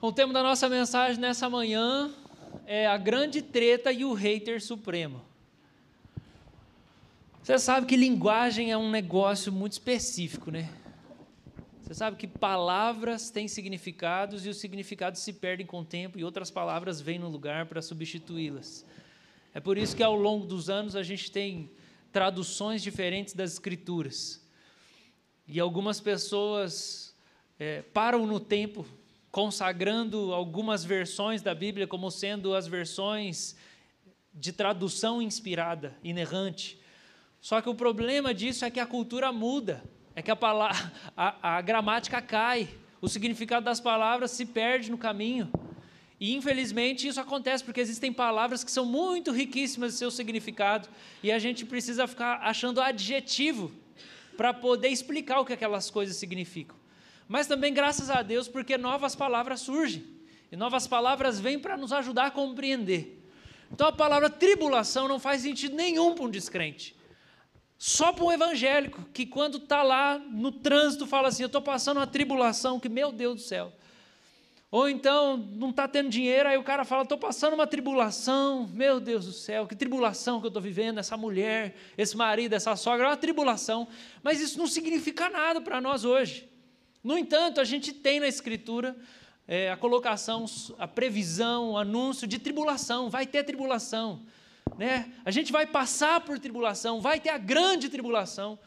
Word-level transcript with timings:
O 0.00 0.12
tema 0.12 0.32
da 0.32 0.44
nossa 0.44 0.68
mensagem 0.68 1.20
nessa 1.20 1.50
manhã 1.50 2.14
é 2.66 2.86
a 2.86 2.96
grande 2.96 3.42
treta 3.42 3.90
e 3.90 4.04
o 4.04 4.12
hater 4.12 4.62
supremo. 4.62 5.20
Você 7.42 7.58
sabe 7.58 7.84
que 7.84 7.96
linguagem 7.96 8.70
é 8.70 8.78
um 8.78 8.92
negócio 8.92 9.50
muito 9.50 9.72
específico, 9.72 10.52
né? 10.52 10.72
Você 11.82 11.94
sabe 11.94 12.16
que 12.16 12.28
palavras 12.28 13.30
têm 13.30 13.48
significados 13.48 14.46
e 14.46 14.48
os 14.48 14.58
significados 14.58 15.20
se 15.20 15.32
perdem 15.32 15.66
com 15.66 15.80
o 15.80 15.84
tempo 15.84 16.16
e 16.16 16.22
outras 16.22 16.48
palavras 16.48 17.00
vêm 17.00 17.18
no 17.18 17.28
lugar 17.28 17.66
para 17.66 17.82
substituí-las. 17.82 18.86
É 19.52 19.58
por 19.58 19.76
isso 19.76 19.96
que 19.96 20.02
ao 20.04 20.14
longo 20.14 20.46
dos 20.46 20.70
anos 20.70 20.94
a 20.94 21.02
gente 21.02 21.28
tem 21.28 21.72
traduções 22.12 22.84
diferentes 22.84 23.34
das 23.34 23.54
escrituras. 23.54 24.46
E 25.48 25.58
algumas 25.58 25.98
pessoas 25.98 27.16
é, 27.58 27.82
param 27.82 28.24
no 28.24 28.38
tempo 28.38 28.86
consagrando 29.38 30.34
algumas 30.34 30.84
versões 30.84 31.42
da 31.42 31.54
Bíblia 31.54 31.86
como 31.86 32.10
sendo 32.10 32.56
as 32.56 32.66
versões 32.66 33.54
de 34.34 34.52
tradução 34.52 35.22
inspirada, 35.22 35.96
inerrante. 36.02 36.76
Só 37.40 37.60
que 37.60 37.68
o 37.68 37.74
problema 37.76 38.34
disso 38.34 38.64
é 38.64 38.70
que 38.70 38.80
a 38.80 38.84
cultura 38.84 39.30
muda, 39.30 39.80
é 40.16 40.22
que 40.22 40.30
a, 40.32 40.34
palavra, 40.34 40.92
a, 41.16 41.56
a 41.56 41.60
gramática 41.60 42.20
cai, 42.20 42.68
o 43.00 43.08
significado 43.08 43.64
das 43.64 43.78
palavras 43.78 44.32
se 44.32 44.44
perde 44.44 44.90
no 44.90 44.98
caminho. 44.98 45.48
E 46.18 46.34
infelizmente 46.34 47.06
isso 47.06 47.20
acontece 47.20 47.62
porque 47.62 47.80
existem 47.80 48.12
palavras 48.12 48.64
que 48.64 48.72
são 48.72 48.84
muito 48.84 49.30
riquíssimas 49.30 49.92
de 49.92 49.98
seu 50.00 50.10
significado 50.10 50.88
e 51.22 51.30
a 51.30 51.38
gente 51.38 51.64
precisa 51.64 52.08
ficar 52.08 52.40
achando 52.42 52.80
adjetivo 52.80 53.70
para 54.36 54.52
poder 54.52 54.88
explicar 54.88 55.38
o 55.38 55.44
que 55.44 55.52
aquelas 55.52 55.90
coisas 55.90 56.16
significam 56.16 56.77
mas 57.28 57.46
também 57.46 57.74
graças 57.74 58.08
a 58.08 58.22
Deus 58.22 58.48
porque 58.48 58.78
novas 58.78 59.14
palavras 59.14 59.60
surgem. 59.60 60.04
E 60.50 60.56
novas 60.56 60.86
palavras 60.86 61.38
vêm 61.38 61.58
para 61.58 61.76
nos 61.76 61.92
ajudar 61.92 62.26
a 62.26 62.30
compreender. 62.30 63.22
Então 63.70 63.86
a 63.86 63.92
palavra 63.92 64.30
tribulação 64.30 65.06
não 65.06 65.18
faz 65.18 65.42
sentido 65.42 65.76
nenhum 65.76 66.14
para 66.14 66.24
um 66.24 66.30
descrente. 66.30 66.96
Só 67.76 68.12
para 68.12 68.24
um 68.24 68.32
evangélico 68.32 69.04
que, 69.12 69.24
quando 69.24 69.58
está 69.58 69.82
lá 69.82 70.18
no 70.18 70.50
trânsito, 70.50 71.06
fala 71.06 71.28
assim: 71.28 71.42
Eu 71.42 71.46
estou 71.46 71.62
passando 71.62 71.98
uma 71.98 72.06
tribulação, 72.06 72.80
que 72.80 72.88
meu 72.88 73.12
Deus 73.12 73.36
do 73.36 73.40
céu. 73.42 73.72
Ou 74.70 74.88
então, 74.88 75.36
não 75.36 75.70
está 75.70 75.86
tendo 75.86 76.10
dinheiro, 76.10 76.48
aí 76.48 76.58
o 76.58 76.64
cara 76.64 76.84
fala: 76.84 77.02
Estou 77.02 77.18
passando 77.18 77.54
uma 77.54 77.66
tribulação, 77.68 78.66
meu 78.72 78.98
Deus 78.98 79.26
do 79.26 79.32
céu, 79.32 79.66
que 79.66 79.76
tribulação 79.76 80.40
que 80.40 80.46
eu 80.46 80.48
estou 80.48 80.62
vivendo, 80.62 80.98
essa 80.98 81.16
mulher, 81.16 81.76
esse 81.96 82.16
marido, 82.16 82.54
essa 82.54 82.74
sogra, 82.74 83.06
é 83.06 83.10
uma 83.10 83.16
tribulação. 83.16 83.86
Mas 84.24 84.40
isso 84.40 84.58
não 84.58 84.66
significa 84.66 85.28
nada 85.28 85.60
para 85.60 85.80
nós 85.80 86.04
hoje. 86.04 86.47
No 87.08 87.16
entanto, 87.16 87.58
a 87.58 87.64
gente 87.64 87.90
tem 87.90 88.20
na 88.20 88.28
Escritura 88.28 88.94
é, 89.46 89.70
a 89.70 89.78
colocação, 89.78 90.44
a 90.78 90.86
previsão, 90.86 91.70
o 91.70 91.78
anúncio 91.78 92.26
de 92.26 92.38
tribulação, 92.38 93.08
vai 93.08 93.26
ter 93.26 93.44
tribulação. 93.44 94.26
Né? 94.76 95.10
A 95.24 95.30
gente 95.30 95.50
vai 95.50 95.64
passar 95.64 96.20
por 96.20 96.38
tribulação, 96.38 97.00
vai 97.00 97.18
ter 97.18 97.30
a 97.30 97.38
grande 97.38 97.88
tribulação. 97.88 98.58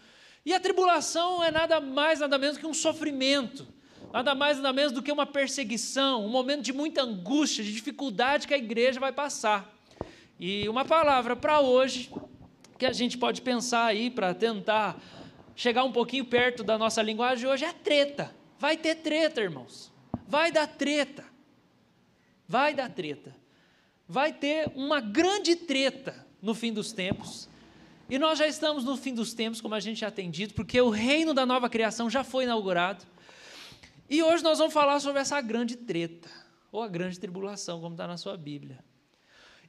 E 0.44 0.56
a 0.56 0.60
tribulação 0.60 1.44
é 1.44 1.52
nada 1.52 1.80
mais, 1.80 2.20
nada 2.20 2.36
menos 2.40 2.58
que 2.58 2.66
um 2.66 2.74
sofrimento, 2.74 3.68
nada 4.12 4.34
mais, 4.34 4.58
nada 4.58 4.74
menos 4.74 4.92
do 4.92 5.04
que 5.04 5.12
uma 5.12 5.28
perseguição, 5.28 6.26
um 6.26 6.30
momento 6.30 6.64
de 6.64 6.74
muita 6.74 7.04
angústia, 7.04 7.64
de 7.64 7.72
dificuldade 7.72 8.48
que 8.48 8.56
a 8.56 8.58
igreja 8.58 9.00
vai 9.00 9.12
passar. 9.12 9.72
E 10.40 10.68
uma 10.68 10.84
palavra 10.84 11.36
para 11.36 11.60
hoje, 11.60 12.12
que 12.80 12.88
a 12.88 12.92
gente 12.92 13.20
pode 13.20 13.40
pensar 13.44 13.86
aí 13.86 14.10
para 14.10 14.34
tentar 14.34 15.00
chegar 15.62 15.84
um 15.84 15.92
pouquinho 15.92 16.26
perto 16.26 16.64
da 16.64 16.76
nossa 16.76 17.04
linguagem 17.04 17.48
hoje 17.48 17.64
é 17.64 17.72
treta. 17.72 18.36
Vai 18.58 18.76
ter 18.76 18.96
treta, 18.96 19.42
irmãos. 19.42 19.94
Vai 20.28 20.52
dar 20.52 20.66
treta. 20.66 21.24
Vai 22.48 22.74
dar 22.74 22.90
treta. 22.90 23.36
Vai 24.08 24.34
ter 24.34 24.72
uma 24.74 25.00
grande 25.00 25.56
treta 25.56 26.26
no 26.42 26.56
fim 26.56 26.74
dos 26.74 26.92
tempos. 26.92 27.48
E 28.10 28.18
nós 28.18 28.40
já 28.40 28.48
estamos 28.48 28.84
no 28.84 28.98
fim 28.98 29.14
dos 29.14 29.36
tempos, 29.36 29.62
como 29.62 29.76
a 29.76 29.80
gente 29.80 30.00
já 30.00 30.10
tem 30.10 30.32
dito, 30.32 30.56
porque 30.56 30.82
o 30.82 30.90
reino 30.90 31.32
da 31.32 31.46
nova 31.46 31.70
criação 31.70 32.10
já 32.10 32.24
foi 32.24 32.46
inaugurado. 32.46 33.06
E 34.10 34.24
hoje 34.24 34.44
nós 34.44 34.58
vamos 34.58 34.74
falar 34.74 35.00
sobre 35.00 35.22
essa 35.22 35.40
grande 35.42 35.78
treta, 35.78 36.28
ou 36.72 36.82
a 36.82 36.88
grande 36.88 37.20
tribulação, 37.20 37.80
como 37.80 37.94
está 37.94 38.08
na 38.08 38.18
sua 38.18 38.36
Bíblia. 38.36 38.84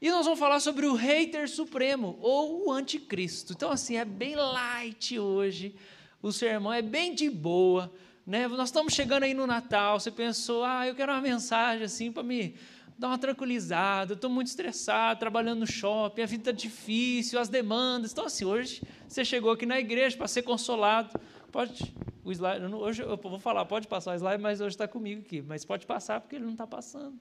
E 0.03 0.11
nós 0.11 0.25
vamos 0.25 0.41
falar 0.41 0.59
sobre 0.59 0.85
o 0.85 0.95
hater 0.95 1.49
supremo, 1.49 2.19
ou 2.21 2.67
o 2.67 2.73
anticristo. 2.73 3.53
Então, 3.53 3.71
assim, 3.71 3.97
é 3.97 4.05
bem 4.05 4.35
light 4.35 5.17
hoje, 5.17 5.77
o 6.21 6.33
sermão 6.33 6.73
é 6.73 6.83
bem 6.83 7.15
de 7.15 7.31
boa. 7.31 7.89
Né? 8.27 8.49
Nós 8.49 8.71
estamos 8.71 8.95
chegando 8.95 9.23
aí 9.23 9.33
no 9.33 9.47
Natal, 9.47 10.01
você 10.01 10.11
pensou, 10.11 10.65
ah, 10.65 10.89
eu 10.89 10.97
quero 10.97 11.13
uma 11.13 11.21
mensagem 11.21 11.85
assim 11.85 12.11
para 12.11 12.25
me 12.25 12.57
dar 12.99 13.07
uma 13.07 13.19
tranquilizada, 13.19 14.15
eu 14.15 14.17
estou 14.17 14.29
muito 14.29 14.49
estressado, 14.49 15.21
trabalhando 15.21 15.61
no 15.61 15.69
shopping, 15.69 16.23
a 16.23 16.27
vida 16.27 16.51
está 16.51 16.53
difícil, 16.53 17.39
as 17.39 17.49
demandas. 17.49 18.11
Então, 18.11 18.25
assim, 18.25 18.45
hoje 18.45 18.83
você 19.07 19.25
chegou 19.25 19.53
aqui 19.53 19.67
na 19.67 19.79
igreja 19.79 20.17
para 20.17 20.27
ser 20.27 20.43
consolado. 20.43 21.17
Pode, 21.53 21.95
o 22.25 22.33
slide, 22.33 22.65
hoje 22.75 23.03
eu 23.03 23.17
vou 23.17 23.39
falar, 23.39 23.65
pode 23.67 23.87
passar 23.87 24.11
o 24.11 24.15
slide, 24.17 24.43
mas 24.43 24.61
hoje 24.61 24.75
está 24.75 24.89
comigo 24.89 25.21
aqui. 25.21 25.41
Mas 25.41 25.65
pode 25.65 25.87
passar 25.87 26.21
porque 26.21 26.35
ele 26.35 26.45
não 26.45 26.53
está 26.53 26.67
passando. 26.67 27.17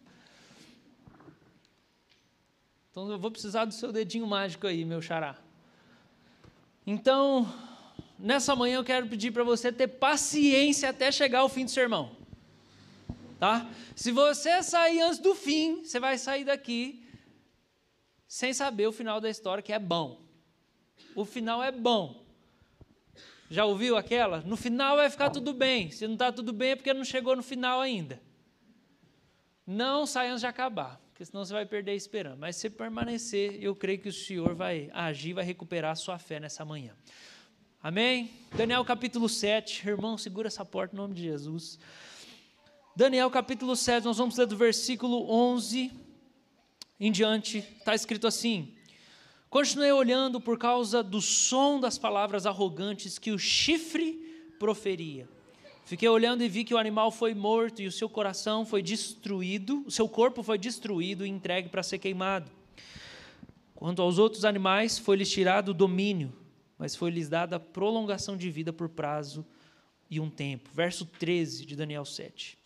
Então 2.91 3.09
eu 3.09 3.17
vou 3.17 3.31
precisar 3.31 3.63
do 3.63 3.73
seu 3.73 3.89
dedinho 3.89 4.27
mágico 4.27 4.67
aí, 4.67 4.83
meu 4.83 5.01
xará. 5.01 5.37
Então, 6.85 7.47
nessa 8.19 8.53
manhã 8.53 8.75
eu 8.75 8.83
quero 8.83 9.07
pedir 9.07 9.31
para 9.31 9.45
você 9.45 9.71
ter 9.71 9.87
paciência 9.87 10.89
até 10.89 11.09
chegar 11.09 11.39
ao 11.39 11.47
fim 11.47 11.63
do 11.63 11.71
sermão. 11.71 12.11
Tá? 13.39 13.65
Se 13.95 14.11
você 14.11 14.61
sair 14.61 14.99
antes 14.99 15.19
do 15.19 15.33
fim, 15.33 15.85
você 15.85 16.01
vai 16.01 16.17
sair 16.17 16.43
daqui 16.43 17.07
sem 18.27 18.53
saber 18.53 18.87
o 18.87 18.91
final 18.91 19.21
da 19.21 19.29
história, 19.29 19.63
que 19.63 19.71
é 19.71 19.79
bom. 19.79 20.19
O 21.15 21.23
final 21.23 21.63
é 21.63 21.71
bom. 21.71 22.25
Já 23.49 23.63
ouviu 23.63 23.95
aquela? 23.95 24.41
No 24.41 24.57
final 24.57 24.97
vai 24.97 25.09
ficar 25.09 25.29
tudo 25.29 25.53
bem. 25.53 25.91
Se 25.91 26.05
não 26.07 26.15
está 26.15 26.29
tudo 26.29 26.51
bem 26.51 26.71
é 26.71 26.75
porque 26.75 26.93
não 26.93 27.05
chegou 27.05 27.37
no 27.37 27.43
final 27.43 27.79
ainda. 27.79 28.21
Não 29.65 30.05
sai 30.05 30.27
antes 30.27 30.41
de 30.41 30.47
acabar 30.47 31.01
porque 31.21 31.29
senão 31.29 31.45
você 31.45 31.53
vai 31.53 31.67
perder 31.67 31.91
a 31.91 31.93
esperança. 31.93 32.35
Mas 32.35 32.55
se 32.55 32.67
permanecer, 32.67 33.59
eu 33.61 33.75
creio 33.75 33.99
que 33.99 34.09
o 34.09 34.11
Senhor 34.11 34.55
vai 34.55 34.89
agir, 34.91 35.33
vai 35.33 35.45
recuperar 35.45 35.91
a 35.91 35.95
sua 35.95 36.17
fé 36.17 36.39
nessa 36.39 36.65
manhã. 36.65 36.95
Amém? 37.79 38.31
Daniel 38.55 38.83
capítulo 38.83 39.29
7, 39.29 39.87
irmão, 39.87 40.17
segura 40.17 40.47
essa 40.47 40.65
porta 40.65 40.95
em 40.95 40.97
nome 40.97 41.13
de 41.13 41.21
Jesus. 41.21 41.77
Daniel 42.95 43.29
capítulo 43.29 43.75
7, 43.75 44.03
nós 44.03 44.17
vamos 44.17 44.35
ler 44.35 44.47
do 44.47 44.57
versículo 44.57 45.31
11 45.31 45.91
em 46.99 47.11
diante, 47.11 47.59
está 47.59 47.93
escrito 47.93 48.25
assim: 48.25 48.73
Continuei 49.47 49.91
olhando 49.91 50.41
por 50.41 50.57
causa 50.57 51.03
do 51.03 51.21
som 51.21 51.79
das 51.79 51.99
palavras 51.99 52.47
arrogantes 52.47 53.19
que 53.19 53.29
o 53.29 53.37
chifre 53.37 54.13
proferia. 54.57 55.29
Fiquei 55.91 56.07
olhando 56.07 56.41
e 56.41 56.47
vi 56.47 56.63
que 56.63 56.73
o 56.73 56.77
animal 56.77 57.11
foi 57.11 57.35
morto 57.35 57.81
e 57.81 57.85
o 57.85 57.91
seu 57.91 58.07
coração 58.07 58.65
foi 58.65 58.81
destruído, 58.81 59.83
o 59.85 59.91
seu 59.91 60.07
corpo 60.07 60.41
foi 60.41 60.57
destruído 60.57 61.25
e 61.25 61.29
entregue 61.29 61.67
para 61.67 61.83
ser 61.83 61.99
queimado. 61.99 62.49
Quanto 63.75 64.01
aos 64.01 64.17
outros 64.17 64.45
animais, 64.45 64.97
foi-lhes 64.97 65.29
tirado 65.29 65.71
o 65.71 65.73
domínio, 65.73 66.31
mas 66.77 66.95
foi-lhes 66.95 67.27
dada 67.27 67.59
prolongação 67.59 68.37
de 68.37 68.49
vida 68.49 68.71
por 68.71 68.87
prazo 68.87 69.45
e 70.09 70.17
um 70.17 70.29
tempo. 70.29 70.69
Verso 70.73 71.05
13 71.05 71.65
de 71.65 71.75
Daniel 71.75 72.05
7. 72.05 72.57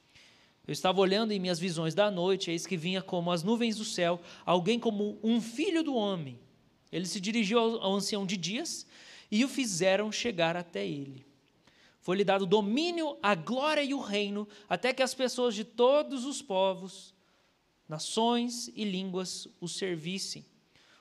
Eu 0.68 0.72
estava 0.72 1.02
olhando 1.02 1.32
em 1.32 1.40
minhas 1.40 1.58
visões 1.58 1.96
da 1.96 2.12
noite, 2.12 2.52
eis 2.52 2.68
que 2.68 2.78
vinha 2.78 3.02
como 3.02 3.32
as 3.32 3.42
nuvens 3.42 3.78
do 3.78 3.86
céu, 3.86 4.22
alguém 4.46 4.80
como 4.80 5.18
um 5.24 5.42
filho 5.42 5.84
do 5.84 5.96
homem. 5.96 6.38
Ele 6.92 7.08
se 7.08 7.20
dirigiu 7.20 7.58
ao 7.58 7.92
ancião 7.92 8.24
de 8.24 8.38
dias 8.38 8.86
e 9.32 9.44
o 9.44 9.50
fizeram 9.50 10.12
chegar 10.12 10.56
até 10.56 10.86
ele. 10.86 11.25
Foi-lhe 12.06 12.24
dado 12.24 12.46
domínio, 12.46 13.18
a 13.20 13.34
glória 13.34 13.82
e 13.82 13.92
o 13.92 14.00
reino, 14.00 14.48
até 14.70 14.94
que 14.94 15.02
as 15.02 15.16
pessoas 15.16 15.56
de 15.56 15.64
todos 15.64 16.24
os 16.24 16.40
povos, 16.40 17.16
nações 17.90 18.68
e 18.76 18.86
línguas 18.86 19.48
o 19.60 19.68
servissem. 19.68 20.46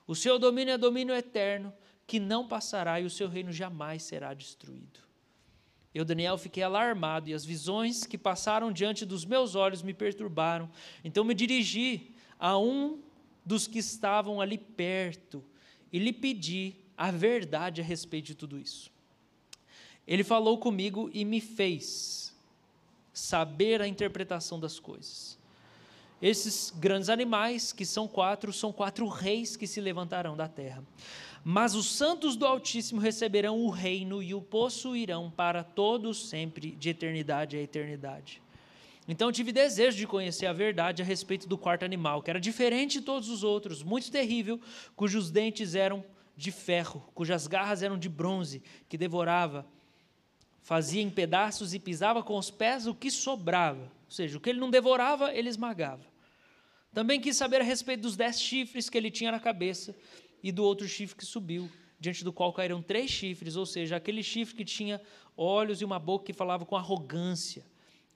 O 0.06 0.14
seu 0.14 0.38
domínio 0.38 0.72
é 0.72 0.78
domínio 0.78 1.14
eterno, 1.14 1.74
que 2.06 2.18
não 2.18 2.48
passará, 2.48 2.98
e 3.02 3.04
o 3.04 3.10
seu 3.10 3.28
reino 3.28 3.52
jamais 3.52 4.02
será 4.02 4.32
destruído. 4.32 4.98
Eu, 5.94 6.06
Daniel, 6.06 6.38
fiquei 6.38 6.62
alarmado, 6.62 7.28
e 7.28 7.34
as 7.34 7.44
visões 7.44 8.06
que 8.06 8.16
passaram 8.16 8.72
diante 8.72 9.04
dos 9.04 9.26
meus 9.26 9.54
olhos 9.54 9.82
me 9.82 9.92
perturbaram. 9.92 10.70
Então 11.04 11.22
me 11.22 11.34
dirigi 11.34 12.14
a 12.38 12.56
um 12.56 13.02
dos 13.44 13.66
que 13.66 13.78
estavam 13.78 14.40
ali 14.40 14.56
perto 14.56 15.44
e 15.92 15.98
lhe 15.98 16.14
pedi 16.14 16.76
a 16.96 17.10
verdade 17.10 17.82
a 17.82 17.84
respeito 17.84 18.28
de 18.28 18.34
tudo 18.34 18.58
isso. 18.58 18.93
Ele 20.06 20.24
falou 20.24 20.58
comigo 20.58 21.10
e 21.12 21.24
me 21.24 21.40
fez 21.40 22.34
saber 23.12 23.80
a 23.80 23.88
interpretação 23.88 24.58
das 24.58 24.78
coisas. 24.78 25.38
Esses 26.20 26.72
grandes 26.76 27.08
animais, 27.08 27.72
que 27.72 27.84
são 27.84 28.08
quatro, 28.08 28.52
são 28.52 28.72
quatro 28.72 29.06
reis 29.06 29.56
que 29.56 29.66
se 29.66 29.80
levantarão 29.80 30.36
da 30.36 30.48
terra. 30.48 30.82
Mas 31.44 31.74
os 31.74 31.86
santos 31.86 32.36
do 32.36 32.46
Altíssimo 32.46 33.00
receberão 33.00 33.60
o 33.60 33.68
reino 33.68 34.22
e 34.22 34.34
o 34.34 34.40
possuirão 34.40 35.30
para 35.30 35.62
todos 35.62 36.28
sempre, 36.28 36.70
de 36.70 36.88
eternidade 36.88 37.56
a 37.56 37.60
eternidade. 37.60 38.42
Então 39.06 39.30
tive 39.30 39.52
desejo 39.52 39.98
de 39.98 40.06
conhecer 40.06 40.46
a 40.46 40.52
verdade 40.52 41.02
a 41.02 41.04
respeito 41.04 41.46
do 41.46 41.58
quarto 41.58 41.84
animal, 41.84 42.22
que 42.22 42.30
era 42.30 42.40
diferente 42.40 43.00
de 43.00 43.04
todos 43.04 43.28
os 43.28 43.44
outros, 43.44 43.82
muito 43.82 44.10
terrível, 44.10 44.58
cujos 44.96 45.30
dentes 45.30 45.74
eram 45.74 46.02
de 46.34 46.50
ferro, 46.50 47.04
cujas 47.14 47.46
garras 47.46 47.82
eram 47.82 47.98
de 47.98 48.08
bronze, 48.08 48.62
que 48.88 48.96
devorava, 48.96 49.66
fazia 50.64 51.02
em 51.02 51.10
pedaços 51.10 51.74
e 51.74 51.78
pisava 51.78 52.22
com 52.22 52.38
os 52.38 52.50
pés 52.50 52.86
o 52.86 52.94
que 52.94 53.10
sobrava. 53.10 53.82
Ou 54.06 54.10
seja, 54.10 54.38
o 54.38 54.40
que 54.40 54.48
ele 54.48 54.58
não 54.58 54.70
devorava, 54.70 55.32
ele 55.32 55.50
esmagava. 55.50 56.02
Também 56.92 57.20
quis 57.20 57.36
saber 57.36 57.60
a 57.60 57.64
respeito 57.64 58.00
dos 58.00 58.16
dez 58.16 58.40
chifres 58.40 58.88
que 58.88 58.96
ele 58.96 59.10
tinha 59.10 59.30
na 59.30 59.38
cabeça 59.38 59.94
e 60.42 60.50
do 60.50 60.64
outro 60.64 60.88
chifre 60.88 61.16
que 61.16 61.26
subiu, 61.26 61.70
diante 62.00 62.24
do 62.24 62.32
qual 62.32 62.50
caíram 62.50 62.80
três 62.80 63.10
chifres, 63.10 63.56
ou 63.56 63.66
seja, 63.66 63.96
aquele 63.96 64.22
chifre 64.22 64.54
que 64.54 64.64
tinha 64.64 65.02
olhos 65.36 65.82
e 65.82 65.84
uma 65.84 65.98
boca 65.98 66.24
que 66.24 66.32
falava 66.32 66.64
com 66.64 66.76
arrogância 66.76 67.62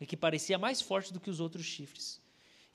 e 0.01 0.07
que 0.07 0.17
parecia 0.17 0.57
mais 0.57 0.81
forte 0.81 1.13
do 1.13 1.21
que 1.21 1.29
os 1.29 1.41
outros 1.41 1.67
chifres. 1.67 2.19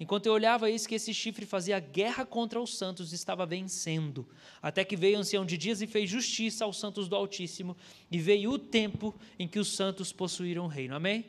Enquanto 0.03 0.25
eu 0.25 0.33
olhava, 0.33 0.69
eis 0.69 0.85
que 0.85 0.95
esse 0.95 1.13
chifre 1.13 1.45
fazia 1.45 1.79
guerra 1.79 2.25
contra 2.25 2.59
os 2.59 2.77
santos 2.77 3.13
e 3.13 3.15
estava 3.15 3.45
vencendo. 3.45 4.27
Até 4.61 4.83
que 4.83 4.97
veio 4.97 5.15
o 5.15 5.21
ancião 5.21 5.45
de 5.45 5.57
dias 5.57 5.81
e 5.81 5.87
fez 5.87 6.09
justiça 6.09 6.65
aos 6.65 6.77
santos 6.77 7.07
do 7.07 7.15
Altíssimo, 7.15 7.73
e 8.11 8.19
veio 8.19 8.51
o 8.51 8.59
tempo 8.59 9.15
em 9.39 9.47
que 9.47 9.57
os 9.57 9.73
santos 9.73 10.11
possuíram 10.11 10.65
o 10.65 10.67
reino. 10.67 10.93
Amém? 10.93 11.23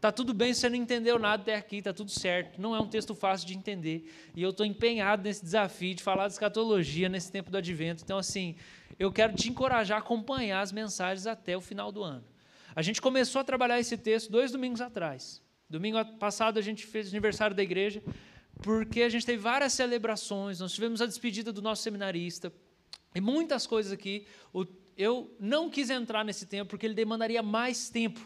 Tá 0.00 0.10
tudo 0.10 0.32
bem, 0.32 0.54
você 0.54 0.66
não 0.70 0.76
entendeu 0.76 1.18
nada 1.18 1.42
até 1.42 1.54
aqui, 1.54 1.82
tá 1.82 1.92
tudo 1.92 2.10
certo. 2.10 2.58
Não 2.58 2.74
é 2.74 2.80
um 2.80 2.88
texto 2.88 3.14
fácil 3.14 3.46
de 3.46 3.54
entender. 3.54 4.10
E 4.34 4.42
eu 4.42 4.48
estou 4.48 4.64
empenhado 4.64 5.22
nesse 5.22 5.44
desafio 5.44 5.94
de 5.94 6.02
falar 6.02 6.26
de 6.26 6.32
escatologia 6.32 7.06
nesse 7.06 7.30
tempo 7.30 7.50
do 7.50 7.58
advento. 7.58 8.02
Então, 8.02 8.16
assim, 8.16 8.56
eu 8.98 9.12
quero 9.12 9.34
te 9.34 9.50
encorajar 9.50 9.98
a 9.98 10.00
acompanhar 10.00 10.62
as 10.62 10.72
mensagens 10.72 11.26
até 11.26 11.54
o 11.54 11.60
final 11.60 11.92
do 11.92 12.02
ano. 12.02 12.24
A 12.74 12.80
gente 12.80 12.98
começou 12.98 13.42
a 13.42 13.44
trabalhar 13.44 13.78
esse 13.78 13.98
texto 13.98 14.32
dois 14.32 14.50
domingos 14.50 14.80
atrás. 14.80 15.42
Domingo 15.70 16.04
passado 16.18 16.58
a 16.58 16.62
gente 16.62 16.84
fez 16.84 17.06
aniversário 17.08 17.54
da 17.54 17.62
igreja, 17.62 18.02
porque 18.60 19.02
a 19.02 19.08
gente 19.08 19.24
teve 19.24 19.38
várias 19.38 19.72
celebrações, 19.72 20.58
nós 20.58 20.72
tivemos 20.72 21.00
a 21.00 21.06
despedida 21.06 21.52
do 21.52 21.62
nosso 21.62 21.82
seminarista, 21.84 22.52
e 23.14 23.20
muitas 23.20 23.68
coisas 23.68 23.92
aqui. 23.92 24.26
Eu 24.96 25.32
não 25.38 25.70
quis 25.70 25.88
entrar 25.88 26.24
nesse 26.24 26.44
tempo, 26.44 26.70
porque 26.70 26.86
ele 26.86 26.94
demandaria 26.94 27.40
mais 27.40 27.88
tempo. 27.88 28.20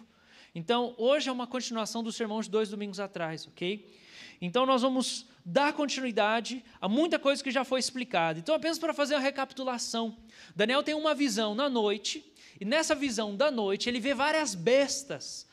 Então, 0.54 0.94
hoje 0.96 1.28
é 1.28 1.32
uma 1.32 1.46
continuação 1.46 2.02
do 2.02 2.10
sermão 2.10 2.40
de 2.40 2.48
dois 2.48 2.70
domingos 2.70 2.98
atrás, 2.98 3.46
ok? 3.46 3.94
Então, 4.40 4.64
nós 4.64 4.80
vamos 4.80 5.26
dar 5.44 5.74
continuidade 5.74 6.64
a 6.80 6.88
muita 6.88 7.18
coisa 7.18 7.44
que 7.44 7.50
já 7.50 7.62
foi 7.62 7.78
explicada. 7.78 8.38
Então, 8.38 8.54
apenas 8.54 8.78
para 8.78 8.94
fazer 8.94 9.14
uma 9.14 9.20
recapitulação: 9.20 10.16
Daniel 10.56 10.82
tem 10.82 10.94
uma 10.94 11.14
visão 11.14 11.54
na 11.54 11.68
noite 11.68 12.24
e 12.58 12.64
nessa 12.64 12.94
visão 12.94 13.36
da 13.36 13.50
noite, 13.50 13.88
ele 13.88 14.00
vê 14.00 14.14
várias 14.14 14.54
bestas. 14.54 15.46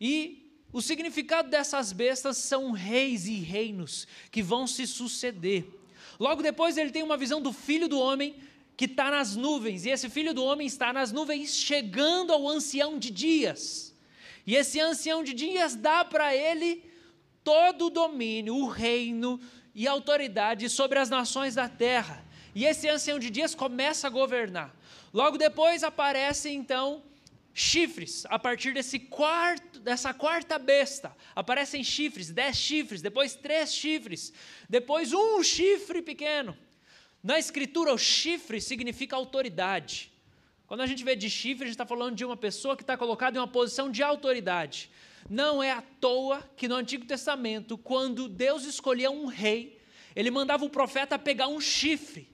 E 0.00 0.49
o 0.72 0.80
significado 0.80 1.50
dessas 1.50 1.92
bestas 1.92 2.36
são 2.36 2.70
reis 2.70 3.26
e 3.26 3.34
reinos 3.34 4.06
que 4.30 4.42
vão 4.42 4.66
se 4.66 4.86
suceder. 4.86 5.66
Logo 6.18 6.42
depois, 6.42 6.76
ele 6.76 6.90
tem 6.90 7.02
uma 7.02 7.16
visão 7.16 7.40
do 7.40 7.52
filho 7.52 7.88
do 7.88 7.98
homem 7.98 8.36
que 8.76 8.84
está 8.84 9.10
nas 9.10 9.34
nuvens. 9.34 9.84
E 9.84 9.90
esse 9.90 10.08
filho 10.08 10.32
do 10.32 10.44
homem 10.44 10.66
está 10.66 10.92
nas 10.92 11.12
nuvens, 11.12 11.56
chegando 11.56 12.32
ao 12.32 12.48
ancião 12.48 12.98
de 12.98 13.10
dias. 13.10 13.94
E 14.46 14.54
esse 14.54 14.80
ancião 14.80 15.22
de 15.22 15.34
dias 15.34 15.74
dá 15.74 16.04
para 16.04 16.34
ele 16.34 16.84
todo 17.42 17.86
o 17.86 17.90
domínio, 17.90 18.54
o 18.54 18.68
reino 18.68 19.40
e 19.74 19.86
autoridade 19.88 20.68
sobre 20.68 20.98
as 20.98 21.10
nações 21.10 21.54
da 21.54 21.68
terra. 21.68 22.24
E 22.54 22.64
esse 22.64 22.88
ancião 22.88 23.18
de 23.18 23.30
dias 23.30 23.54
começa 23.54 24.06
a 24.06 24.10
governar. 24.10 24.74
Logo 25.12 25.36
depois 25.36 25.82
aparecem 25.82 26.56
então 26.56 27.02
chifres, 27.52 28.24
a 28.28 28.38
partir 28.38 28.72
desse 28.72 28.98
quarto, 28.98 29.80
dessa 29.80 30.14
quarta 30.14 30.58
besta, 30.58 31.14
aparecem 31.34 31.82
chifres, 31.82 32.30
dez 32.30 32.56
chifres, 32.56 33.02
depois 33.02 33.34
três 33.34 33.74
chifres, 33.74 34.32
depois 34.68 35.12
um 35.12 35.42
chifre 35.42 36.02
pequeno. 36.02 36.56
Na 37.22 37.38
escritura, 37.38 37.92
o 37.92 37.98
chifre 37.98 38.60
significa 38.60 39.16
autoridade. 39.16 40.10
Quando 40.66 40.80
a 40.82 40.86
gente 40.86 41.04
vê 41.04 41.16
de 41.16 41.28
chifre, 41.28 41.64
a 41.64 41.66
gente 41.66 41.74
está 41.74 41.84
falando 41.84 42.14
de 42.14 42.24
uma 42.24 42.36
pessoa 42.36 42.76
que 42.76 42.82
está 42.82 42.96
colocada 42.96 43.36
em 43.36 43.40
uma 43.40 43.48
posição 43.48 43.90
de 43.90 44.02
autoridade. 44.02 44.90
Não 45.28 45.62
é 45.62 45.72
à 45.72 45.82
toa 45.82 46.42
que 46.56 46.68
no 46.68 46.76
Antigo 46.76 47.04
Testamento, 47.04 47.76
quando 47.76 48.28
Deus 48.28 48.64
escolhia 48.64 49.10
um 49.10 49.26
rei, 49.26 49.78
ele 50.14 50.30
mandava 50.30 50.64
o 50.64 50.70
profeta 50.70 51.18
pegar 51.18 51.48
um 51.48 51.60
chifre 51.60 52.28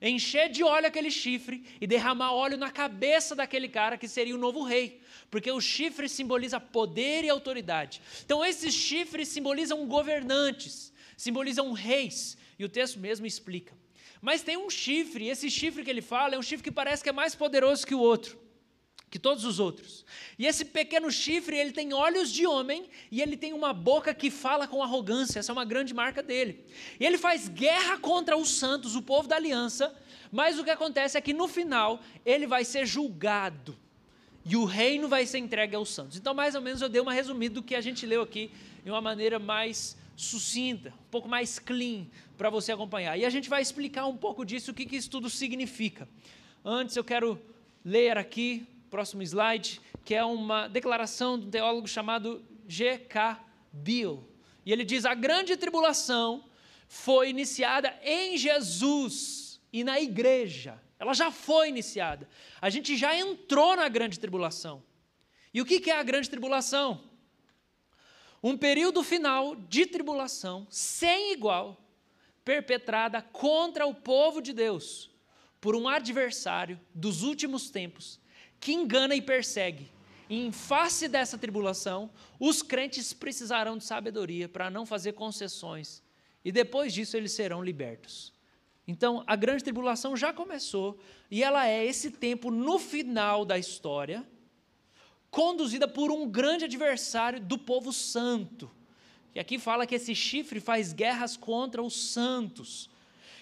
encher 0.00 0.48
de 0.48 0.62
óleo 0.62 0.86
aquele 0.86 1.10
chifre 1.10 1.64
e 1.80 1.86
derramar 1.86 2.32
óleo 2.32 2.56
na 2.56 2.70
cabeça 2.70 3.34
daquele 3.34 3.68
cara 3.68 3.96
que 3.96 4.08
seria 4.08 4.34
o 4.34 4.38
novo 4.38 4.62
rei, 4.62 5.00
porque 5.30 5.50
o 5.50 5.60
chifre 5.60 6.08
simboliza 6.08 6.58
poder 6.58 7.24
e 7.24 7.30
autoridade. 7.30 8.00
Então 8.24 8.44
esses 8.44 8.74
chifres 8.74 9.28
simbolizam 9.28 9.86
governantes, 9.86 10.92
simbolizam 11.16 11.72
reis, 11.72 12.36
e 12.58 12.64
o 12.64 12.68
texto 12.68 12.98
mesmo 12.98 13.26
explica. 13.26 13.74
Mas 14.20 14.42
tem 14.42 14.56
um 14.56 14.70
chifre, 14.70 15.24
e 15.24 15.30
esse 15.30 15.50
chifre 15.50 15.84
que 15.84 15.90
ele 15.90 16.02
fala 16.02 16.34
é 16.34 16.38
um 16.38 16.42
chifre 16.42 16.64
que 16.64 16.72
parece 16.72 17.02
que 17.02 17.08
é 17.08 17.12
mais 17.12 17.34
poderoso 17.34 17.86
que 17.86 17.94
o 17.94 18.00
outro 18.00 18.41
que 19.12 19.18
todos 19.18 19.44
os 19.44 19.60
outros. 19.60 20.06
E 20.38 20.46
esse 20.46 20.64
pequeno 20.64 21.10
chifre, 21.12 21.54
ele 21.54 21.70
tem 21.70 21.92
olhos 21.92 22.32
de 22.32 22.46
homem 22.46 22.86
e 23.10 23.20
ele 23.20 23.36
tem 23.36 23.52
uma 23.52 23.74
boca 23.74 24.14
que 24.14 24.30
fala 24.30 24.66
com 24.66 24.82
arrogância, 24.82 25.38
essa 25.38 25.52
é 25.52 25.54
uma 25.54 25.66
grande 25.66 25.92
marca 25.92 26.22
dele. 26.22 26.64
E 26.98 27.04
ele 27.04 27.18
faz 27.18 27.46
guerra 27.46 27.98
contra 27.98 28.38
os 28.38 28.48
santos, 28.48 28.96
o 28.96 29.02
povo 29.02 29.28
da 29.28 29.36
aliança, 29.36 29.94
mas 30.32 30.58
o 30.58 30.64
que 30.64 30.70
acontece 30.70 31.18
é 31.18 31.20
que 31.20 31.34
no 31.34 31.46
final 31.46 32.00
ele 32.24 32.46
vai 32.46 32.64
ser 32.64 32.86
julgado 32.86 33.76
e 34.46 34.56
o 34.56 34.64
reino 34.64 35.08
vai 35.08 35.26
ser 35.26 35.36
entregue 35.36 35.76
aos 35.76 35.90
santos. 35.90 36.16
Então, 36.16 36.32
mais 36.32 36.54
ou 36.54 36.62
menos, 36.62 36.80
eu 36.80 36.88
dei 36.88 37.02
uma 37.02 37.12
resumida 37.12 37.56
do 37.56 37.62
que 37.62 37.74
a 37.74 37.82
gente 37.82 38.06
leu 38.06 38.22
aqui 38.22 38.50
de 38.82 38.90
uma 38.90 39.02
maneira 39.02 39.38
mais 39.38 39.94
sucinta, 40.16 40.88
um 40.88 41.10
pouco 41.10 41.28
mais 41.28 41.58
clean 41.58 42.06
para 42.38 42.48
você 42.48 42.72
acompanhar. 42.72 43.18
E 43.18 43.26
a 43.26 43.30
gente 43.30 43.50
vai 43.50 43.60
explicar 43.60 44.06
um 44.06 44.16
pouco 44.16 44.42
disso, 44.42 44.70
o 44.70 44.74
que, 44.74 44.86
que 44.86 44.96
isso 44.96 45.10
tudo 45.10 45.28
significa. 45.28 46.08
Antes, 46.64 46.96
eu 46.96 47.04
quero 47.04 47.38
ler 47.84 48.16
aqui 48.16 48.66
próximo 48.92 49.22
slide, 49.22 49.80
que 50.04 50.14
é 50.14 50.22
uma 50.22 50.68
declaração 50.68 51.38
de 51.38 51.46
um 51.46 51.50
teólogo 51.50 51.88
chamado 51.88 52.44
G.K. 52.68 53.42
Bill. 53.72 54.28
E 54.66 54.70
ele 54.70 54.84
diz: 54.84 55.06
a 55.06 55.14
grande 55.14 55.56
tribulação 55.56 56.44
foi 56.86 57.30
iniciada 57.30 57.98
em 58.04 58.36
Jesus 58.36 59.58
e 59.72 59.82
na 59.82 59.98
igreja. 59.98 60.78
Ela 60.98 61.14
já 61.14 61.30
foi 61.30 61.70
iniciada. 61.70 62.28
A 62.60 62.68
gente 62.68 62.94
já 62.94 63.16
entrou 63.16 63.74
na 63.74 63.88
grande 63.88 64.20
tribulação. 64.20 64.82
E 65.54 65.62
o 65.62 65.64
que 65.64 65.90
é 65.90 65.98
a 65.98 66.02
grande 66.02 66.28
tribulação? 66.28 67.02
Um 68.42 68.58
período 68.58 69.02
final 69.02 69.56
de 69.56 69.86
tribulação 69.86 70.66
sem 70.68 71.32
igual, 71.32 71.82
perpetrada 72.44 73.22
contra 73.22 73.86
o 73.86 73.94
povo 73.94 74.42
de 74.42 74.52
Deus 74.52 75.10
por 75.62 75.74
um 75.74 75.88
adversário 75.88 76.78
dos 76.94 77.22
últimos 77.22 77.70
tempos 77.70 78.20
que 78.62 78.72
engana 78.72 79.16
e 79.16 79.20
persegue. 79.20 79.90
E 80.30 80.46
em 80.46 80.52
face 80.52 81.08
dessa 81.08 81.36
tribulação, 81.36 82.08
os 82.38 82.62
crentes 82.62 83.12
precisarão 83.12 83.76
de 83.76 83.84
sabedoria 83.84 84.48
para 84.48 84.70
não 84.70 84.86
fazer 84.86 85.14
concessões. 85.14 86.00
E 86.44 86.52
depois 86.52 86.94
disso 86.94 87.16
eles 87.16 87.32
serão 87.32 87.60
libertos. 87.62 88.32
Então, 88.86 89.24
a 89.26 89.34
grande 89.34 89.64
tribulação 89.64 90.16
já 90.16 90.32
começou 90.32 90.96
e 91.28 91.42
ela 91.42 91.68
é 91.68 91.84
esse 91.84 92.12
tempo 92.12 92.52
no 92.52 92.78
final 92.78 93.44
da 93.44 93.58
história, 93.58 94.24
conduzida 95.28 95.88
por 95.88 96.12
um 96.12 96.28
grande 96.28 96.64
adversário 96.66 97.40
do 97.40 97.58
povo 97.58 97.92
santo. 97.92 98.70
E 99.34 99.40
aqui 99.40 99.58
fala 99.58 99.86
que 99.86 99.96
esse 99.96 100.14
chifre 100.14 100.60
faz 100.60 100.92
guerras 100.92 101.36
contra 101.36 101.82
os 101.82 102.12
santos. 102.12 102.88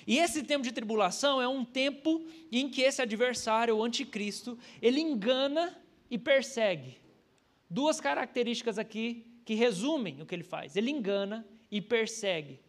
E 0.06 0.18
esse 0.18 0.42
tempo 0.42 0.64
de 0.64 0.72
tribulação 0.72 1.40
é 1.40 1.48
um 1.48 1.64
tempo 1.64 2.24
em 2.50 2.68
que 2.68 2.82
esse 2.82 3.02
adversário, 3.02 3.76
o 3.76 3.84
anticristo, 3.84 4.58
ele 4.80 5.00
engana 5.00 5.76
e 6.10 6.18
persegue. 6.18 6.98
Duas 7.68 8.00
características 8.00 8.78
aqui 8.78 9.26
que 9.44 9.54
resumem 9.54 10.20
o 10.20 10.26
que 10.26 10.34
ele 10.34 10.42
faz. 10.42 10.76
Ele 10.76 10.90
engana 10.90 11.46
e 11.70 11.80
persegue. 11.80 12.60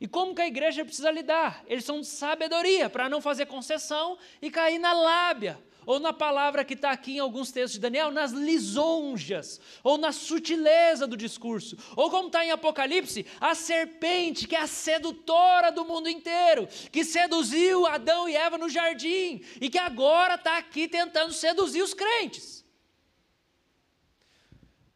E 0.00 0.06
como 0.08 0.34
que 0.34 0.42
a 0.42 0.46
igreja 0.46 0.84
precisa 0.84 1.10
lidar? 1.10 1.64
Eles 1.66 1.84
são 1.84 2.00
de 2.00 2.06
sabedoria 2.06 2.90
para 2.90 3.08
não 3.08 3.20
fazer 3.20 3.46
concessão 3.46 4.18
e 4.40 4.50
cair 4.50 4.78
na 4.78 4.92
lábia, 4.92 5.58
ou 5.86 5.98
na 5.98 6.12
palavra 6.12 6.64
que 6.64 6.74
está 6.74 6.90
aqui 6.90 7.16
em 7.16 7.18
alguns 7.18 7.50
textos 7.50 7.72
de 7.72 7.80
Daniel, 7.80 8.10
nas 8.10 8.32
lisonjas, 8.32 9.60
ou 9.82 9.98
na 9.98 10.12
sutileza 10.12 11.06
do 11.06 11.16
discurso, 11.16 11.76
ou 11.96 12.10
como 12.10 12.28
está 12.28 12.44
em 12.44 12.50
Apocalipse, 12.50 13.26
a 13.40 13.54
serpente, 13.54 14.46
que 14.46 14.56
é 14.56 14.60
a 14.60 14.66
sedutora 14.66 15.70
do 15.72 15.84
mundo 15.84 16.08
inteiro, 16.08 16.68
que 16.90 17.04
seduziu 17.04 17.86
Adão 17.86 18.28
e 18.28 18.36
Eva 18.36 18.58
no 18.58 18.68
jardim, 18.68 19.42
e 19.60 19.68
que 19.68 19.78
agora 19.78 20.34
está 20.34 20.58
aqui 20.58 20.86
tentando 20.86 21.32
seduzir 21.32 21.82
os 21.82 21.94
crentes. 21.94 22.64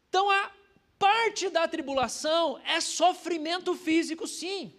Então 0.09 0.29
a 0.29 0.51
parte 0.97 1.49
da 1.49 1.67
tribulação 1.67 2.59
é 2.65 2.81
sofrimento 2.81 3.75
físico, 3.75 4.25
sim, 4.25 4.73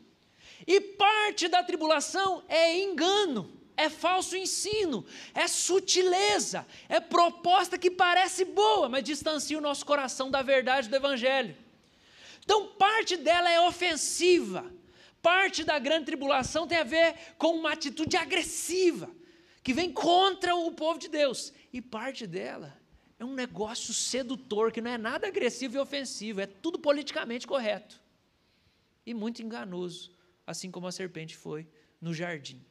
e 0.66 0.80
parte 0.80 1.48
da 1.48 1.62
tribulação 1.62 2.42
é 2.48 2.78
engano 2.78 3.57
é 3.78 3.88
falso 3.88 4.36
ensino, 4.36 5.06
é 5.32 5.46
sutileza, 5.46 6.66
é 6.88 6.98
proposta 6.98 7.78
que 7.78 7.90
parece 7.90 8.44
boa, 8.44 8.88
mas 8.88 9.04
distancia 9.04 9.56
o 9.56 9.60
nosso 9.60 9.86
coração 9.86 10.28
da 10.28 10.42
verdade 10.42 10.88
do 10.88 10.96
Evangelho. 10.96 11.56
Então, 12.44 12.66
parte 12.66 13.16
dela 13.16 13.48
é 13.48 13.60
ofensiva. 13.60 14.70
Parte 15.22 15.62
da 15.62 15.78
grande 15.78 16.06
tribulação 16.06 16.66
tem 16.66 16.78
a 16.78 16.84
ver 16.84 17.14
com 17.38 17.54
uma 17.54 17.72
atitude 17.72 18.16
agressiva, 18.16 19.08
que 19.62 19.72
vem 19.72 19.92
contra 19.92 20.56
o 20.56 20.72
povo 20.72 20.98
de 20.98 21.08
Deus. 21.08 21.52
E 21.72 21.80
parte 21.80 22.26
dela 22.26 22.76
é 23.16 23.24
um 23.24 23.34
negócio 23.34 23.94
sedutor, 23.94 24.72
que 24.72 24.80
não 24.80 24.90
é 24.90 24.98
nada 24.98 25.28
agressivo 25.28 25.76
e 25.76 25.78
ofensivo, 25.78 26.40
é 26.40 26.46
tudo 26.46 26.80
politicamente 26.80 27.46
correto. 27.46 28.00
E 29.06 29.14
muito 29.14 29.40
enganoso, 29.40 30.10
assim 30.44 30.68
como 30.68 30.88
a 30.88 30.92
serpente 30.92 31.36
foi 31.36 31.68
no 32.00 32.12
jardim. 32.12 32.64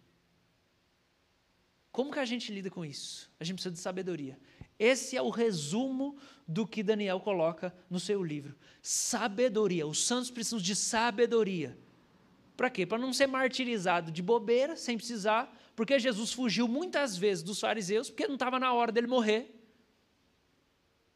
Como 1.97 2.11
que 2.11 2.19
a 2.19 2.25
gente 2.25 2.51
lida 2.51 2.69
com 2.69 2.85
isso? 2.85 3.27
A 3.39 3.43
gente 3.43 3.55
precisa 3.55 3.73
de 3.73 3.79
sabedoria. 3.79 4.39
Esse 4.77 5.17
é 5.17 5.21
o 5.21 5.31
resumo 5.31 6.15
do 6.47 6.67
que 6.67 6.83
Daniel 6.83 7.19
coloca 7.19 7.75
no 7.89 7.99
seu 7.99 8.23
livro. 8.23 8.55
Sabedoria. 8.83 9.87
Os 9.87 10.05
santos 10.05 10.29
precisam 10.29 10.59
de 10.59 10.75
sabedoria. 10.75 11.75
Para 12.55 12.69
quê? 12.69 12.85
Para 12.85 12.99
não 12.99 13.11
ser 13.11 13.25
martirizado 13.25 14.11
de 14.11 14.21
bobeira, 14.21 14.75
sem 14.75 14.95
precisar, 14.95 15.51
porque 15.75 15.97
Jesus 15.97 16.31
fugiu 16.31 16.67
muitas 16.67 17.17
vezes 17.17 17.43
dos 17.43 17.59
fariseus, 17.59 18.11
porque 18.11 18.27
não 18.27 18.35
estava 18.35 18.59
na 18.59 18.71
hora 18.71 18.91
dele 18.91 19.07
morrer. 19.07 19.59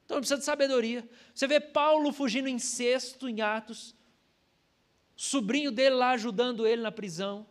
Então 0.05 0.17
precisa 0.17 0.39
de 0.39 0.45
sabedoria. 0.45 1.07
Você 1.31 1.45
vê 1.45 1.59
Paulo 1.59 2.11
fugindo 2.11 2.47
em 2.47 2.57
cesto, 2.57 3.29
em 3.29 3.39
Atos, 3.39 3.95
sobrinho 5.15 5.71
dele 5.71 5.93
lá 5.93 6.09
ajudando 6.09 6.65
ele 6.65 6.81
na 6.81 6.91
prisão. 6.91 7.45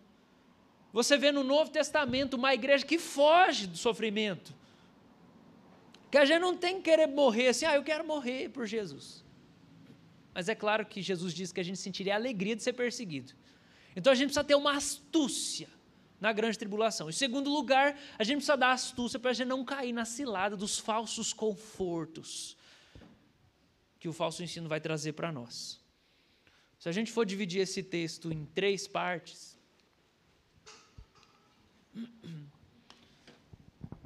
Você 0.92 1.16
vê 1.16 1.30
no 1.30 1.44
Novo 1.44 1.70
Testamento 1.70 2.34
uma 2.34 2.52
igreja 2.52 2.84
que 2.84 2.98
foge 2.98 3.66
do 3.66 3.76
sofrimento. 3.76 4.52
Que 6.10 6.18
a 6.18 6.24
gente 6.24 6.40
não 6.40 6.56
tem 6.56 6.76
que 6.76 6.82
querer 6.82 7.06
morrer 7.06 7.48
assim, 7.48 7.64
ah, 7.64 7.76
eu 7.76 7.84
quero 7.84 8.04
morrer 8.04 8.48
por 8.50 8.66
Jesus. 8.66 9.24
Mas 10.34 10.48
é 10.48 10.54
claro 10.54 10.84
que 10.84 11.00
Jesus 11.00 11.32
disse 11.32 11.54
que 11.54 11.60
a 11.60 11.64
gente 11.64 11.78
sentiria 11.78 12.14
a 12.14 12.16
alegria 12.16 12.56
de 12.56 12.62
ser 12.62 12.72
perseguido. 12.72 13.32
Então 13.94 14.12
a 14.12 14.16
gente 14.16 14.26
precisa 14.26 14.44
ter 14.44 14.54
uma 14.54 14.74
astúcia 14.76 15.68
na 16.20 16.32
grande 16.32 16.58
tribulação. 16.58 17.08
Em 17.08 17.12
segundo 17.12 17.50
lugar, 17.50 17.98
a 18.18 18.24
gente 18.24 18.36
precisa 18.36 18.56
dar 18.56 18.72
astúcia 18.72 19.18
para 19.18 19.30
a 19.30 19.34
gente 19.34 19.48
não 19.48 19.64
cair 19.64 19.92
na 19.92 20.04
cilada 20.04 20.56
dos 20.56 20.78
falsos 20.78 21.32
confortos 21.32 22.56
que 23.98 24.08
o 24.08 24.12
falso 24.12 24.42
ensino 24.42 24.68
vai 24.68 24.80
trazer 24.80 25.12
para 25.12 25.30
nós. 25.30 25.78
Se 26.78 26.88
a 26.88 26.92
gente 26.92 27.12
for 27.12 27.26
dividir 27.26 27.60
esse 27.60 27.82
texto 27.82 28.32
em 28.32 28.46
três 28.46 28.88
partes, 28.88 29.58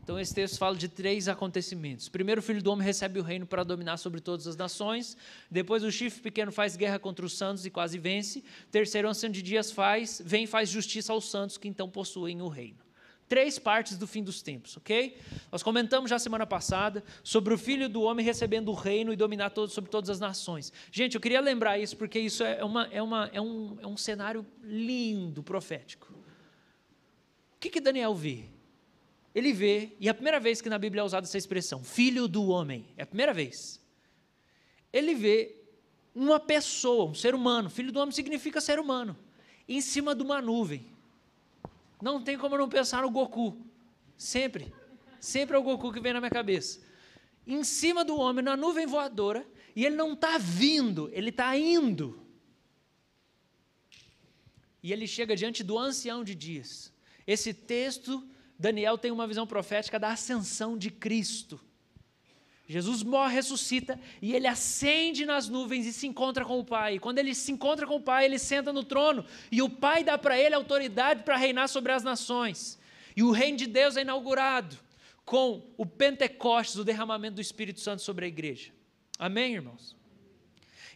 então, 0.03 0.19
esse 0.19 0.35
texto 0.35 0.59
fala 0.59 0.77
de 0.77 0.89
três 0.89 1.29
acontecimentos. 1.29 2.09
Primeiro, 2.09 2.41
o 2.41 2.43
filho 2.43 2.63
do 2.63 2.71
homem 2.71 2.85
recebe 2.85 3.19
o 3.19 3.23
reino 3.23 3.47
para 3.47 3.65
dominar 3.65 3.97
sobre 3.97 4.21
todas 4.21 4.47
as 4.47 4.57
nações. 4.57 5.17
Depois, 5.51 5.83
o 5.83 5.91
chifre 5.91 6.23
pequeno 6.23 6.53
faz 6.53 6.77
guerra 6.77 6.99
contra 6.99 7.25
os 7.25 7.37
santos 7.37 7.65
e 7.67 7.71
quase 7.71 7.99
vence. 7.99 8.43
Terceiro, 8.71 9.09
o 9.09 9.11
ancião 9.11 9.31
de 9.31 9.43
dias 9.43 9.71
faz, 9.71 10.23
vem 10.25 10.45
e 10.45 10.47
faz 10.47 10.69
justiça 10.69 11.13
aos 11.13 11.31
santos 11.31 11.57
que 11.59 11.69
então 11.69 11.89
possuem 11.89 12.41
o 12.43 12.49
reino. 12.49 12.85
Três 13.27 13.59
partes 13.59 13.97
do 13.97 14.07
fim 14.07 14.23
dos 14.23 14.43
tempos, 14.43 14.77
ok? 14.77 15.17
Nós 15.51 15.63
comentamos 15.63 16.11
já 16.11 16.19
semana 16.19 16.47
passada 16.47 17.03
sobre 17.23 17.55
o 17.55 17.59
filho 17.59 17.89
do 17.89 18.03
homem 18.03 18.25
recebendo 18.25 18.69
o 18.71 18.75
reino 18.75 19.15
e 19.15 19.17
dominar 19.17 19.49
todo, 19.51 19.71
sobre 19.71 19.91
todas 19.91 20.11
as 20.11 20.21
nações. 20.21 20.71
Gente, 20.93 21.15
eu 21.15 21.21
queria 21.21 21.41
lembrar 21.41 21.79
isso 21.79 21.97
porque 21.97 22.19
isso 22.19 22.45
é, 22.45 22.63
uma, 22.63 22.87
é, 22.93 23.03
uma, 23.03 23.31
é, 23.33 23.41
um, 23.41 23.79
é 23.81 23.87
um 23.87 23.97
cenário 23.97 24.47
lindo, 24.63 25.43
profético 25.43 26.13
que, 27.65 27.71
que 27.71 27.81
Daniel 27.81 28.15
vê? 28.15 28.45
Ele 29.35 29.53
vê, 29.53 29.97
e 29.99 30.07
é 30.07 30.11
a 30.11 30.15
primeira 30.15 30.39
vez 30.39 30.61
que 30.61 30.69
na 30.69 30.79
Bíblia 30.79 31.01
é 31.01 31.05
usada 31.05 31.27
essa 31.27 31.39
expressão, 31.39 31.83
filho 31.83 32.29
do 32.29 32.49
homem, 32.49 32.87
é 32.97 33.03
a 33.03 33.07
primeira 33.07 33.33
vez. 33.33 33.81
Ele 34.93 35.15
vê 35.15 35.57
uma 36.15 36.39
pessoa, 36.39 37.11
um 37.11 37.15
ser 37.15 37.35
humano, 37.35 37.69
filho 37.69 37.91
do 37.91 37.99
homem 37.99 38.13
significa 38.13 38.61
ser 38.61 38.79
humano, 38.79 39.17
em 39.69 39.81
cima 39.81 40.15
de 40.15 40.23
uma 40.23 40.41
nuvem. 40.41 40.87
Não 42.01 42.23
tem 42.23 42.39
como 42.39 42.57
não 42.57 42.69
pensar 42.69 43.03
no 43.03 43.11
Goku, 43.11 43.57
sempre, 44.17 44.73
sempre 45.19 45.57
é 45.57 45.59
o 45.59 45.63
Goku 45.63 45.93
que 45.93 46.01
vem 46.01 46.13
na 46.13 46.21
minha 46.21 46.31
cabeça. 46.31 46.81
Em 47.47 47.65
cima 47.65 48.05
do 48.05 48.17
homem, 48.17 48.45
na 48.45 48.57
nuvem 48.57 48.87
voadora, 48.87 49.45
e 49.75 49.85
ele 49.85 49.97
não 49.97 50.13
está 50.13 50.39
vindo, 50.39 51.11
ele 51.13 51.31
está 51.31 51.57
indo. 51.57 52.21
E 54.83 54.93
ele 54.93 55.07
chega 55.07 55.35
diante 55.35 55.65
do 55.65 55.77
ancião 55.79 56.23
de 56.23 56.35
dias. 56.35 56.94
Esse 57.27 57.55
texto, 57.55 58.27
Daniel 58.59 58.99
tem 58.99 59.11
uma 59.11 59.27
visão 59.27 59.47
profética 59.47 59.99
da 59.99 60.11
ascensão 60.11 60.77
de 60.77 60.91
Cristo. 60.91 61.61
Jesus 62.67 63.03
morre, 63.03 63.35
ressuscita 63.35 64.01
e 64.23 64.35
ele 64.35 64.47
ascende 64.47 65.27
nas 65.27 65.49
nuvens 65.49 65.85
e 65.85 65.93
se 65.93 66.07
encontra 66.07 66.45
com 66.45 66.59
o 66.59 66.65
Pai. 66.65 66.99
Quando 66.99 67.19
ele 67.19 67.35
se 67.35 67.53
encontra 67.53 67.87
com 67.87 67.97
o 67.97 68.01
Pai, 68.01 68.25
ele 68.25 68.39
senta 68.39 68.73
no 68.73 68.83
trono 68.83 69.25
e 69.53 69.61
o 69.61 69.69
Pai 69.69 70.03
dá 70.03 70.17
para 70.17 70.39
ele 70.39 70.55
autoridade 70.55 71.25
para 71.25 71.37
reinar 71.37 71.69
sobre 71.69 71.93
as 71.93 72.03
nações. 72.03 72.79
E 73.15 73.23
o 73.23 73.31
reino 73.31 73.59
de 73.59 73.67
Deus 73.67 73.97
é 73.97 74.01
inaugurado 74.01 74.77
com 75.25 75.63
o 75.77 75.85
Pentecostes, 75.85 76.77
o 76.77 76.85
derramamento 76.85 77.37
do 77.37 77.41
Espírito 77.41 77.81
Santo 77.81 78.03
sobre 78.03 78.25
a 78.25 78.29
igreja. 78.29 78.73
Amém, 79.19 79.55
irmãos? 79.55 79.95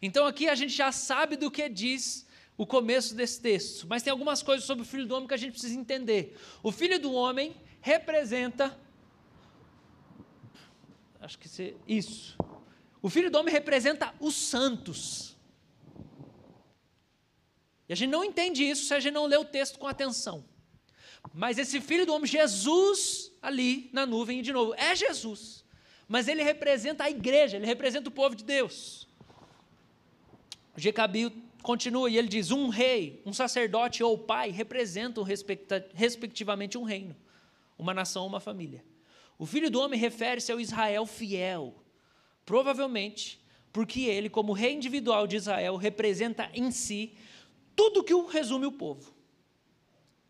Então 0.01 0.27
aqui 0.27 0.49
a 0.49 0.55
gente 0.55 0.73
já 0.75 0.91
sabe 0.91 1.37
do 1.37 1.51
que 1.51 1.69
diz 1.69 2.27
o 2.59 2.67
começo 2.67 3.15
desse 3.15 3.41
texto, 3.41 3.87
mas 3.87 4.03
tem 4.03 4.11
algumas 4.11 4.43
coisas 4.43 4.67
sobre 4.67 4.83
o 4.83 4.85
filho 4.85 5.07
do 5.07 5.15
homem 5.15 5.29
que 5.29 5.35
a 5.35 5.39
gente 5.39 5.53
precisa 5.53 5.79
entender. 5.79 6.37
O 6.61 6.73
filho 6.73 6.99
do 6.99 7.13
homem 7.13 7.57
representa. 7.81 8.77
Acho 11.21 11.39
que 11.39 11.77
isso. 11.87 12.37
O 13.01 13.09
filho 13.09 13.31
do 13.31 13.39
homem 13.39 13.55
representa 13.55 14.13
os 14.19 14.35
santos. 14.35 15.37
E 17.89 17.93
a 17.93 17.97
gente 17.97 18.11
não 18.11 18.25
entende 18.25 18.69
isso 18.69 18.87
se 18.87 18.93
a 18.93 18.99
gente 18.99 19.15
não 19.15 19.27
lê 19.27 19.37
o 19.37 19.45
texto 19.45 19.79
com 19.79 19.87
atenção. 19.87 20.45
Mas 21.33 21.59
esse 21.59 21.81
filho 21.81 22.05
do 22.05 22.13
homem, 22.13 22.27
Jesus, 22.27 23.33
ali 23.41 23.89
na 23.93 24.05
nuvem, 24.05 24.43
de 24.43 24.53
novo, 24.53 24.75
é 24.75 24.97
Jesus. 24.97 25.65
Mas 26.09 26.27
ele 26.27 26.43
representa 26.43 27.05
a 27.05 27.11
igreja, 27.11 27.57
ele 27.57 27.67
representa 27.67 28.09
o 28.09 28.13
povo 28.13 28.35
de 28.35 28.43
Deus. 28.43 29.07
O 30.77 30.81
Jecabil 30.81 31.31
continua 31.63 32.09
e 32.11 32.17
ele 32.17 32.29
diz: 32.29 32.51
um 32.51 32.69
rei, 32.69 33.23
um 33.25 33.33
sacerdote 33.33 34.03
ou 34.03 34.19
pai 34.19 34.51
representam 34.51 35.25
respectivamente 35.95 36.79
um 36.79 36.83
reino, 36.83 37.17
uma 37.79 37.95
nação 37.95 38.23
ou 38.23 38.29
uma 38.29 38.41
família. 38.41 38.85
O 39.39 39.47
filho 39.47 39.71
do 39.71 39.81
homem 39.81 39.99
refere-se 39.99 40.51
ao 40.51 40.61
Israel 40.61 41.07
fiel, 41.07 41.75
provavelmente 42.45 43.41
porque 43.73 44.03
ele, 44.03 44.29
como 44.29 44.53
rei 44.53 44.73
individual 44.73 45.27
de 45.27 45.37
Israel, 45.37 45.77
representa 45.77 46.51
em 46.53 46.71
si 46.71 47.15
tudo 47.77 48.03
que 48.03 48.15
o 48.15 48.27
resume 48.27 48.67
o 48.67 48.73
povo. 48.73 49.15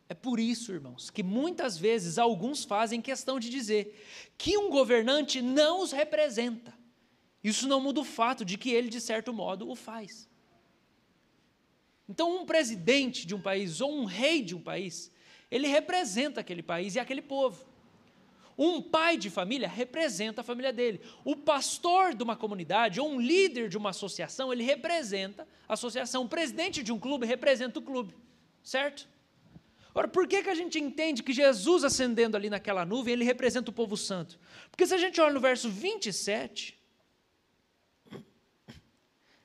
É 0.09 0.15
por 0.15 0.39
isso, 0.39 0.73
irmãos, 0.73 1.09
que 1.09 1.23
muitas 1.23 1.79
vezes 1.79 2.19
alguns 2.19 2.65
fazem 2.65 3.01
questão 3.01 3.39
de 3.39 3.49
dizer 3.49 4.05
que 4.37 4.59
um 4.59 4.69
governante 4.69 5.41
não 5.41 5.83
os 5.83 5.93
representa. 5.93 6.77
Isso 7.43 7.67
não 7.69 7.81
muda 7.81 8.01
o 8.01 8.05
fato 8.05 8.45
de 8.45 8.59
que 8.59 8.71
ele, 8.71 8.89
de 8.89 9.01
certo 9.01 9.33
modo, 9.33 9.71
o 9.71 9.75
faz. 9.75 10.28
Então, 12.09 12.41
um 12.41 12.47
presidente 12.47 13.27
de 13.27 13.35
um 13.35 13.41
país 13.41 13.81
ou 13.81 13.93
um 13.93 14.05
rei 14.05 14.43
de 14.43 14.55
um 14.55 14.61
país, 14.61 15.13
ele 15.51 15.69
representa 15.69 16.41
aquele 16.41 16.63
país 16.63 16.95
e 16.95 17.01
aquele 17.01 17.21
povo. 17.21 17.67
Um 18.57 18.83
pai 18.83 19.17
de 19.17 19.31
família 19.31 19.69
representa 19.69 20.41
a 20.41 20.45
família 20.45 20.73
dele. 20.73 21.01
O 21.25 21.37
pastor 21.37 22.15
de 22.15 22.25
uma 22.25 22.35
comunidade 22.35 23.01
ou 23.01 23.09
um 23.09 23.21
líder 23.21 23.69
de 23.69 23.77
uma 23.77 23.91
associação, 23.91 24.53
ele 24.53 24.65
representa 24.65 25.47
a 25.69 25.75
associação. 25.75 26.25
O 26.25 26.29
presidente 26.29 26.83
de 26.83 26.91
um 26.93 26.99
clube 26.99 27.25
representa 27.25 27.79
o 27.79 27.83
clube. 27.83 28.15
Certo? 28.63 29.09
Ora, 29.95 30.09
por 30.09 30.27
que, 30.27 30.43
que 30.43 30.51
a 30.51 30.55
gente 30.55 30.79
entende 30.79 31.23
que 31.23 31.33
Jesus 31.33 31.85
ascendendo 31.85 32.37
ali 32.37 32.49
naquela 32.49 32.85
nuvem, 32.85 33.13
ele 33.13 33.25
representa 33.25 33.71
o 33.71 33.73
povo 33.73 33.97
santo? 33.97 34.39
Porque 34.71 34.87
se 34.87 34.95
a 34.95 34.99
gente 34.99 35.21
olha 35.21 35.35
no 35.35 35.41
verso 35.41 35.69
27, 35.69 36.78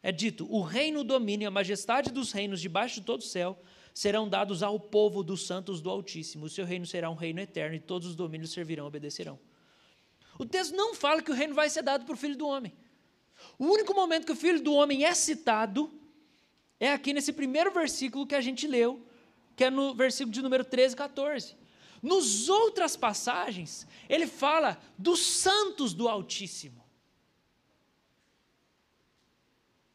é 0.04 0.12
dito: 0.12 0.46
o 0.54 0.62
reino, 0.62 1.00
o 1.00 1.04
domínio 1.04 1.46
e 1.46 1.48
a 1.48 1.52
majestade 1.52 2.12
dos 2.12 2.34
reinos 2.34 2.60
debaixo 2.60 3.00
de 3.00 3.06
todo 3.06 3.22
o 3.22 3.26
céu 3.26 3.58
serão 3.94 4.28
dados 4.28 4.62
ao 4.62 4.78
povo 4.80 5.24
dos 5.24 5.48
santos 5.48 5.80
do 5.80 5.90
Altíssimo. 5.90 6.46
O 6.46 6.50
seu 6.50 6.66
reino 6.66 6.86
será 6.86 7.10
um 7.10 7.16
reino 7.16 7.40
eterno 7.40 7.76
e 7.76 7.80
todos 7.80 8.10
os 8.10 8.16
domínios 8.16 8.52
servirão 8.52 8.86
e 8.86 8.88
obedecerão. 8.88 9.40
O 10.38 10.46
texto 10.46 10.76
não 10.76 10.94
fala 10.94 11.22
que 11.22 11.32
o 11.32 11.34
reino 11.34 11.54
vai 11.54 11.70
ser 11.70 11.84
dado 11.84 12.06
para 12.06 12.14
o 12.14 12.18
filho 12.18 12.36
do 12.36 12.48
homem. 12.48 12.74
O 13.58 13.66
único 13.66 13.94
momento 13.94 14.26
que 14.26 14.32
o 14.32 14.36
filho 14.36 14.62
do 14.62 14.74
homem 14.74 15.06
é 15.06 15.14
citado 15.14 15.92
é 16.80 16.92
aqui 16.92 17.14
nesse 17.14 17.32
primeiro 17.32 17.72
versículo 17.72 18.28
que 18.28 18.36
a 18.36 18.42
gente 18.42 18.68
leu, 18.68 19.06
que 19.56 19.64
é 19.64 19.70
no 19.70 19.94
versículo 19.94 20.34
de 20.34 20.42
número 20.42 20.66
13 20.66 20.96
e 20.96 20.98
14. 20.98 21.56
Nos 22.02 22.50
outras 22.50 22.98
passagens, 22.98 23.88
ele 24.10 24.28
fala 24.28 24.78
dos 24.98 25.20
santos 25.20 25.94
do 25.94 26.10
Altíssimo. 26.10 26.83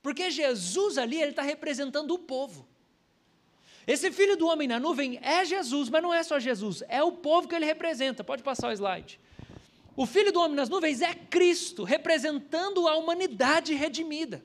Porque 0.03 0.31
Jesus 0.31 0.99
ali, 0.99 1.21
ele 1.21 1.31
está 1.31 1.43
representando 1.43 2.13
o 2.13 2.19
povo. 2.19 2.67
Esse 3.87 4.11
filho 4.11 4.37
do 4.37 4.47
homem 4.47 4.69
na 4.69 4.79
nuvem 4.79 5.19
é 5.23 5.45
Jesus, 5.45 5.89
mas 5.89 6.03
não 6.03 6.13
é 6.13 6.23
só 6.23 6.39
Jesus, 6.39 6.83
é 6.89 7.03
o 7.03 7.13
povo 7.13 7.49
que 7.49 7.55
ele 7.55 7.65
representa. 7.65 8.23
Pode 8.23 8.43
passar 8.43 8.69
o 8.69 8.73
slide. 8.73 9.19
O 9.97 10.07
filho 10.07 10.31
do 10.31 10.41
homem 10.41 10.55
nas 10.55 10.69
nuvens 10.69 11.01
é 11.01 11.15
Cristo, 11.15 11.85
representando 11.85 12.87
a 12.87 12.97
humanidade 12.97 13.75
redimida. 13.75 14.45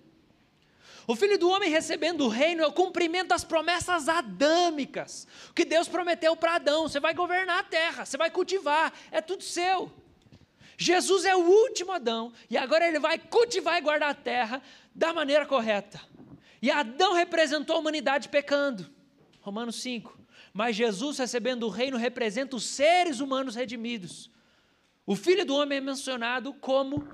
O 1.06 1.16
filho 1.16 1.38
do 1.38 1.50
homem 1.50 1.70
recebendo 1.70 2.22
o 2.22 2.30
reino 2.30 2.64
é 2.64 2.68
o 2.68 2.72
cumprimento 2.72 3.28
das 3.28 3.44
promessas 3.44 4.08
adâmicas. 4.08 5.28
Que 5.54 5.66
Deus 5.66 5.88
prometeu 5.88 6.36
para 6.36 6.56
Adão: 6.56 6.88
você 6.88 7.00
vai 7.00 7.14
governar 7.14 7.60
a 7.60 7.64
terra, 7.64 8.06
você 8.06 8.18
vai 8.18 8.32
cultivar, 8.32 8.94
é 9.12 9.22
tudo 9.22 9.44
seu. 9.44 9.92
Jesus 10.78 11.26
é 11.26 11.36
o 11.36 11.40
último 11.40 11.92
Adão, 11.92 12.34
e 12.50 12.58
agora 12.58 12.88
ele 12.88 13.00
vai 13.00 13.20
cultivar 13.20 13.78
e 13.78 13.82
guardar 13.82 14.10
a 14.10 14.16
terra 14.16 14.62
da 14.94 15.14
maneira 15.14 15.46
correta. 15.46 16.02
E 16.62 16.72
Adão 16.72 17.14
representou 17.14 17.76
a 17.76 17.80
humanidade 17.80 18.30
pecando. 18.30 18.90
Romanos 19.42 19.82
5. 19.82 20.18
Mas 20.54 20.76
Jesus 20.76 21.18
recebendo 21.18 21.64
o 21.64 21.70
reino 21.70 21.98
representa 21.98 22.56
os 22.56 22.64
seres 22.64 23.20
humanos 23.20 23.56
redimidos. 23.56 24.30
O 25.06 25.16
filho 25.16 25.46
do 25.46 25.56
homem 25.56 25.80
é 25.80 25.82
mencionado 25.82 26.54
como 26.54 27.08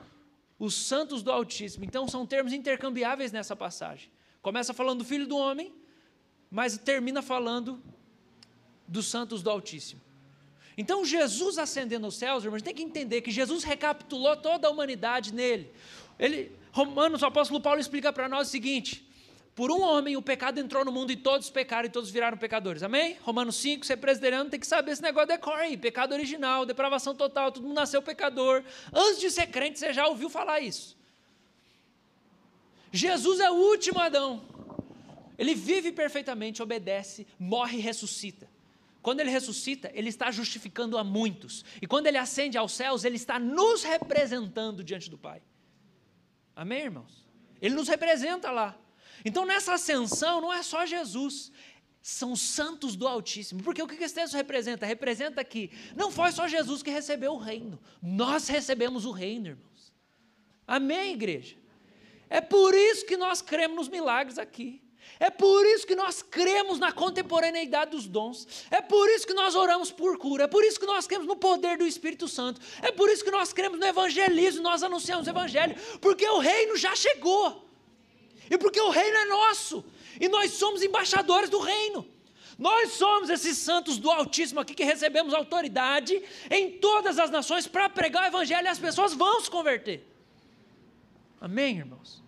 os 0.59 0.75
santos 0.75 1.24
do 1.24 1.31
Altíssimo. 1.31 1.86
Então 1.86 2.07
são 2.07 2.25
termos 2.25 2.53
intercambiáveis 2.53 3.31
nessa 3.31 3.55
passagem. 3.55 4.12
Começa 4.41 4.74
falando 4.74 5.00
do 5.00 5.05
filho 5.05 5.25
do 5.25 5.38
homem, 5.38 5.74
mas 6.51 6.77
termina 6.77 7.21
falando 7.21 7.81
dos 8.88 9.07
santos 9.07 9.41
do 9.41 9.50
Altíssimo. 9.50 10.01
Então 10.77 11.03
Jesus 11.03 11.57
ascendendo 11.57 12.05
aos 12.05 12.15
céus, 12.15 12.43
irmãos, 12.43 12.62
tem 12.62 12.74
que 12.74 12.83
entender 12.83 13.21
que 13.21 13.31
Jesus 13.31 13.63
recapitulou 13.63 14.36
toda 14.38 14.67
a 14.67 14.71
humanidade 14.71 15.33
nele. 15.33 15.71
Ele, 16.17 16.51
Romanos, 16.71 17.21
o 17.21 17.25
apóstolo 17.25 17.59
Paulo 17.59 17.79
explica 17.79 18.13
para 18.13 18.29
nós 18.29 18.47
o 18.47 18.51
seguinte: 18.51 19.09
por 19.59 19.71
um 19.71 19.81
homem 19.81 20.15
o 20.15 20.21
pecado 20.21 20.57
entrou 20.57 20.85
no 20.85 20.91
mundo 20.91 21.11
e 21.11 21.17
todos 21.17 21.49
pecaram 21.49 21.85
e 21.85 21.91
todos 21.91 22.09
viraram 22.09 22.38
pecadores. 22.38 22.81
Amém? 22.81 23.17
Romanos 23.23 23.57
5, 23.57 23.85
você 23.85 23.91
é 23.91 23.95
presbiteriano 23.97 24.49
tem 24.49 24.57
que 24.57 24.65
saber 24.65 24.91
esse 24.91 25.01
negócio 25.01 25.27
de 25.27 25.38
cor 25.38 25.55
aí. 25.55 25.75
Pecado 25.75 26.13
original, 26.13 26.65
depravação 26.65 27.13
total, 27.13 27.51
todo 27.51 27.63
mundo 27.63 27.75
nasceu 27.75 28.01
pecador. 28.01 28.63
Antes 28.93 29.19
de 29.19 29.29
ser 29.29 29.47
crente, 29.47 29.77
você 29.77 29.91
já 29.91 30.07
ouviu 30.07 30.29
falar 30.29 30.61
isso. 30.61 30.97
Jesus 32.91 33.41
é 33.41 33.51
o 33.51 33.55
último 33.55 33.99
Adão. 33.99 34.41
Ele 35.38 35.53
vive 35.53 35.91
perfeitamente, 35.91 36.63
obedece, 36.63 37.27
morre 37.38 37.79
e 37.79 37.81
ressuscita. 37.81 38.49
Quando 39.01 39.19
ele 39.19 39.29
ressuscita, 39.29 39.91
ele 39.93 40.07
está 40.07 40.31
justificando 40.31 40.97
a 40.97 41.03
muitos. 41.03 41.65
E 41.81 41.88
quando 41.88 42.07
ele 42.07 42.17
ascende 42.17 42.57
aos 42.57 42.71
céus, 42.71 43.03
ele 43.03 43.15
está 43.15 43.38
nos 43.39 43.83
representando 43.83 44.83
diante 44.83 45.09
do 45.09 45.17
Pai. 45.17 45.41
Amém, 46.59 46.83
irmãos? 46.83 47.25
Ele 47.61 47.73
nos 47.73 47.87
representa 47.87 48.51
lá. 48.51 48.77
Então, 49.23 49.45
nessa 49.45 49.75
ascensão, 49.75 50.41
não 50.41 50.51
é 50.51 50.61
só 50.61 50.85
Jesus, 50.85 51.53
são 52.01 52.33
os 52.33 52.41
santos 52.41 52.97
do 52.97 53.07
Altíssimo. 53.07 53.63
Porque 53.63 53.81
o 53.81 53.87
que 53.87 54.03
esse 54.03 54.13
texto 54.13 54.33
representa? 54.33 54.85
Representa 54.85 55.41
que 55.41 55.71
não 55.95 56.11
foi 56.11 56.33
só 56.33 56.49
Jesus 56.49 56.83
que 56.83 56.89
recebeu 56.89 57.31
o 57.31 57.37
reino, 57.37 57.79
nós 58.03 58.49
recebemos 58.49 59.05
o 59.05 59.11
reino, 59.11 59.47
irmãos. 59.47 59.93
Amém, 60.67 61.13
igreja? 61.13 61.55
É 62.29 62.41
por 62.41 62.75
isso 62.75 63.05
que 63.05 63.15
nós 63.15 63.41
cremos 63.41 63.77
nos 63.77 63.87
milagres 63.87 64.37
aqui. 64.37 64.81
É 65.17 65.29
por 65.29 65.65
isso 65.65 65.87
que 65.87 65.95
nós 65.95 66.21
cremos 66.21 66.79
na 66.79 66.91
contemporaneidade 66.91 67.91
dos 67.91 68.07
dons. 68.07 68.65
É 68.69 68.81
por 68.81 69.09
isso 69.09 69.25
que 69.25 69.33
nós 69.33 69.55
oramos 69.55 69.91
por 69.91 70.17
cura. 70.17 70.43
É 70.43 70.47
por 70.47 70.63
isso 70.63 70.79
que 70.79 70.85
nós 70.85 71.07
cremos 71.07 71.27
no 71.27 71.35
poder 71.35 71.77
do 71.77 71.85
Espírito 71.85 72.27
Santo. 72.27 72.59
É 72.81 72.91
por 72.91 73.09
isso 73.09 73.23
que 73.23 73.31
nós 73.31 73.53
cremos 73.53 73.79
no 73.79 73.85
evangelismo, 73.85 74.61
nós 74.61 74.83
anunciamos 74.83 75.27
o 75.27 75.29
evangelho, 75.29 75.75
porque 76.01 76.27
o 76.27 76.39
reino 76.39 76.75
já 76.77 76.95
chegou 76.95 77.69
e 78.49 78.57
porque 78.57 78.81
o 78.81 78.89
reino 78.89 79.17
é 79.17 79.25
nosso, 79.25 79.85
e 80.19 80.27
nós 80.27 80.51
somos 80.53 80.81
embaixadores 80.81 81.49
do 81.49 81.59
reino. 81.59 82.05
Nós 82.57 82.91
somos 82.93 83.29
esses 83.29 83.57
santos 83.57 83.97
do 83.97 84.11
Altíssimo 84.11 84.59
aqui 84.59 84.73
que 84.73 84.83
recebemos 84.83 85.33
autoridade 85.33 86.21
em 86.51 86.71
todas 86.71 87.17
as 87.17 87.29
nações 87.29 87.67
para 87.67 87.87
pregar 87.87 88.23
o 88.23 88.27
Evangelho 88.27 88.65
e 88.65 88.67
as 88.67 88.79
pessoas 88.79 89.13
vão 89.13 89.39
se 89.39 89.49
converter. 89.49 90.05
Amém, 91.39 91.77
irmãos? 91.77 92.21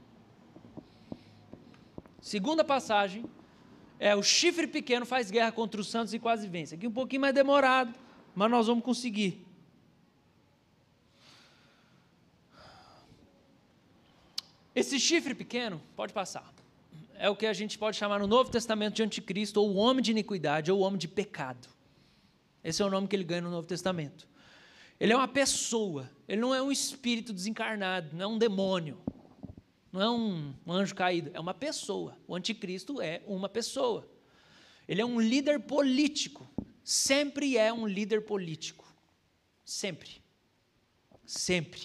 Segunda 2.32 2.64
passagem 2.64 3.26
é 4.00 4.16
o 4.16 4.24
chifre 4.24 4.66
pequeno 4.66 5.06
faz 5.06 5.30
guerra 5.30 5.52
contra 5.52 5.82
os 5.82 5.90
santos 5.90 6.14
e 6.14 6.18
quase 6.18 6.48
vence. 6.48 6.76
Aqui 6.76 6.88
um 6.88 6.92
pouquinho 6.92 7.24
mais 7.24 7.36
demorado, 7.36 7.94
mas 8.34 8.50
nós 8.50 8.68
vamos 8.68 8.86
conseguir. 8.86 9.46
Esse 14.74 14.98
chifre 14.98 15.36
pequeno, 15.36 15.82
pode 15.94 16.14
passar, 16.14 16.50
é 17.16 17.30
o 17.30 17.36
que 17.36 17.46
a 17.46 17.52
gente 17.52 17.78
pode 17.78 17.98
chamar 17.98 18.20
no 18.20 18.28
Novo 18.28 18.50
Testamento 18.50 18.96
de 18.96 19.04
anticristo, 19.04 19.60
ou 19.60 19.70
o 19.70 19.76
homem 19.76 20.02
de 20.02 20.12
iniquidade, 20.12 20.72
ou 20.72 20.80
o 20.80 20.84
homem 20.84 20.98
de 20.98 21.10
pecado. 21.10 21.68
Esse 22.64 22.82
é 22.82 22.86
o 22.86 22.90
nome 22.90 23.10
que 23.10 23.16
ele 23.18 23.26
ganha 23.26 23.42
no 23.42 23.52
Novo 23.52 23.68
Testamento. 23.68 24.26
Ele 24.98 25.12
é 25.12 25.18
uma 25.18 25.28
pessoa, 25.28 26.10
ele 26.30 26.40
não 26.40 26.56
é 26.56 26.62
um 26.62 26.72
espírito 26.72 27.34
desencarnado, 27.34 28.16
não 28.16 28.24
é 28.24 28.28
um 28.28 28.38
demônio, 28.38 29.02
não 29.92 30.02
é 30.02 30.10
um 30.10 30.54
anjo 30.68 30.96
caído, 30.96 31.32
é 31.34 31.40
uma 31.40 31.54
pessoa. 31.54 32.18
O 32.28 32.36
anticristo 32.36 33.02
é 33.02 33.22
uma 33.26 33.50
pessoa. 33.50 34.10
Ele 34.88 35.02
é 35.02 35.06
um 35.06 35.20
líder 35.20 35.60
político, 35.60 36.50
sempre 36.84 37.58
é 37.58 37.72
um 37.72 37.86
líder 37.86 38.22
político. 38.22 38.86
Sempre. 39.64 40.22
Sempre. 41.26 41.82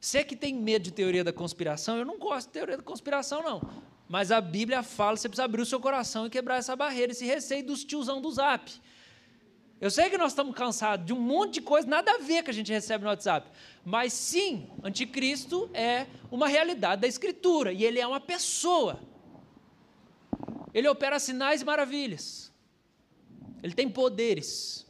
Você 0.00 0.22
que 0.22 0.36
tem 0.36 0.54
medo 0.54 0.84
de 0.84 0.92
teoria 0.92 1.24
da 1.24 1.32
conspiração, 1.32 1.96
eu 1.98 2.04
não 2.04 2.18
gosto 2.18 2.46
de 2.48 2.52
teoria 2.52 2.76
da 2.76 2.82
conspiração, 2.82 3.42
não. 3.42 3.60
Mas 4.08 4.30
a 4.30 4.40
Bíblia 4.40 4.82
fala, 4.82 5.16
você 5.16 5.28
precisa 5.28 5.44
abrir 5.44 5.60
o 5.60 5.66
seu 5.66 5.80
coração 5.80 6.26
e 6.26 6.30
quebrar 6.30 6.56
essa 6.56 6.74
barreira, 6.76 7.12
esse 7.12 7.26
receio 7.26 7.66
dos 7.66 7.84
tiozão 7.84 8.20
do 8.20 8.30
zap. 8.30 8.72
Eu 9.80 9.90
sei 9.90 10.10
que 10.10 10.18
nós 10.18 10.32
estamos 10.32 10.56
cansados 10.56 11.06
de 11.06 11.12
um 11.12 11.20
monte 11.20 11.54
de 11.54 11.60
coisa, 11.60 11.86
nada 11.86 12.10
a 12.10 12.18
ver 12.18 12.42
que 12.42 12.50
a 12.50 12.54
gente 12.54 12.72
recebe 12.72 13.04
no 13.04 13.10
WhatsApp. 13.10 13.48
Mas 13.84 14.12
sim, 14.12 14.68
anticristo 14.82 15.70
é 15.72 16.06
uma 16.30 16.48
realidade 16.48 17.02
da 17.02 17.06
Escritura 17.06 17.72
e 17.72 17.84
ele 17.84 18.00
é 18.00 18.06
uma 18.06 18.20
pessoa. 18.20 19.00
Ele 20.74 20.88
opera 20.88 21.18
sinais 21.20 21.62
e 21.62 21.64
maravilhas. 21.64 22.52
Ele 23.62 23.72
tem 23.72 23.88
poderes. 23.88 24.86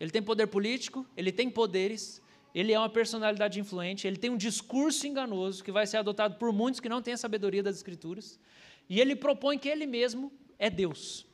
Ele 0.00 0.10
tem 0.10 0.22
poder 0.22 0.46
político, 0.46 1.06
ele 1.16 1.30
tem 1.30 1.48
poderes, 1.48 2.20
ele 2.54 2.72
é 2.72 2.78
uma 2.78 2.88
personalidade 2.88 3.60
influente, 3.60 4.06
ele 4.06 4.16
tem 4.16 4.30
um 4.30 4.36
discurso 4.36 5.06
enganoso 5.06 5.62
que 5.62 5.70
vai 5.70 5.86
ser 5.86 5.98
adotado 5.98 6.36
por 6.38 6.52
muitos 6.52 6.80
que 6.80 6.88
não 6.88 7.00
têm 7.00 7.14
a 7.14 7.16
sabedoria 7.16 7.62
das 7.62 7.76
Escrituras, 7.76 8.40
e 8.88 9.00
ele 9.00 9.14
propõe 9.14 9.58
que 9.58 9.68
ele 9.68 9.86
mesmo 9.86 10.32
é 10.58 10.68
Deus. 10.68 11.24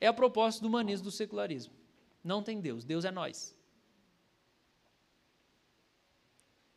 É 0.00 0.06
a 0.06 0.12
proposta 0.12 0.60
do 0.60 0.68
humanismo 0.68 1.04
do 1.04 1.10
secularismo. 1.10 1.72
Não 2.22 2.42
tem 2.42 2.60
Deus, 2.60 2.84
Deus 2.84 3.04
é 3.04 3.10
nós. 3.10 3.54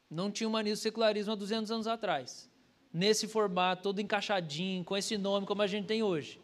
Não 0.10 0.30
tinha 0.30 0.48
humanismo 0.48 0.78
secularismo 0.78 1.34
há 1.34 1.36
200 1.36 1.72
anos 1.72 1.88
atrás. 1.88 2.50
Nesse 2.94 3.28
formato, 3.28 3.84
todo 3.84 4.00
encaixadinho, 4.00 4.84
com 4.84 4.96
esse 4.96 5.18
nome 5.18 5.48
como 5.48 5.62
a 5.62 5.68
gente 5.68 5.88
tem 5.88 6.04
hoje. 6.04 6.40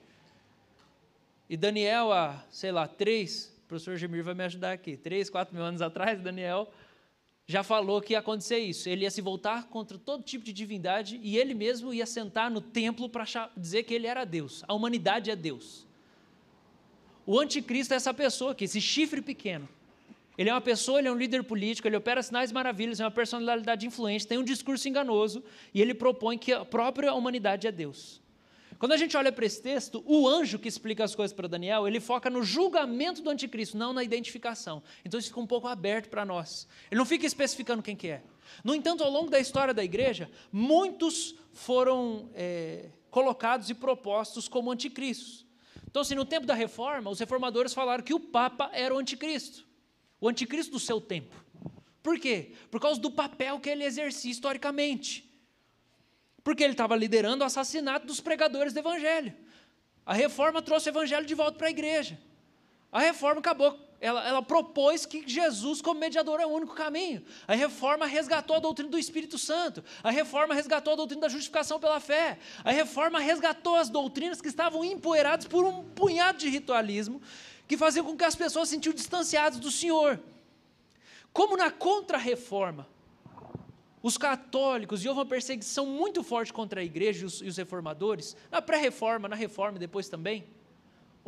E 1.50 1.56
Daniel, 1.56 2.12
há, 2.12 2.44
sei 2.50 2.72
lá, 2.72 2.88
três, 2.88 3.54
professor 3.68 3.96
Gemir 3.96 4.24
vai 4.24 4.34
me 4.34 4.44
ajudar 4.44 4.72
aqui. 4.72 4.98
Três, 4.98 5.30
quatro 5.30 5.54
mil 5.56 5.64
anos 5.64 5.82
atrás, 5.82 6.20
Daniel 6.22 6.72
já 7.50 7.64
falou 7.64 8.00
que 8.00 8.14
ia 8.14 8.20
acontecer 8.20 8.60
isso. 8.60 8.88
Ele 8.88 9.06
ia 9.06 9.10
se 9.10 9.22
voltar 9.22 9.70
contra 9.70 9.98
todo 9.98 10.22
tipo 10.22 10.46
de 10.46 10.54
divindade 10.54 11.20
e 11.24 11.36
ele 11.36 11.56
mesmo 11.56 11.92
ia 11.92 12.06
sentar 12.06 12.52
no 12.52 12.62
templo 12.62 13.10
para 13.10 13.26
dizer 13.58 13.82
que 13.82 13.94
ele 13.96 14.06
era 14.06 14.24
Deus. 14.24 14.64
A 14.68 14.74
humanidade 14.76 15.32
é 15.32 15.36
Deus. 15.36 15.88
O 17.32 17.40
anticristo 17.40 17.94
é 17.94 17.98
essa 17.98 18.12
pessoa 18.12 18.54
aqui, 18.54 18.64
esse 18.64 18.82
chifre 18.82 19.22
pequeno. 19.22 19.70
Ele 20.36 20.50
é 20.50 20.54
uma 20.54 20.60
pessoa, 20.60 20.98
ele 20.98 21.10
é 21.10 21.12
um 21.12 21.16
líder 21.16 21.44
político, 21.44 21.88
ele 21.88 21.96
opera 21.96 22.24
sinais 22.24 22.52
maravilhas, 22.52 23.00
é 23.00 23.04
uma 23.04 23.12
personalidade 23.12 23.86
influente, 23.86 24.26
tem 24.26 24.40
um 24.40 24.44
discurso 24.44 24.90
enganoso 24.90 25.44
e 25.72 25.80
ele 25.80 25.94
propõe 25.94 26.40
que 26.40 26.52
a 26.52 26.66
própria 26.66 27.14
humanidade 27.14 27.68
é 27.68 27.72
Deus. 27.72 28.20
Quando 28.80 28.94
a 28.94 28.98
gente 28.98 29.16
olha 29.16 29.32
para 29.32 29.46
esse 29.46 29.62
texto, 29.62 30.04
o 30.08 30.28
anjo 30.28 30.58
que 30.58 30.68
explica 30.68 31.04
as 31.04 31.14
coisas 31.14 31.32
para 31.32 31.48
Daniel, 31.48 31.88
ele 31.88 32.00
foca 32.00 32.32
no 32.32 32.42
julgamento 32.42 33.22
do 33.22 33.30
anticristo, 33.30 33.78
não 33.78 33.94
na 33.94 34.04
identificação. 34.04 34.82
Então 35.06 35.20
isso 35.20 35.28
fica 35.28 35.40
um 35.40 35.46
pouco 35.46 35.68
aberto 35.68 36.10
para 36.10 36.26
nós. 36.26 36.68
Ele 36.90 36.98
não 36.98 37.06
fica 37.06 37.28
especificando 37.28 37.84
quem 37.84 37.96
que 37.96 38.08
é. 38.08 38.24
No 38.64 38.74
entanto, 38.74 39.04
ao 39.04 39.12
longo 39.12 39.30
da 39.30 39.40
história 39.40 39.72
da 39.72 39.84
igreja, 39.84 40.32
muitos 40.52 41.36
foram 41.54 42.28
é, 42.34 42.86
colocados 43.12 43.70
e 43.70 43.76
propostos 43.76 44.48
como 44.48 44.72
anticristos. 44.72 45.48
Então, 45.90 46.02
assim, 46.02 46.16
no 46.16 46.26
tempo 46.26 46.46
da 46.46 46.54
reforma, 46.54 47.10
os 47.10 47.20
reformadores 47.20 47.74
falaram 47.74 48.04
que 48.04 48.14
o 48.14 48.20
Papa 48.20 48.70
era 48.72 48.94
o 48.94 48.98
anticristo, 48.98 49.66
o 50.22 50.30
anticristo 50.30 50.72
do 50.72 50.80
seu 50.80 51.02
tempo. 51.02 51.36
Por 52.02 52.20
quê? 52.20 52.54
Por 52.72 52.80
causa 52.80 53.00
do 53.00 53.12
papel 53.12 53.60
que 53.60 53.70
ele 53.70 53.84
exercia 53.84 54.32
historicamente 54.32 55.30
porque 56.50 56.64
ele 56.64 56.74
estava 56.74 56.96
liderando 56.96 57.44
o 57.44 57.46
assassinato 57.46 58.08
dos 58.08 58.20
pregadores 58.20 58.74
do 58.74 58.80
evangelho. 58.80 59.36
A 60.04 60.14
reforma 60.14 60.62
trouxe 60.62 60.90
o 60.90 60.92
evangelho 60.92 61.26
de 61.26 61.36
volta 61.36 61.58
para 61.58 61.68
a 61.68 61.70
igreja. 61.70 62.20
A 62.92 63.00
reforma 63.00 63.40
acabou, 63.40 63.80
ela, 64.02 64.26
ela, 64.26 64.42
propôs 64.42 65.06
que 65.06 65.28
Jesus, 65.28 65.82
como 65.82 66.00
mediador, 66.00 66.40
é 66.40 66.46
o 66.46 66.50
único 66.50 66.74
caminho. 66.74 67.22
A 67.48 67.54
reforma 67.54 68.06
resgatou 68.06 68.56
a 68.56 68.60
doutrina 68.60 68.90
do 68.90 68.98
Espírito 68.98 69.38
Santo. 69.38 69.84
A 70.02 70.10
reforma 70.10 70.54
resgatou 70.54 70.94
a 70.94 70.96
doutrina 70.96 71.22
da 71.24 71.30
justificação 71.30 71.80
pela 71.80 72.00
fé. 72.00 72.40
A 72.64 72.72
reforma 72.72 73.20
resgatou 73.20 73.76
as 73.76 73.90
doutrinas 73.90 74.42
que 74.42 74.48
estavam 74.48 74.86
empoeiradas 74.86 75.48
por 75.48 75.66
um 75.66 75.84
punhado 75.84 76.38
de 76.38 76.48
ritualismo 76.48 77.22
que 77.68 77.78
faziam 77.78 78.06
com 78.06 78.16
que 78.16 78.24
as 78.24 78.36
pessoas 78.36 78.70
se 78.70 78.76
sentiam 78.76 78.94
distanciadas 78.94 79.60
do 79.60 79.70
Senhor. 79.70 80.20
Como 81.32 81.58
na 81.58 81.70
contra-reforma, 81.70 82.88
os 84.02 84.18
católicos, 84.18 85.04
e 85.04 85.08
houve 85.08 85.20
uma 85.20 85.26
perseguição 85.26 85.86
muito 85.86 86.24
forte 86.24 86.54
contra 86.54 86.80
a 86.80 86.84
igreja 86.84 87.24
e 87.24 87.26
os, 87.26 87.42
e 87.42 87.48
os 87.48 87.58
reformadores, 87.58 88.36
na 88.50 88.62
pré-reforma, 88.62 89.28
na 89.28 89.36
reforma 89.36 89.78
e 89.78 89.80
depois 89.80 90.08
também, 90.08 90.48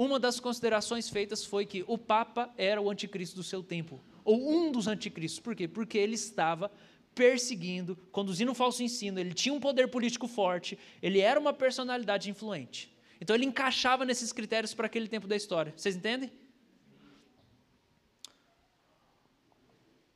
uma 0.04 0.20
das 0.20 0.40
considerações 0.40 1.10
feitas 1.10 1.46
foi 1.46 1.64
que 1.64 1.84
o 1.88 1.96
Papa 1.96 2.52
era 2.58 2.82
o 2.82 2.90
anticristo 2.90 3.36
do 3.36 3.44
seu 3.44 3.62
tempo, 3.62 4.02
ou 4.26 4.52
um 4.52 4.72
dos 4.72 4.88
anticristos. 4.88 5.40
Por 5.40 5.56
quê? 5.56 5.68
Porque 5.68 5.96
ele 5.96 6.16
estava 6.16 6.72
perseguindo, 7.14 7.96
conduzindo 8.12 8.52
um 8.52 8.56
falso 8.56 8.82
ensino, 8.82 9.20
ele 9.20 9.34
tinha 9.34 9.54
um 9.54 9.60
poder 9.60 9.90
político 9.90 10.28
forte, 10.28 10.76
ele 11.04 11.20
era 11.20 11.40
uma 11.40 11.54
personalidade 11.54 12.32
influente. 12.32 12.92
Então 13.20 13.36
ele 13.36 13.46
encaixava 13.46 14.04
nesses 14.04 14.34
critérios 14.34 14.74
para 14.74 14.88
aquele 14.88 15.08
tempo 15.08 15.28
da 15.28 15.36
história. 15.36 15.72
Vocês 15.78 15.96
entendem? 15.96 16.32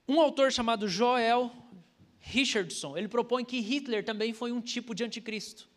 Um 0.08 0.20
autor 0.20 0.52
chamado 0.52 0.88
Joel 0.88 1.52
Richardson, 2.20 2.98
ele 2.98 3.08
propõe 3.08 3.46
que 3.46 3.60
Hitler 3.60 4.04
também 4.04 4.34
foi 4.34 4.52
um 4.52 4.62
tipo 4.62 4.96
de 4.96 5.04
anticristo, 5.04 5.70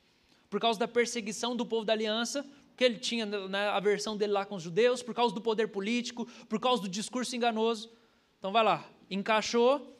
por 0.49 0.59
causa 0.59 0.79
da 0.79 0.89
perseguição 0.89 1.55
do 1.55 1.67
povo 1.67 1.85
da 1.85 1.93
aliança, 1.93 2.47
que 2.79 2.85
ele 2.85 2.97
tinha 2.97 3.27
na 3.27 3.75
a 3.75 3.81
versão 3.81 4.17
dele 4.17 4.33
lá 4.33 4.47
com 4.47 4.55
os 4.55 4.63
judeus, 4.63 5.03
por 5.03 5.13
causa 5.13 5.35
do 5.35 5.41
poder 5.41 5.67
político, 5.67 6.27
por 6.49 6.61
causa 6.61 6.81
do 6.81 6.89
discurso 6.89 7.35
enganoso. 7.35 7.91
Então 8.39 8.53
vai 8.53 8.63
lá, 8.63 8.89
encaixou, 9.11 9.99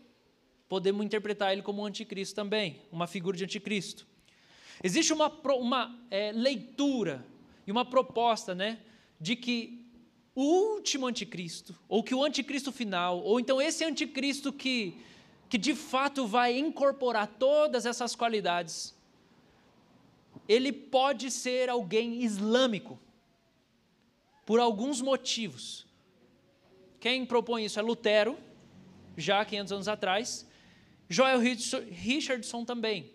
podemos 0.69 1.05
interpretar 1.05 1.53
ele 1.53 1.61
como 1.61 1.83
um 1.83 1.87
anticristo 1.87 2.37
também, 2.37 2.81
uma 2.93 3.09
figura 3.09 3.37
de 3.37 3.43
anticristo. 3.43 4.07
Existe 4.81 5.13
uma, 5.13 5.29
uma 5.57 5.99
é, 6.09 6.31
leitura 6.31 7.27
e 7.67 7.73
uma 7.73 7.85
proposta 7.85 8.55
né, 8.55 8.79
de 9.21 9.35
que 9.35 9.85
o 10.33 10.75
último 10.75 11.05
anticristo, 11.09 11.77
ou 11.89 12.01
que 12.01 12.15
o 12.15 12.23
anticristo 12.23 12.71
final, 12.71 13.19
ou 13.25 13.41
então 13.41 13.61
esse 13.61 13.83
anticristo 13.85 14.53
que, 14.53 14.97
que 15.49 15.59
de 15.59 15.75
fato 15.75 16.29
vai 16.29 16.57
incorporar 16.57 17.27
todas 17.27 17.85
essas 17.85 18.15
qualidades, 18.15 18.97
ele 20.49 20.73
pode 20.73 21.31
ser 21.31 21.69
alguém 21.69 22.23
islâmico, 22.23 22.99
por 24.47 24.59
alguns 24.59 25.03
motivos. 25.03 25.87
Quem 26.99 27.27
propõe 27.27 27.67
isso 27.67 27.79
é 27.79 27.83
Lutero, 27.83 28.39
já 29.15 29.45
500 29.45 29.73
anos 29.73 29.89
atrás, 29.89 30.49
Joel 31.07 31.39
Richardson 31.39 32.65
também. 32.65 33.13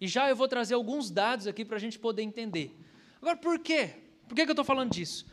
E 0.00 0.06
já 0.06 0.28
eu 0.28 0.36
vou 0.36 0.46
trazer 0.46 0.74
alguns 0.74 1.10
dados 1.10 1.48
aqui 1.48 1.64
para 1.64 1.76
a 1.76 1.80
gente 1.80 1.98
poder 1.98 2.22
entender. 2.22 2.76
Agora, 3.20 3.36
por 3.36 3.58
quê? 3.58 3.96
Por 4.28 4.34
que, 4.34 4.42
eu 4.42 4.50
estou 4.50 4.64
falando 4.64 4.92
disso? 4.92 5.26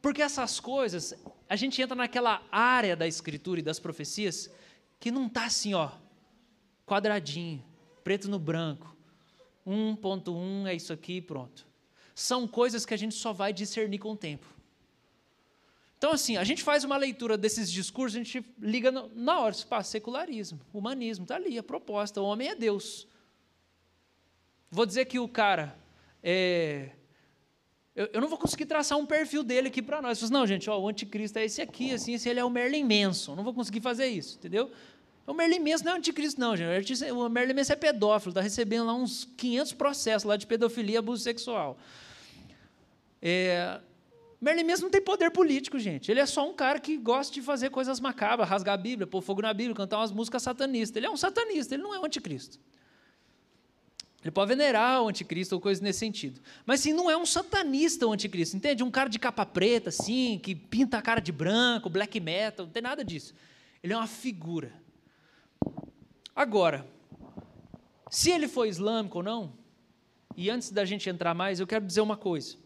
Porque 0.00 0.22
essas 0.22 0.60
coisas, 0.60 1.14
a 1.48 1.56
gente 1.56 1.80
entra 1.80 1.94
naquela 1.94 2.42
área 2.50 2.96
da 2.96 3.06
escritura 3.06 3.60
e 3.60 3.62
das 3.62 3.78
profecias 3.78 4.50
que 4.98 5.10
não 5.10 5.26
está 5.26 5.44
assim, 5.44 5.74
ó, 5.74 5.90
quadradinho, 6.86 7.64
preto 8.02 8.28
no 8.28 8.38
branco. 8.38 8.93
1.1 9.66 10.66
é 10.66 10.74
isso 10.74 10.92
aqui, 10.92 11.20
pronto. 11.20 11.66
São 12.14 12.46
coisas 12.46 12.84
que 12.86 12.94
a 12.94 12.96
gente 12.96 13.14
só 13.14 13.32
vai 13.32 13.52
discernir 13.52 13.98
com 13.98 14.12
o 14.12 14.16
tempo. 14.16 14.46
Então, 15.96 16.12
assim, 16.12 16.36
a 16.36 16.44
gente 16.44 16.62
faz 16.62 16.84
uma 16.84 16.96
leitura 16.96 17.36
desses 17.38 17.70
discursos, 17.72 18.16
a 18.16 18.22
gente 18.22 18.44
liga 18.60 18.90
no, 18.90 19.08
na 19.14 19.40
hora, 19.40 19.54
se 19.54 19.66
passa 19.66 19.90
secularismo, 19.90 20.60
humanismo, 20.72 21.24
está 21.24 21.36
ali 21.36 21.56
a 21.56 21.62
proposta, 21.62 22.20
o 22.20 22.24
homem 22.24 22.48
é 22.48 22.54
Deus. 22.54 23.06
Vou 24.70 24.84
dizer 24.84 25.06
que 25.06 25.18
o 25.18 25.28
cara 25.28 25.78
é, 26.22 26.90
eu, 27.94 28.08
eu, 28.14 28.20
não 28.20 28.28
vou 28.28 28.36
conseguir 28.36 28.66
traçar 28.66 28.98
um 28.98 29.06
perfil 29.06 29.44
dele 29.44 29.68
aqui 29.68 29.80
para 29.80 30.02
nós. 30.02 30.28
Não, 30.28 30.44
gente, 30.46 30.68
ó, 30.68 30.80
o 30.80 30.88
anticristo 30.88 31.38
é 31.38 31.44
esse 31.44 31.62
aqui, 31.62 31.92
assim, 31.92 32.14
esse 32.14 32.28
ele 32.28 32.40
é 32.40 32.44
o 32.44 32.50
Merlin 32.50 32.82
Manson. 32.82 33.36
Não 33.36 33.44
vou 33.44 33.54
conseguir 33.54 33.80
fazer 33.80 34.06
isso, 34.06 34.36
entendeu? 34.36 34.72
O 35.26 35.32
Merlin 35.32 35.60
Manson 35.60 35.84
não 35.84 35.92
é 35.92 35.96
anticristo, 35.96 36.40
não, 36.40 36.56
gente. 36.56 36.92
O 37.10 37.28
Merlin 37.28 37.54
Manson 37.54 37.72
é 37.72 37.76
pedófilo, 37.76 38.30
está 38.30 38.40
recebendo 38.40 38.86
lá 38.86 38.94
uns 38.94 39.24
500 39.36 39.72
processos 39.72 40.24
lá 40.24 40.36
de 40.36 40.46
pedofilia 40.46 40.96
e 40.96 40.98
abuso 40.98 41.22
sexual. 41.22 41.78
É, 43.22 43.80
Merlin 44.40 44.64
Manson 44.64 44.82
não 44.82 44.90
tem 44.90 45.00
poder 45.00 45.30
político, 45.30 45.78
gente. 45.78 46.10
Ele 46.10 46.20
é 46.20 46.26
só 46.26 46.46
um 46.46 46.52
cara 46.52 46.78
que 46.78 46.98
gosta 46.98 47.32
de 47.32 47.40
fazer 47.40 47.70
coisas 47.70 47.98
macabras, 47.98 48.46
rasgar 48.46 48.74
a 48.74 48.76
Bíblia, 48.76 49.06
pôr 49.06 49.22
fogo 49.22 49.40
na 49.40 49.54
Bíblia, 49.54 49.74
cantar 49.74 49.96
umas 49.96 50.12
músicas 50.12 50.42
satanistas. 50.42 50.96
Ele 50.96 51.06
é 51.06 51.10
um 51.10 51.16
satanista, 51.16 51.74
ele 51.74 51.82
não 51.82 51.94
é 51.94 51.98
um 51.98 52.04
anticristo. 52.04 52.60
Ele 54.22 54.30
pode 54.30 54.48
venerar 54.48 55.02
o 55.02 55.08
anticristo 55.08 55.54
ou 55.54 55.60
coisa 55.60 55.82
nesse 55.82 56.00
sentido. 56.00 56.40
Mas 56.66 56.80
sim, 56.80 56.92
não 56.92 57.10
é 57.10 57.16
um 57.16 57.24
satanista 57.24 58.06
o 58.06 58.12
anticristo, 58.12 58.56
entende? 58.56 58.82
Um 58.82 58.90
cara 58.90 59.08
de 59.08 59.18
capa 59.18 59.46
preta, 59.46 59.88
assim, 59.88 60.38
que 60.42 60.54
pinta 60.54 60.98
a 60.98 61.02
cara 61.02 61.20
de 61.20 61.32
branco, 61.32 61.88
black 61.88 62.20
metal, 62.20 62.66
não 62.66 62.72
tem 62.72 62.82
nada 62.82 63.02
disso. 63.02 63.34
Ele 63.82 63.94
é 63.94 63.96
uma 63.96 64.06
figura. 64.06 64.72
Agora, 66.34 66.86
se 68.10 68.30
ele 68.30 68.48
foi 68.48 68.68
islâmico 68.68 69.18
ou 69.18 69.24
não, 69.24 69.52
e 70.36 70.50
antes 70.50 70.70
da 70.70 70.84
gente 70.84 71.08
entrar 71.08 71.34
mais, 71.34 71.60
eu 71.60 71.66
quero 71.66 71.86
dizer 71.86 72.00
uma 72.00 72.16
coisa. 72.16 72.56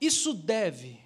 Isso 0.00 0.34
deve, 0.34 1.00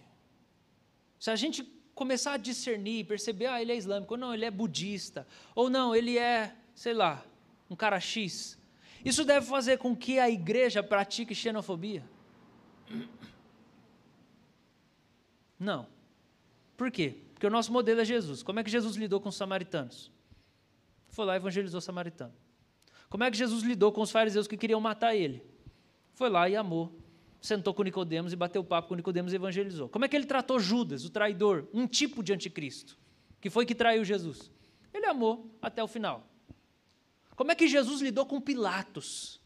se 1.18 1.30
a 1.30 1.36
gente 1.36 1.62
começar 1.94 2.32
a 2.32 2.36
discernir, 2.36 3.06
perceber, 3.06 3.46
ah, 3.46 3.62
ele 3.62 3.72
é 3.72 3.76
islâmico, 3.76 4.14
ou 4.14 4.18
não, 4.18 4.34
ele 4.34 4.44
é 4.44 4.50
budista, 4.50 5.26
ou 5.54 5.70
não, 5.70 5.94
ele 5.94 6.18
é, 6.18 6.56
sei 6.74 6.94
lá, 6.94 7.24
um 7.68 7.76
cara 7.76 8.00
X. 8.00 8.58
Isso 9.04 9.24
deve 9.24 9.46
fazer 9.46 9.78
com 9.78 9.94
que 9.94 10.18
a 10.18 10.28
igreja 10.28 10.82
pratique 10.82 11.34
xenofobia? 11.34 12.02
Não. 15.58 15.86
Por 16.76 16.90
quê? 16.90 17.16
Porque 17.34 17.46
o 17.46 17.50
nosso 17.50 17.72
modelo 17.72 18.00
é 18.00 18.04
Jesus. 18.04 18.42
Como 18.42 18.58
é 18.58 18.64
que 18.64 18.70
Jesus 18.70 18.96
lidou 18.96 19.20
com 19.20 19.28
os 19.28 19.36
samaritanos? 19.36 20.10
Foi 21.10 21.24
lá 21.24 21.34
e 21.34 21.36
evangelizou 21.36 21.78
o 21.78 21.82
samaritano. 21.82 22.34
Como 23.08 23.24
é 23.24 23.30
que 23.30 23.36
Jesus 23.36 23.62
lidou 23.62 23.92
com 23.92 24.00
os 24.00 24.10
fariseus 24.10 24.46
que 24.46 24.56
queriam 24.56 24.80
matar 24.80 25.14
ele? 25.14 25.44
Foi 26.14 26.30
lá 26.30 26.48
e 26.48 26.56
amou. 26.56 26.96
Sentou 27.40 27.74
com 27.74 27.82
Nicodemos 27.82 28.32
e 28.32 28.36
bateu 28.36 28.62
papo 28.62 28.88
com 28.88 28.94
Nicodemos 28.94 29.32
e 29.32 29.36
evangelizou. 29.36 29.88
Como 29.88 30.04
é 30.04 30.08
que 30.08 30.14
ele 30.14 30.26
tratou 30.26 30.60
Judas, 30.60 31.04
o 31.04 31.10
traidor, 31.10 31.66
um 31.72 31.86
tipo 31.86 32.22
de 32.22 32.32
anticristo, 32.32 32.98
que 33.40 33.50
foi 33.50 33.66
que 33.66 33.74
traiu 33.74 34.04
Jesus? 34.04 34.50
Ele 34.92 35.06
amou 35.06 35.50
até 35.60 35.82
o 35.82 35.88
final. 35.88 36.26
Como 37.34 37.50
é 37.50 37.54
que 37.54 37.66
Jesus 37.66 38.02
lidou 38.02 38.26
com 38.26 38.40
Pilatos, 38.40 39.40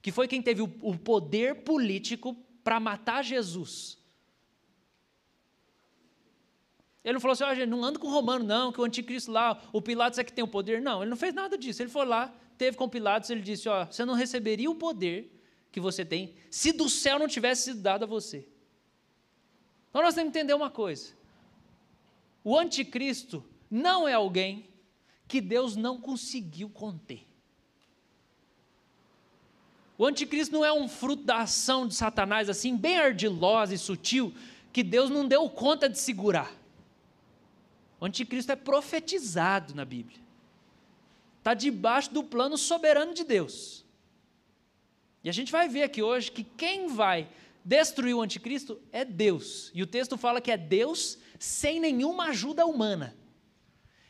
que 0.00 0.12
foi 0.12 0.28
quem 0.28 0.40
teve 0.40 0.62
o, 0.62 0.96
poder 0.96 1.64
político 1.64 2.36
para 2.62 2.78
matar 2.78 3.24
Jesus? 3.24 3.98
Ele 7.04 7.14
não 7.14 7.20
falou 7.20 7.32
assim, 7.32 7.44
oh, 7.44 7.54
gente, 7.54 7.68
não 7.68 7.82
anda 7.82 7.98
com 7.98 8.06
o 8.06 8.10
romano, 8.10 8.44
não, 8.44 8.70
que 8.70 8.80
o 8.80 8.84
anticristo 8.84 9.32
lá, 9.32 9.60
o 9.72 9.80
Pilatos 9.80 10.18
é 10.18 10.24
que 10.24 10.32
tem 10.32 10.44
o 10.44 10.48
poder. 10.48 10.82
Não, 10.82 11.02
ele 11.02 11.10
não 11.10 11.16
fez 11.16 11.32
nada 11.32 11.56
disso. 11.56 11.82
Ele 11.82 11.90
foi 11.90 12.04
lá, 12.04 12.34
teve 12.58 12.76
com 12.76 12.88
Pilatos, 12.88 13.30
ele 13.30 13.40
disse: 13.40 13.68
ó, 13.68 13.86
você 13.86 14.04
não 14.04 14.14
receberia 14.14 14.70
o 14.70 14.74
poder 14.74 15.32
que 15.72 15.80
você 15.80 16.04
tem 16.04 16.34
se 16.50 16.72
do 16.72 16.88
céu 16.88 17.18
não 17.18 17.28
tivesse 17.28 17.64
sido 17.64 17.80
dado 17.80 18.02
a 18.02 18.06
você. 18.06 18.46
Então 19.88 20.02
nós 20.02 20.14
temos 20.14 20.32
que 20.32 20.38
entender 20.38 20.54
uma 20.54 20.70
coisa: 20.70 21.14
o 22.44 22.58
anticristo 22.58 23.42
não 23.70 24.06
é 24.06 24.12
alguém 24.12 24.68
que 25.26 25.40
Deus 25.40 25.76
não 25.76 25.98
conseguiu 25.98 26.68
conter. 26.68 27.26
O 29.96 30.06
anticristo 30.06 30.52
não 30.52 30.64
é 30.64 30.72
um 30.72 30.88
fruto 30.88 31.24
da 31.24 31.42
ação 31.42 31.86
de 31.86 31.94
Satanás, 31.94 32.48
assim, 32.48 32.76
bem 32.76 32.98
ardilosa 32.98 33.74
e 33.74 33.78
sutil, 33.78 34.34
que 34.72 34.82
Deus 34.82 35.10
não 35.10 35.28
deu 35.28 35.48
conta 35.48 35.88
de 35.88 35.98
segurar. 35.98 36.59
O 38.00 38.06
anticristo 38.06 38.50
é 38.50 38.56
profetizado 38.56 39.74
na 39.74 39.84
Bíblia. 39.84 40.18
Está 41.38 41.54
debaixo 41.54 42.12
do 42.12 42.24
plano 42.24 42.56
soberano 42.56 43.12
de 43.12 43.24
Deus. 43.24 43.84
E 45.22 45.28
a 45.28 45.32
gente 45.32 45.52
vai 45.52 45.68
ver 45.68 45.82
aqui 45.82 46.02
hoje 46.02 46.32
que 46.32 46.42
quem 46.42 46.88
vai 46.88 47.28
destruir 47.64 48.14
o 48.14 48.22
anticristo 48.22 48.80
é 48.90 49.04
Deus. 49.04 49.70
E 49.74 49.82
o 49.82 49.86
texto 49.86 50.16
fala 50.16 50.40
que 50.40 50.50
é 50.50 50.56
Deus 50.56 51.18
sem 51.38 51.78
nenhuma 51.78 52.28
ajuda 52.28 52.64
humana. 52.66 53.16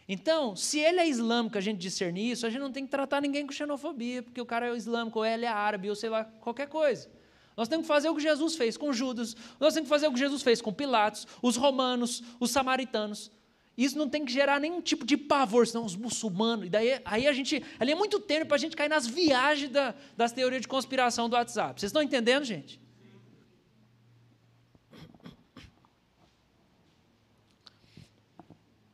Então, 0.08 0.56
se 0.56 0.80
ele 0.80 0.98
é 0.98 1.08
islâmico, 1.08 1.56
a 1.56 1.60
gente 1.60 1.78
discernir 1.78 2.32
isso, 2.32 2.44
a 2.44 2.50
gente 2.50 2.60
não 2.60 2.72
tem 2.72 2.84
que 2.84 2.90
tratar 2.90 3.20
ninguém 3.20 3.46
com 3.46 3.52
xenofobia, 3.52 4.22
porque 4.22 4.40
o 4.40 4.46
cara 4.46 4.68
é 4.68 4.76
islâmico, 4.76 5.20
ou 5.20 5.24
ele 5.24 5.44
é 5.44 5.48
árabe, 5.48 5.88
ou 5.88 5.94
sei 5.94 6.10
lá, 6.10 6.24
qualquer 6.24 6.68
coisa. 6.68 7.08
Nós 7.56 7.68
temos 7.68 7.84
que 7.84 7.88
fazer 7.88 8.08
o 8.08 8.14
que 8.16 8.22
Jesus 8.22 8.56
fez 8.56 8.76
com 8.76 8.92
Judas, 8.92 9.36
nós 9.60 9.72
temos 9.72 9.86
que 9.86 9.94
fazer 9.94 10.08
o 10.08 10.12
que 10.12 10.18
Jesus 10.18 10.42
fez 10.42 10.60
com 10.60 10.72
Pilatos, 10.72 11.28
os 11.40 11.56
romanos, 11.56 12.24
os 12.40 12.50
samaritanos. 12.50 13.30
Isso 13.76 13.96
não 13.96 14.08
tem 14.08 14.24
que 14.24 14.32
gerar 14.32 14.60
nenhum 14.60 14.80
tipo 14.80 15.04
de 15.04 15.16
pavor, 15.16 15.66
senão 15.66 15.84
os 15.84 15.96
muçulmanos. 15.96 16.66
E 16.66 16.68
daí 16.68 17.00
aí 17.04 17.26
a 17.26 17.32
gente. 17.32 17.64
Ali 17.78 17.92
é 17.92 17.94
muito 17.94 18.18
tempo 18.20 18.46
para 18.46 18.56
a 18.56 18.58
gente 18.58 18.76
cair 18.76 18.88
nas 18.88 19.06
viagens 19.06 19.70
da, 19.70 19.94
das 20.16 20.32
teorias 20.32 20.62
de 20.62 20.68
conspiração 20.68 21.28
do 21.28 21.34
WhatsApp. 21.34 21.80
Vocês 21.80 21.88
estão 21.88 22.02
entendendo, 22.02 22.44
gente? 22.44 22.80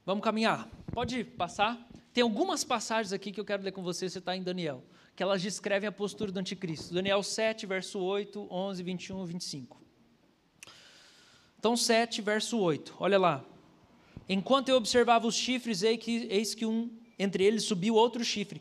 Vamos 0.05 0.23
caminhar. 0.23 0.69
Pode 0.93 1.25
passar. 1.25 1.77
Tem 2.13 2.23
algumas 2.23 2.63
passagens 2.63 3.13
aqui 3.13 3.33
que 3.33 3.41
eu 3.41 3.45
quero 3.45 3.63
ler 3.63 3.73
com 3.73 3.83
você, 3.83 4.09
você 4.09 4.21
está 4.21 4.37
em 4.37 4.43
Daniel, 4.43 4.85
que 5.15 5.23
elas 5.23 5.43
descrevem 5.43 5.89
a 5.89 5.93
postura 5.93 6.31
do 6.31 6.39
anticristo. 6.39 6.95
Daniel 6.95 7.23
7, 7.23 7.67
verso 7.67 7.99
8, 7.99 8.47
11, 8.49 8.83
21 8.83 9.25
e 9.25 9.27
25. 9.27 9.83
Então, 11.59 11.77
7, 11.77 12.23
verso 12.23 12.59
8, 12.59 12.95
olha 13.01 13.19
lá. 13.19 13.45
Enquanto 14.29 14.69
eu 14.69 14.77
observava 14.77 15.27
os 15.27 15.35
chifres, 15.35 15.83
eis 15.83 16.55
que 16.55 16.67
um 16.67 16.91
entre 17.19 17.45
eles 17.45 17.65
subiu 17.65 17.95
outro 17.95 18.25
chifre, 18.25 18.61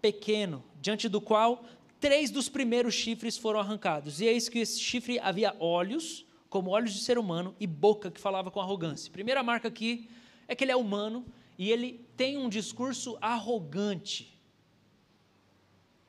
pequeno, 0.00 0.62
diante 0.80 1.08
do 1.08 1.20
qual 1.20 1.64
três 1.98 2.30
dos 2.30 2.48
primeiros 2.48 2.94
chifres 2.94 3.36
foram 3.36 3.58
arrancados. 3.58 4.20
E 4.20 4.26
eis 4.26 4.48
que 4.48 4.60
esse 4.60 4.78
chifre 4.78 5.18
havia 5.18 5.56
olhos, 5.58 6.24
como 6.48 6.70
olhos 6.70 6.92
de 6.92 7.00
ser 7.00 7.18
humano, 7.18 7.54
e 7.58 7.66
boca 7.66 8.10
que 8.10 8.20
falava 8.20 8.50
com 8.50 8.60
arrogância. 8.60 9.10
Primeira 9.10 9.42
marca 9.42 9.68
aqui 9.68 10.08
é 10.46 10.54
que 10.54 10.64
ele 10.64 10.72
é 10.72 10.76
humano 10.76 11.26
e 11.58 11.70
ele 11.70 12.06
tem 12.16 12.36
um 12.36 12.48
discurso 12.48 13.16
arrogante. 13.20 14.38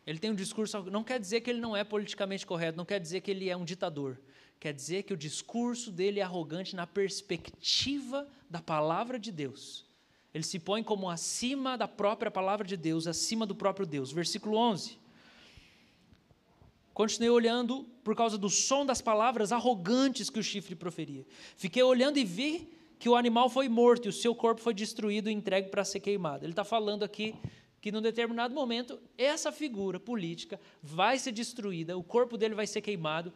Ele 0.05 0.19
tem 0.19 0.31
um 0.31 0.35
discurso, 0.35 0.83
não 0.83 1.03
quer 1.03 1.19
dizer 1.19 1.41
que 1.41 1.49
ele 1.49 1.59
não 1.59 1.75
é 1.75 1.83
politicamente 1.83 2.45
correto, 2.45 2.77
não 2.77 2.85
quer 2.85 2.99
dizer 2.99 3.21
que 3.21 3.31
ele 3.31 3.49
é 3.49 3.57
um 3.57 3.65
ditador. 3.65 4.17
Quer 4.59 4.73
dizer 4.73 5.03
que 5.03 5.13
o 5.13 5.17
discurso 5.17 5.91
dele 5.91 6.19
é 6.19 6.23
arrogante 6.23 6.75
na 6.75 6.87
perspectiva 6.87 8.27
da 8.49 8.61
palavra 8.61 9.19
de 9.19 9.31
Deus. 9.31 9.85
Ele 10.33 10.43
se 10.43 10.59
põe 10.59 10.83
como 10.83 11.09
acima 11.09 11.77
da 11.77 11.87
própria 11.87 12.29
palavra 12.29 12.65
de 12.65 12.75
Deus, 12.75 13.07
acima 13.07 13.45
do 13.45 13.55
próprio 13.55 13.85
Deus. 13.85 14.11
Versículo 14.11 14.57
11. 14.57 14.97
Continuei 16.93 17.29
olhando 17.29 17.85
por 18.03 18.15
causa 18.15 18.37
do 18.37 18.49
som 18.49 18.85
das 18.85 19.01
palavras 19.01 19.51
arrogantes 19.51 20.29
que 20.29 20.39
o 20.39 20.43
chifre 20.43 20.75
proferia. 20.75 21.25
Fiquei 21.55 21.83
olhando 21.83 22.17
e 22.17 22.23
vi 22.23 22.67
que 22.97 23.07
o 23.07 23.15
animal 23.15 23.49
foi 23.49 23.69
morto 23.69 24.05
e 24.05 24.09
o 24.09 24.13
seu 24.13 24.33
corpo 24.33 24.61
foi 24.61 24.73
destruído 24.73 25.29
e 25.29 25.33
entregue 25.33 25.69
para 25.69 25.85
ser 25.85 25.99
queimado. 25.99 26.43
Ele 26.43 26.53
está 26.53 26.63
falando 26.63 27.03
aqui 27.03 27.35
que 27.79 27.91
num 27.91 28.01
determinado 28.01 28.53
momento 28.53 28.99
essa 29.17 29.51
figura 29.51 29.99
política 29.99 30.59
vai 30.81 31.19
ser 31.19 31.31
destruída, 31.31 31.97
o 31.97 32.03
corpo 32.03 32.37
dele 32.37 32.55
vai 32.55 32.65
ser 32.65 32.81
queimado, 32.81 33.31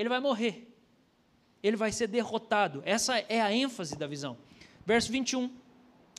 ele 0.00 0.08
vai 0.08 0.20
morrer. 0.20 0.66
Ele 1.62 1.76
vai 1.76 1.92
ser 1.92 2.06
derrotado. 2.06 2.82
Essa 2.84 3.18
é 3.18 3.40
a 3.40 3.52
ênfase 3.52 3.96
da 3.96 4.06
visão. 4.06 4.38
Verso 4.86 5.12
21. 5.12 5.54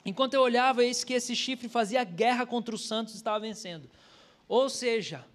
Enquanto 0.06 0.36
eu 0.36 0.42
olhava, 0.42 0.84
eis 0.84 1.04
que 1.04 1.14
esse 1.14 1.36
chifre 1.36 1.68
fazia 1.68 2.04
guerra 2.04 2.46
contra 2.46 2.76
os 2.76 2.88
santos 2.88 3.14
e 3.14 3.18
estava 3.18 3.40
vencendo. 3.40 3.90
Ou 4.48 4.70
seja, 4.70 5.26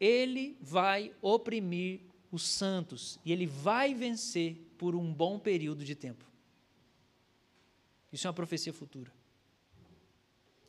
ele 0.00 0.56
vai 0.60 1.12
oprimir 1.20 2.00
os 2.32 2.42
santos 2.42 3.18
e 3.24 3.32
ele 3.32 3.46
vai 3.46 3.94
vencer 3.94 4.56
por 4.78 4.94
um 4.94 5.12
bom 5.12 5.38
período 5.38 5.84
de 5.84 5.94
tempo. 5.94 6.24
Isso 8.12 8.26
é 8.26 8.30
uma 8.30 8.34
profecia 8.34 8.72
futura. 8.72 9.12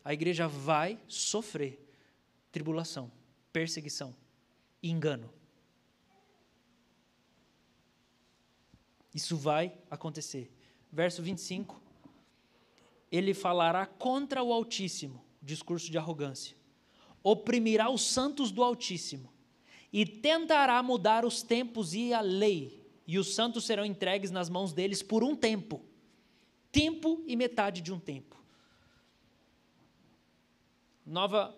A 0.03 0.13
igreja 0.13 0.47
vai 0.47 0.99
sofrer 1.07 1.79
tribulação, 2.51 3.11
perseguição 3.53 4.13
engano. 4.81 5.38
Isso 9.13 9.35
vai 9.37 9.77
acontecer. 9.89 10.51
Verso 10.91 11.21
25. 11.21 11.79
Ele 13.11 13.33
falará 13.33 13.85
contra 13.85 14.43
o 14.43 14.53
Altíssimo, 14.53 15.23
discurso 15.41 15.89
de 15.91 15.97
arrogância 15.97 16.59
oprimirá 17.23 17.89
os 17.89 18.01
santos 18.01 18.51
do 18.51 18.63
Altíssimo 18.63 19.31
e 19.91 20.05
tentará 20.05 20.81
mudar 20.83 21.25
os 21.25 21.41
tempos 21.41 21.93
e 21.93 22.13
a 22.13 22.21
lei, 22.21 22.85
e 23.07 23.17
os 23.17 23.33
santos 23.33 23.65
serão 23.65 23.85
entregues 23.85 24.31
nas 24.31 24.49
mãos 24.49 24.71
deles 24.71 25.01
por 25.01 25.23
um 25.23 25.35
tempo 25.35 25.83
tempo 26.71 27.23
e 27.25 27.35
metade 27.35 27.81
de 27.81 27.91
um 27.91 27.99
tempo. 27.99 28.37
Nova 31.03 31.55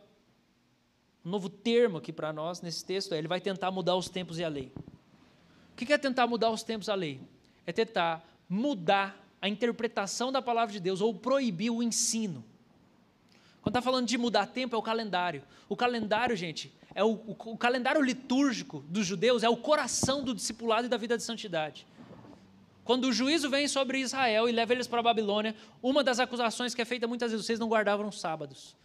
novo 1.22 1.50
termo 1.50 1.98
aqui 1.98 2.14
para 2.14 2.32
nós 2.32 2.62
nesse 2.62 2.86
texto 2.86 3.14
é: 3.14 3.18
ele 3.18 3.28
vai 3.28 3.42
tentar 3.42 3.70
mudar 3.72 3.98
os 3.98 4.08
tempos 4.08 4.40
e 4.40 4.44
a 4.44 4.48
lei. 4.48 4.72
O 5.74 5.76
que 5.76 5.92
é 5.92 5.98
tentar 5.98 6.28
mudar 6.28 6.50
os 6.50 6.64
tempos 6.64 6.88
e 6.88 6.92
a 6.92 6.96
lei? 6.96 7.20
É 7.72 7.74
tentar 7.74 8.22
mudar 8.50 9.18
a 9.42 9.48
interpretação 9.48 10.30
da 10.30 10.42
palavra 10.42 10.74
de 10.74 10.80
Deus 10.82 11.00
ou 11.00 11.14
proibir 11.14 11.70
o 11.70 11.82
ensino. 11.82 12.44
Quando 13.62 13.72
está 13.72 13.82
falando 13.82 14.06
de 14.06 14.18
mudar 14.18 14.48
tempo, 14.48 14.76
é 14.76 14.78
o 14.78 14.82
calendário. 14.82 15.42
O 15.70 15.76
calendário, 15.78 16.36
gente, 16.36 16.70
é 16.94 17.02
o, 17.02 17.12
o, 17.12 17.36
o, 17.46 17.58
calendário 17.58 18.02
litúrgico 18.02 18.84
dos 18.90 19.06
judeus 19.08 19.42
é 19.42 19.48
o 19.48 19.56
coração 19.56 20.22
do 20.22 20.36
discipulado 20.36 20.88
e 20.88 20.90
da 20.90 20.98
vida 20.98 21.16
de 21.16 21.24
santidade. 21.24 21.88
Quando 22.84 23.06
o 23.06 23.14
juízo 23.14 23.50
vem 23.50 23.70
sobre 23.70 24.00
Israel 24.00 24.50
e 24.50 24.52
leva 24.52 24.74
eles 24.74 24.86
para 24.86 25.00
a 25.00 25.04
Babilônia, 25.04 25.56
uma 25.82 26.04
das 26.04 26.20
acusações 26.20 26.76
que 26.76 26.82
é 26.82 26.86
feita 26.86 27.08
muitas 27.08 27.32
vezes, 27.32 27.46
vocês 27.46 27.58
não 27.58 27.70
guardavam 27.70 28.06
os 28.06 28.20
sábados. 28.20 28.76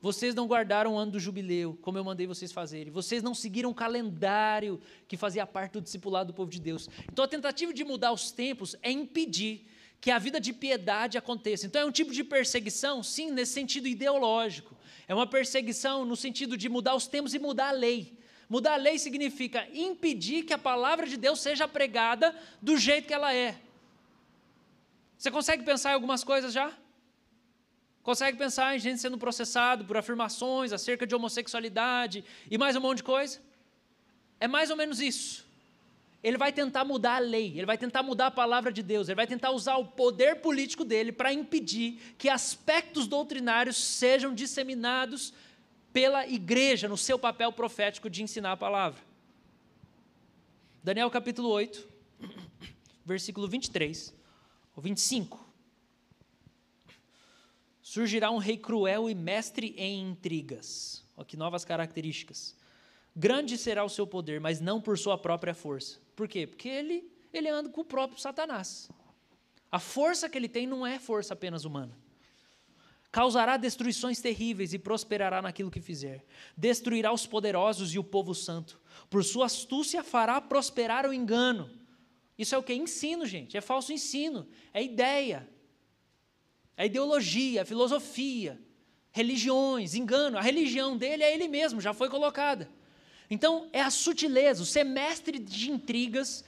Vocês 0.00 0.34
não 0.34 0.46
guardaram 0.46 0.94
o 0.94 0.98
ano 0.98 1.12
do 1.12 1.18
jubileu, 1.18 1.78
como 1.80 1.96
eu 1.96 2.04
mandei 2.04 2.26
vocês 2.26 2.52
fazerem. 2.52 2.92
Vocês 2.92 3.22
não 3.22 3.34
seguiram 3.34 3.70
o 3.70 3.74
calendário 3.74 4.78
que 5.08 5.16
fazia 5.16 5.46
parte 5.46 5.72
do 5.72 5.80
discipulado 5.80 6.32
do 6.32 6.36
povo 6.36 6.50
de 6.50 6.60
Deus. 6.60 6.90
Então 7.10 7.24
a 7.24 7.28
tentativa 7.28 7.72
de 7.72 7.82
mudar 7.84 8.12
os 8.12 8.30
tempos 8.30 8.76
é 8.82 8.90
impedir 8.90 9.66
que 10.02 10.10
a 10.10 10.18
vida 10.18 10.38
de 10.38 10.52
piedade 10.52 11.16
aconteça. 11.16 11.64
Então 11.64 11.80
é 11.80 11.84
um 11.86 11.90
tipo 11.90 12.12
de 12.12 12.22
perseguição, 12.22 13.02
sim, 13.02 13.30
nesse 13.30 13.52
sentido 13.54 13.88
ideológico. 13.88 14.76
É 15.08 15.14
uma 15.14 15.26
perseguição 15.26 16.04
no 16.04 16.16
sentido 16.16 16.54
de 16.54 16.68
mudar 16.68 16.94
os 16.94 17.06
tempos 17.06 17.32
e 17.32 17.38
mudar 17.38 17.68
a 17.68 17.72
lei. 17.72 18.18
Mudar 18.46 18.74
a 18.74 18.76
lei 18.76 18.98
significa 18.98 19.66
impedir 19.72 20.42
que 20.42 20.52
a 20.52 20.58
palavra 20.58 21.06
de 21.06 21.16
Deus 21.16 21.40
seja 21.40 21.66
pregada 21.66 22.38
do 22.60 22.76
jeito 22.76 23.08
que 23.08 23.14
ela 23.14 23.34
é. 23.34 23.58
Você 25.16 25.30
consegue 25.30 25.64
pensar 25.64 25.92
em 25.92 25.94
algumas 25.94 26.22
coisas 26.22 26.52
já? 26.52 26.70
Consegue 28.04 28.38
pensar 28.38 28.76
em 28.76 28.78
gente 28.78 29.00
sendo 29.00 29.18
processado 29.18 29.84
por 29.84 29.96
afirmações 29.96 30.72
acerca 30.72 31.04
de 31.04 31.14
homossexualidade 31.16 32.24
e 32.48 32.56
mais 32.56 32.76
um 32.76 32.80
monte 32.80 32.98
de 32.98 33.02
coisa? 33.02 33.40
É 34.38 34.46
mais 34.46 34.70
ou 34.70 34.76
menos 34.76 35.00
isso 35.00 35.44
ele 36.24 36.38
vai 36.38 36.50
tentar 36.50 36.86
mudar 36.86 37.16
a 37.16 37.18
lei, 37.18 37.52
ele 37.54 37.66
vai 37.66 37.76
tentar 37.76 38.02
mudar 38.02 38.28
a 38.28 38.30
palavra 38.30 38.72
de 38.72 38.82
Deus, 38.82 39.08
ele 39.08 39.14
vai 39.14 39.26
tentar 39.26 39.50
usar 39.50 39.76
o 39.76 39.84
poder 39.84 40.36
político 40.36 40.82
dele 40.82 41.12
para 41.12 41.30
impedir 41.30 42.14
que 42.16 42.30
aspectos 42.30 43.06
doutrinários 43.06 43.76
sejam 43.76 44.34
disseminados 44.34 45.34
pela 45.92 46.26
igreja 46.26 46.88
no 46.88 46.96
seu 46.96 47.18
papel 47.18 47.52
profético 47.52 48.08
de 48.08 48.22
ensinar 48.22 48.52
a 48.52 48.56
palavra. 48.56 49.02
Daniel 50.82 51.10
capítulo 51.10 51.50
8, 51.50 51.86
versículo 53.04 53.46
23 53.46 54.14
ou 54.74 54.82
25. 54.82 55.43
Surgirá 57.86 58.30
um 58.30 58.38
rei 58.38 58.56
cruel 58.56 59.10
e 59.10 59.14
mestre 59.14 59.74
em 59.76 60.00
intrigas. 60.00 61.04
Olha 61.14 61.26
que 61.26 61.36
novas 61.36 61.66
características. 61.66 62.56
Grande 63.14 63.58
será 63.58 63.84
o 63.84 63.90
seu 63.90 64.06
poder, 64.06 64.40
mas 64.40 64.58
não 64.58 64.80
por 64.80 64.96
sua 64.96 65.18
própria 65.18 65.54
força. 65.54 66.00
Por 66.16 66.26
quê? 66.26 66.46
Porque 66.46 66.66
ele, 66.66 67.06
ele 67.30 67.46
anda 67.46 67.68
com 67.68 67.82
o 67.82 67.84
próprio 67.84 68.18
Satanás. 68.18 68.88
A 69.70 69.78
força 69.78 70.30
que 70.30 70.38
ele 70.38 70.48
tem 70.48 70.66
não 70.66 70.86
é 70.86 70.98
força 70.98 71.34
apenas 71.34 71.66
humana. 71.66 71.94
Causará 73.12 73.58
destruições 73.58 74.18
terríveis 74.18 74.72
e 74.72 74.78
prosperará 74.78 75.42
naquilo 75.42 75.70
que 75.70 75.80
fizer. 75.82 76.24
Destruirá 76.56 77.12
os 77.12 77.26
poderosos 77.26 77.94
e 77.94 77.98
o 77.98 78.02
povo 78.02 78.34
santo. 78.34 78.80
Por 79.10 79.22
sua 79.22 79.44
astúcia 79.44 80.02
fará 80.02 80.40
prosperar 80.40 81.06
o 81.06 81.12
engano. 81.12 81.70
Isso 82.38 82.54
é 82.54 82.58
o 82.58 82.62
que? 82.62 82.72
Ensino, 82.72 83.26
gente. 83.26 83.58
É 83.58 83.60
falso 83.60 83.92
ensino. 83.92 84.48
É 84.72 84.82
ideia. 84.82 85.46
É 86.76 86.86
ideologia, 86.86 87.60
é 87.60 87.64
filosofia, 87.64 88.60
religiões, 89.12 89.94
engano. 89.94 90.36
A 90.36 90.40
religião 90.40 90.96
dele 90.96 91.22
é 91.22 91.32
ele 91.32 91.48
mesmo, 91.48 91.80
já 91.80 91.94
foi 91.94 92.08
colocada. 92.08 92.68
Então, 93.30 93.68
é 93.72 93.80
a 93.80 93.90
sutileza, 93.90 94.62
o 94.62 94.66
semestre 94.66 95.38
de 95.38 95.70
intrigas, 95.70 96.44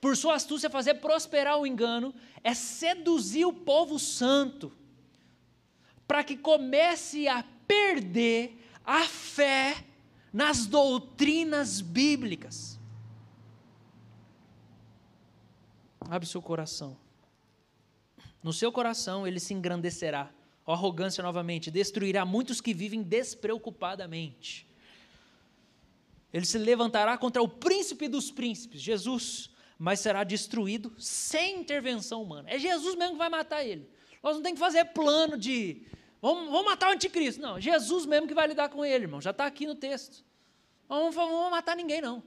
por 0.00 0.16
sua 0.16 0.34
astúcia 0.34 0.70
fazer 0.70 0.94
prosperar 0.94 1.58
o 1.58 1.66
engano, 1.66 2.14
é 2.42 2.54
seduzir 2.54 3.46
o 3.46 3.52
povo 3.52 3.98
santo, 3.98 4.72
para 6.06 6.22
que 6.22 6.36
comece 6.36 7.26
a 7.26 7.44
perder 7.66 8.58
a 8.84 9.04
fé 9.04 9.84
nas 10.32 10.66
doutrinas 10.66 11.80
bíblicas. 11.80 12.78
Abre 16.00 16.28
seu 16.28 16.42
coração. 16.42 17.03
No 18.44 18.52
seu 18.52 18.70
coração 18.70 19.26
ele 19.26 19.40
se 19.40 19.54
engrandecerá. 19.54 20.30
A 20.66 20.72
arrogância 20.72 21.22
novamente 21.22 21.70
destruirá 21.70 22.26
muitos 22.26 22.60
que 22.60 22.74
vivem 22.74 23.02
despreocupadamente. 23.02 24.68
Ele 26.30 26.44
se 26.44 26.58
levantará 26.58 27.16
contra 27.16 27.42
o 27.42 27.48
príncipe 27.48 28.06
dos 28.06 28.30
príncipes, 28.30 28.82
Jesus, 28.82 29.50
mas 29.78 30.00
será 30.00 30.24
destruído 30.24 30.92
sem 30.98 31.60
intervenção 31.60 32.22
humana. 32.22 32.50
É 32.50 32.58
Jesus 32.58 32.94
mesmo 32.96 33.12
que 33.12 33.18
vai 33.18 33.30
matar 33.30 33.64
ele. 33.64 33.88
Nós 34.22 34.36
não 34.36 34.42
temos 34.42 34.58
que 34.58 34.64
fazer 34.64 34.84
plano 34.86 35.38
de 35.38 35.86
vamos, 36.20 36.50
vamos 36.50 36.66
matar 36.66 36.90
o 36.90 36.92
anticristo. 36.92 37.40
Não, 37.40 37.58
Jesus 37.58 38.04
mesmo 38.04 38.28
que 38.28 38.34
vai 38.34 38.46
lidar 38.46 38.68
com 38.68 38.84
ele, 38.84 39.04
irmão. 39.04 39.22
Já 39.22 39.30
está 39.30 39.46
aqui 39.46 39.66
no 39.66 39.74
texto. 39.74 40.22
Não 40.86 41.10
vamos, 41.10 41.34
vamos 41.34 41.50
matar 41.50 41.74
ninguém, 41.76 42.02
não. 42.02 42.22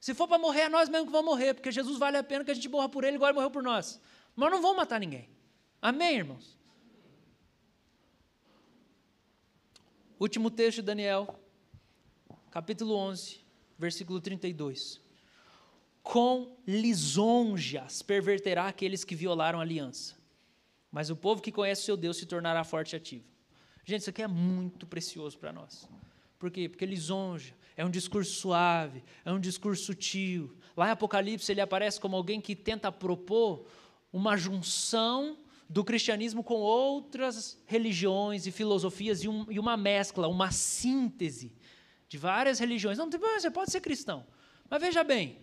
Se 0.00 0.12
for 0.12 0.26
para 0.26 0.38
morrer, 0.38 0.62
é 0.62 0.68
nós 0.68 0.88
mesmo 0.88 1.06
que 1.06 1.12
vamos 1.12 1.30
morrer, 1.30 1.54
porque 1.54 1.70
Jesus 1.70 1.98
vale 1.98 2.16
a 2.16 2.24
pena 2.24 2.44
que 2.44 2.50
a 2.50 2.54
gente 2.54 2.68
morra 2.68 2.88
por 2.88 3.04
ele, 3.04 3.14
igual 3.14 3.28
ele 3.28 3.36
morreu 3.36 3.50
por 3.50 3.62
nós. 3.62 4.00
Mas 4.40 4.50
não 4.50 4.62
vamos 4.62 4.78
matar 4.78 4.98
ninguém. 4.98 5.28
Amém, 5.82 6.16
irmãos? 6.16 6.58
Último 10.18 10.50
texto 10.50 10.76
de 10.76 10.84
Daniel, 10.84 11.38
capítulo 12.50 12.94
11, 12.94 13.38
versículo 13.78 14.18
32. 14.18 14.98
Com 16.02 16.56
lisonjas 16.66 18.00
perverterá 18.00 18.66
aqueles 18.66 19.04
que 19.04 19.14
violaram 19.14 19.58
a 19.58 19.62
aliança. 19.62 20.16
Mas 20.90 21.10
o 21.10 21.16
povo 21.16 21.42
que 21.42 21.52
conhece 21.52 21.82
o 21.82 21.84
seu 21.84 21.96
Deus 21.98 22.16
se 22.16 22.24
tornará 22.24 22.64
forte 22.64 22.94
e 22.94 22.96
ativo. 22.96 23.26
Gente, 23.84 24.00
isso 24.00 24.08
aqui 24.08 24.22
é 24.22 24.26
muito 24.26 24.86
precioso 24.86 25.38
para 25.38 25.52
nós. 25.52 25.86
Por 26.38 26.50
quê? 26.50 26.66
Porque 26.66 26.86
lisonja 26.86 27.54
é 27.76 27.84
um 27.84 27.90
discurso 27.90 28.32
suave, 28.32 29.04
é 29.22 29.30
um 29.30 29.38
discurso 29.38 29.84
sutil. 29.84 30.56
Lá 30.74 30.88
em 30.88 30.92
Apocalipse 30.92 31.52
ele 31.52 31.60
aparece 31.60 32.00
como 32.00 32.16
alguém 32.16 32.40
que 32.40 32.56
tenta 32.56 32.90
propor 32.90 33.66
uma 34.12 34.36
junção 34.36 35.38
do 35.68 35.84
cristianismo 35.84 36.42
com 36.42 36.54
outras 36.54 37.56
religiões 37.64 38.46
e 38.46 38.50
filosofias 38.50 39.22
e, 39.22 39.28
um, 39.28 39.46
e 39.50 39.58
uma 39.58 39.76
mescla, 39.76 40.26
uma 40.26 40.50
síntese 40.50 41.54
de 42.08 42.18
várias 42.18 42.58
religiões. 42.58 42.98
Não 42.98 43.08
tem 43.08 43.20
problema, 43.20 43.40
você 43.40 43.50
pode 43.50 43.70
ser 43.70 43.80
cristão. 43.80 44.26
Mas 44.68 44.80
veja 44.80 45.04
bem, 45.04 45.38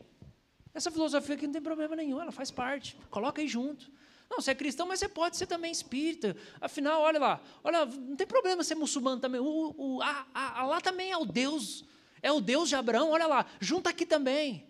essa 0.74 0.92
filosofia 0.92 1.36
aqui 1.36 1.46
não 1.46 1.54
tem 1.54 1.62
problema 1.62 1.96
nenhum, 1.96 2.20
ela 2.20 2.32
faz 2.32 2.52
parte. 2.52 2.98
Coloca 3.10 3.42
aí 3.42 3.48
junto. 3.48 3.90
Não, 4.30 4.42
você 4.42 4.52
é 4.52 4.56
cristão, 4.56 4.86
mas 4.86 5.00
você 5.00 5.08
pode 5.08 5.38
ser 5.38 5.48
também 5.48 5.72
espírita. 5.72 6.36
Afinal, 6.60 7.02
olha 7.02 7.20
lá, 7.20 7.42
olha, 7.64 7.86
não 7.86 8.18
tem 8.18 8.28
problema 8.28 8.64
ser 8.64 8.76
muçulmano 8.76 9.22
também. 9.22 9.40
O, 9.40 9.74
o, 9.78 10.02
a, 10.02 10.28
a, 10.34 10.82
também 10.82 11.10
é 11.12 11.18
o 11.18 11.24
Deus, 11.24 11.86
é 12.22 12.32
o 12.32 12.42
Deus 12.42 12.68
de 12.68 12.76
Abraão, 12.76 13.12
olha 13.12 13.28
lá, 13.28 13.46
junta 13.62 13.90
aqui 13.92 14.06
também. 14.06 14.68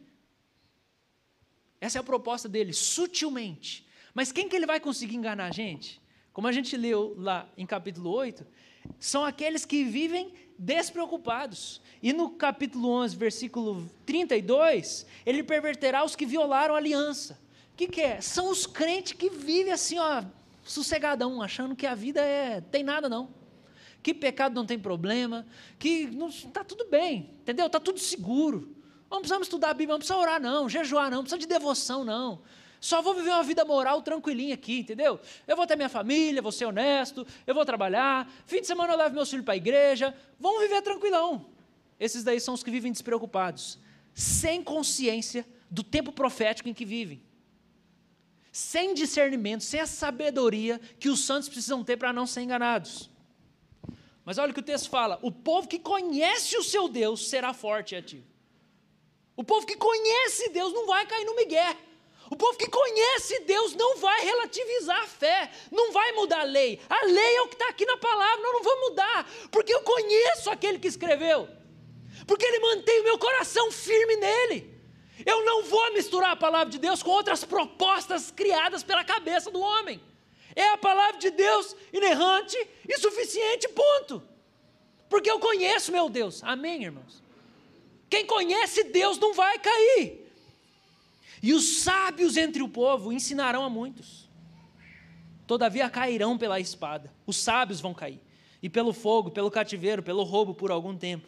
Essa 1.82 1.98
é 1.98 2.02
a 2.02 2.04
proposta 2.04 2.48
dele, 2.48 2.74
sutilmente. 2.74 3.87
Mas 4.18 4.32
quem 4.32 4.50
que 4.50 4.56
ele 4.56 4.66
vai 4.66 4.80
conseguir 4.80 5.16
enganar 5.16 5.46
a 5.46 5.52
gente? 5.52 6.02
Como 6.34 6.48
a 6.48 6.52
gente 6.52 6.76
leu 6.76 7.14
lá 7.20 7.48
em 7.56 7.68
capítulo 7.68 8.10
8, 8.10 8.48
são 9.00 9.24
aqueles 9.24 9.64
que 9.64 9.84
vivem 9.84 10.34
despreocupados. 10.58 11.80
E 12.02 12.12
no 12.12 12.32
capítulo 12.32 12.90
11, 12.90 13.16
versículo 13.16 13.88
32, 14.08 15.06
ele 15.24 15.44
perverterá 15.44 16.04
os 16.04 16.16
que 16.16 16.26
violaram 16.26 16.74
a 16.74 16.80
aliança. 16.80 17.40
O 17.74 17.78
que, 17.78 17.88
que 17.88 18.02
é? 18.02 18.20
São 18.20 18.50
os 18.50 18.66
crentes 18.66 19.14
que 19.14 19.30
vivem 19.30 19.72
assim, 19.72 20.00
ó, 20.00 20.24
sossegadão, 20.64 21.40
achando 21.40 21.76
que 21.76 21.86
a 21.86 21.94
vida 21.94 22.20
é 22.20 22.60
tem 22.60 22.82
nada 22.82 23.08
não. 23.08 23.30
Que 24.02 24.16
pecado 24.16 24.56
não 24.56 24.66
tem 24.66 24.80
problema, 24.80 25.46
que 25.78 26.10
está 26.28 26.64
tudo 26.64 26.88
bem, 26.88 27.36
entendeu? 27.42 27.68
Está 27.68 27.80
tudo 27.80 28.00
seguro. 28.00 28.76
Não 29.12 29.20
precisamos 29.20 29.46
estudar 29.46 29.70
a 29.70 29.74
Bíblia, 29.76 29.94
não 29.94 30.00
precisa 30.00 30.18
orar 30.18 30.42
não, 30.42 30.68
jejuar 30.68 31.12
não, 31.12 31.18
não 31.18 31.24
precisa 31.24 31.38
de 31.38 31.46
devoção 31.46 32.04
não. 32.04 32.42
Só 32.80 33.02
vou 33.02 33.16
viver 33.16 33.30
uma 33.30 33.44
vida 33.44 33.66
moral 33.66 34.02
tranquilinha 34.02 34.54
aqui, 34.54 34.80
entendeu? 34.80 35.20
Eu 35.48 35.56
vou 35.56 35.66
ter 35.66 35.76
minha 35.76 35.90
família, 35.90 36.42
vou 36.42 36.52
ser 36.52 36.66
honesto, 36.66 37.26
eu 37.46 37.56
vou 37.56 37.66
trabalhar, 37.66 38.32
fim 38.46 38.62
de 38.62 38.68
semana 38.68 38.94
eu 38.94 38.98
levo 38.98 39.16
meus 39.16 39.30
filhos 39.30 39.46
para 39.46 39.56
a 39.56 39.58
igreja, 39.58 40.16
vamos 40.40 40.62
viver 40.62 40.82
tranquilão. 40.82 41.48
Esses 42.00 42.24
daí 42.24 42.40
são 42.40 42.54
os 42.54 42.64
que 42.64 42.70
vivem 42.70 42.92
despreocupados, 42.92 43.80
sem 44.14 44.64
consciência 44.64 45.46
do 45.70 45.84
tempo 45.84 46.12
profético 46.12 46.70
em 46.70 46.74
que 46.74 46.86
vivem. 46.86 47.22
Sem 48.52 48.94
discernimento, 48.94 49.64
sem 49.64 49.80
a 49.80 49.86
sabedoria 49.86 50.80
que 51.00 51.10
os 51.10 51.26
santos 51.26 51.50
precisam 51.50 51.84
ter 51.84 51.98
para 51.98 52.14
não 52.14 52.26
ser 52.26 52.42
enganados. 52.42 53.10
Mas 54.24 54.38
olha 54.38 54.52
o 54.52 54.54
que 54.54 54.60
o 54.60 54.64
texto 54.64 54.90
fala: 54.90 55.20
o 55.22 55.32
povo 55.32 55.68
que 55.68 55.80
conhece 55.80 56.58
o 56.58 56.64
seu 56.64 56.90
Deus 56.90 57.30
será 57.30 57.54
forte 57.54 57.96
e 57.96 57.98
ativo. 57.98 58.26
O 59.36 59.44
povo 59.44 59.66
que 59.66 59.78
conhece 59.78 60.50
Deus 60.50 60.74
não 60.74 60.88
vai 60.88 61.06
cair 61.06 61.24
no 61.24 61.36
migué. 61.36 61.78
O 62.30 62.36
povo 62.36 62.58
que 62.58 62.70
conhece 62.70 63.40
Deus 63.42 63.74
não 63.74 63.98
vai 63.98 64.22
relativizar 64.22 65.02
a 65.02 65.08
fé, 65.08 65.50
não 65.72 65.92
vai 65.92 66.12
mudar 66.12 66.42
a 66.42 66.44
lei. 66.44 66.80
A 66.90 67.06
lei 67.06 67.36
é 67.38 67.42
o 67.42 67.48
que 67.48 67.56
está 67.56 67.70
aqui 67.70 67.86
na 67.86 67.98
palavra, 67.98 68.46
eu 68.46 68.54
não 68.54 68.64
vou 68.64 68.80
mudar, 68.90 69.30
porque 69.50 69.74
eu 69.74 69.82
conheço 69.82 70.50
aquele 70.50 70.78
que 70.78 70.88
escreveu, 70.88 71.48
porque 72.26 72.46
ele 72.46 72.60
mantém 72.60 73.00
o 73.00 73.04
meu 73.04 73.18
coração 73.18 73.72
firme 73.72 74.18
nele. 74.18 74.78
Eu 75.26 75.46
não 75.46 75.64
vou 75.64 75.94
misturar 75.94 76.32
a 76.32 76.36
palavra 76.36 76.70
de 76.70 76.78
Deus 76.78 77.02
com 77.02 77.12
outras 77.12 77.44
propostas 77.44 78.30
criadas 78.30 78.84
pela 78.84 79.04
cabeça 79.04 79.50
do 79.50 79.60
homem. 79.60 80.02
É 80.56 80.70
a 80.70 80.78
palavra 80.78 81.20
de 81.20 81.32
Deus 81.32 81.76
inerrante 81.94 82.58
e 82.88 82.98
suficiente, 83.00 83.68
ponto. 83.70 84.22
Porque 85.10 85.30
eu 85.32 85.40
conheço 85.40 85.92
meu 85.92 86.10
Deus. 86.10 86.44
Amém, 86.44 86.84
irmãos? 86.84 87.24
Quem 88.10 88.26
conhece 88.26 88.84
Deus 88.84 89.18
não 89.18 89.34
vai 89.34 89.58
cair. 89.60 90.27
E 91.42 91.54
os 91.54 91.80
sábios 91.80 92.38
entre 92.38 92.62
o 92.64 92.70
povo 92.70 93.12
ensinarão 93.12 93.64
a 93.64 93.70
muitos. 93.70 94.30
Todavia 95.46 95.90
cairão 95.90 96.38
pela 96.38 96.60
espada. 96.60 97.14
Os 97.26 97.38
sábios 97.38 97.80
vão 97.80 97.94
cair. 97.94 98.20
E 98.62 98.70
pelo 98.70 98.92
fogo, 98.92 99.32
pelo 99.32 99.52
cativeiro, 99.52 100.04
pelo 100.04 100.24
roubo 100.24 100.54
por 100.54 100.72
algum 100.72 100.98
tempo. 100.98 101.28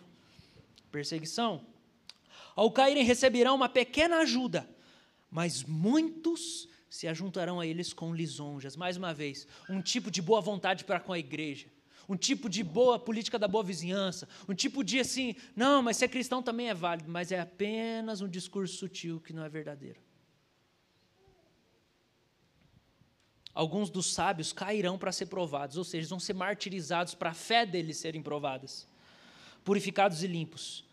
Perseguição. 0.91 1.61
Ao 2.55 2.69
caírem 2.71 3.03
receberão 3.03 3.55
uma 3.55 3.69
pequena 3.69 4.17
ajuda, 4.17 4.69
mas 5.31 5.63
muitos 5.63 6.67
se 6.89 7.07
ajuntarão 7.07 7.59
a 7.59 7.67
eles 7.67 7.93
com 7.93 8.13
lisonjas. 8.13 8.75
Mais 8.75 8.97
uma 8.97 9.13
vez, 9.13 9.47
um 9.69 9.81
tipo 9.81 10.11
de 10.11 10.21
boa 10.21 10.41
vontade 10.41 10.83
para 10.83 10.99
com 10.99 11.13
a 11.13 11.19
igreja 11.19 11.67
um 12.09 12.17
tipo 12.17 12.49
de 12.49 12.63
boa 12.63 12.97
política 12.97 13.37
da 13.37 13.47
boa 13.47 13.63
vizinhança, 13.63 14.27
um 14.47 14.55
tipo 14.55 14.83
de 14.83 14.99
assim, 14.99 15.35
não, 15.55 15.83
mas 15.83 15.95
ser 15.95 16.07
cristão 16.07 16.41
também 16.41 16.67
é 16.67 16.73
válido, 16.73 17.09
mas 17.09 17.31
é 17.31 17.39
apenas 17.39 18.19
um 18.19 18.27
discurso 18.27 18.75
sutil 18.75 19.21
que 19.21 19.31
não 19.31 19.43
é 19.43 19.49
verdadeiro. 19.49 20.01
Alguns 23.53 23.91
dos 23.91 24.11
sábios 24.11 24.51
cairão 24.51 24.97
para 24.97 25.11
ser 25.11 25.27
provados, 25.27 25.77
ou 25.77 25.83
seja, 25.83 26.07
vão 26.07 26.19
ser 26.19 26.33
martirizados 26.33 27.13
para 27.13 27.29
a 27.29 27.33
fé 27.33 27.65
deles 27.65 27.97
serem 27.97 28.23
provadas, 28.23 28.87
purificados 29.63 30.23
e 30.23 30.27
limpos. 30.27 30.83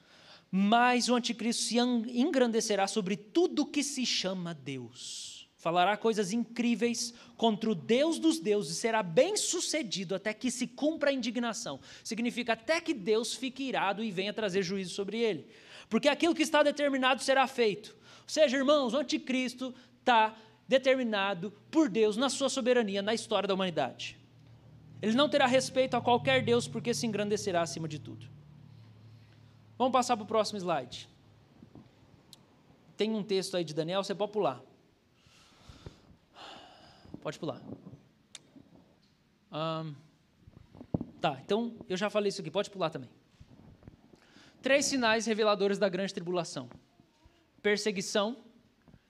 Mas 0.50 1.08
o 1.08 1.14
anticristo 1.14 1.62
se 1.62 1.78
engrandecerá 1.78 2.86
sobre 2.86 3.16
tudo 3.16 3.66
que 3.66 3.82
se 3.82 4.04
chama 4.04 4.52
Deus 4.52 5.35
falará 5.66 5.96
coisas 5.96 6.32
incríveis 6.32 7.12
contra 7.36 7.68
o 7.68 7.74
Deus 7.74 8.20
dos 8.20 8.38
deuses, 8.38 8.76
será 8.76 9.02
bem 9.02 9.36
sucedido 9.36 10.14
até 10.14 10.32
que 10.32 10.48
se 10.48 10.64
cumpra 10.64 11.10
a 11.10 11.12
indignação. 11.12 11.80
Significa 12.04 12.52
até 12.52 12.80
que 12.80 12.94
Deus 12.94 13.34
fique 13.34 13.64
irado 13.64 14.00
e 14.00 14.12
venha 14.12 14.32
trazer 14.32 14.62
juízo 14.62 14.94
sobre 14.94 15.18
ele. 15.18 15.48
Porque 15.90 16.08
aquilo 16.08 16.36
que 16.36 16.44
está 16.44 16.62
determinado 16.62 17.20
será 17.20 17.48
feito. 17.48 17.96
Ou 17.98 18.28
seja, 18.28 18.56
irmãos, 18.56 18.94
o 18.94 18.96
anticristo 18.96 19.74
está 19.98 20.36
determinado 20.68 21.52
por 21.68 21.88
Deus 21.88 22.16
na 22.16 22.30
sua 22.30 22.48
soberania 22.48 23.02
na 23.02 23.12
história 23.12 23.48
da 23.48 23.54
humanidade. 23.54 24.16
Ele 25.02 25.16
não 25.16 25.28
terá 25.28 25.46
respeito 25.46 25.96
a 25.96 26.00
qualquer 26.00 26.44
Deus 26.44 26.68
porque 26.68 26.94
se 26.94 27.08
engrandecerá 27.08 27.60
acima 27.60 27.88
de 27.88 27.98
tudo. 27.98 28.24
Vamos 29.76 29.92
passar 29.92 30.16
para 30.16 30.22
o 30.22 30.28
próximo 30.28 30.60
slide. 30.60 31.08
Tem 32.96 33.12
um 33.12 33.24
texto 33.24 33.56
aí 33.56 33.64
de 33.64 33.74
Daniel, 33.74 34.04
você 34.04 34.14
pode 34.14 34.30
pular. 34.30 34.62
Pode 37.26 37.40
pular. 37.40 37.60
Um, 39.50 39.92
tá, 41.20 41.40
então 41.44 41.74
eu 41.88 41.96
já 41.96 42.08
falei 42.08 42.28
isso 42.28 42.40
aqui, 42.40 42.52
pode 42.52 42.70
pular 42.70 42.88
também. 42.88 43.10
Três 44.62 44.86
sinais 44.86 45.26
reveladores 45.26 45.76
da 45.76 45.88
grande 45.88 46.14
tribulação: 46.14 46.70
perseguição, 47.60 48.36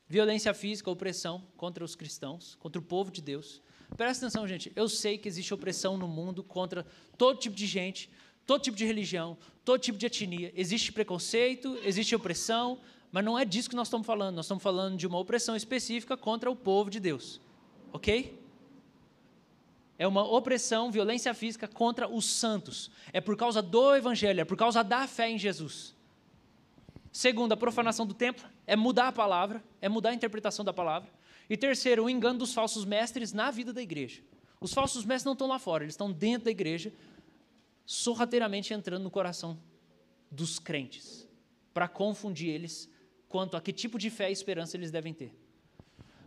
violência 0.08 0.54
física, 0.54 0.90
opressão 0.90 1.44
contra 1.58 1.84
os 1.84 1.94
cristãos, 1.94 2.54
contra 2.58 2.80
o 2.80 2.82
povo 2.82 3.10
de 3.10 3.20
Deus. 3.20 3.60
Presta 3.98 4.24
atenção, 4.24 4.48
gente. 4.48 4.72
Eu 4.74 4.88
sei 4.88 5.18
que 5.18 5.28
existe 5.28 5.52
opressão 5.52 5.98
no 5.98 6.08
mundo 6.08 6.42
contra 6.42 6.86
todo 7.18 7.38
tipo 7.38 7.54
de 7.54 7.66
gente, 7.66 8.10
todo 8.46 8.62
tipo 8.62 8.78
de 8.78 8.86
religião, 8.86 9.36
todo 9.62 9.78
tipo 9.78 9.98
de 9.98 10.06
etnia. 10.06 10.50
Existe 10.56 10.90
preconceito, 10.90 11.78
existe 11.84 12.16
opressão, 12.16 12.80
mas 13.12 13.22
não 13.22 13.38
é 13.38 13.44
disso 13.44 13.68
que 13.68 13.76
nós 13.76 13.88
estamos 13.88 14.06
falando. 14.06 14.36
Nós 14.36 14.46
estamos 14.46 14.62
falando 14.62 14.96
de 14.96 15.06
uma 15.06 15.18
opressão 15.18 15.54
específica 15.54 16.16
contra 16.16 16.50
o 16.50 16.56
povo 16.56 16.88
de 16.88 16.98
Deus 16.98 17.44
ok? 17.96 18.38
É 19.98 20.06
uma 20.06 20.22
opressão, 20.22 20.90
violência 20.90 21.32
física 21.32 21.66
contra 21.66 22.06
os 22.08 22.26
santos. 22.26 22.90
É 23.12 23.20
por 23.20 23.36
causa 23.36 23.62
do 23.62 23.94
Evangelho, 23.94 24.40
é 24.40 24.44
por 24.44 24.56
causa 24.56 24.84
da 24.84 25.06
fé 25.06 25.30
em 25.30 25.38
Jesus. 25.38 25.94
Segundo, 27.10 27.52
a 27.52 27.56
profanação 27.56 28.06
do 28.06 28.12
templo 28.12 28.46
é 28.66 28.76
mudar 28.76 29.08
a 29.08 29.12
palavra, 29.12 29.64
é 29.80 29.88
mudar 29.88 30.10
a 30.10 30.14
interpretação 30.14 30.64
da 30.64 30.72
palavra. 30.72 31.10
E 31.48 31.56
terceiro, 31.56 32.04
o 32.04 32.10
engano 32.10 32.38
dos 32.38 32.52
falsos 32.52 32.84
mestres 32.84 33.32
na 33.32 33.50
vida 33.50 33.72
da 33.72 33.80
igreja. 33.80 34.20
Os 34.60 34.74
falsos 34.74 35.04
mestres 35.04 35.24
não 35.24 35.32
estão 35.32 35.46
lá 35.46 35.58
fora, 35.58 35.84
eles 35.84 35.94
estão 35.94 36.12
dentro 36.12 36.46
da 36.46 36.50
igreja, 36.50 36.92
sorrateiramente 37.86 38.74
entrando 38.74 39.02
no 39.02 39.10
coração 39.10 39.58
dos 40.30 40.58
crentes, 40.58 41.26
para 41.72 41.88
confundir 41.88 42.50
eles 42.50 42.90
quanto 43.28 43.56
a 43.56 43.60
que 43.60 43.72
tipo 43.72 43.98
de 43.98 44.10
fé 44.10 44.28
e 44.28 44.32
esperança 44.32 44.76
eles 44.76 44.90
devem 44.90 45.14
ter. 45.14 45.32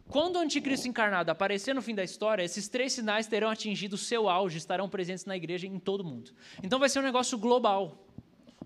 Quando 0.10 0.38
o 0.38 0.40
anticristo 0.40 0.88
encarnado 0.88 1.30
aparecer 1.30 1.76
no 1.76 1.84
fim 1.84 1.94
da 1.94 2.04
história, 2.04 2.42
esses 2.42 2.68
três 2.68 2.94
sinais 2.94 3.28
terão 3.28 3.48
atingido 3.48 3.94
o 3.94 3.98
seu 3.98 4.28
auge, 4.28 4.58
estarão 4.58 4.90
presentes 4.90 5.24
na 5.26 5.38
igreja 5.38 5.68
em 5.68 5.78
todo 5.78 6.02
o 6.02 6.04
mundo. 6.04 6.32
Então 6.64 6.80
vai 6.80 6.90
ser 6.90 7.00
um 7.00 7.04
negócio 7.04 7.38
global. 7.38 8.08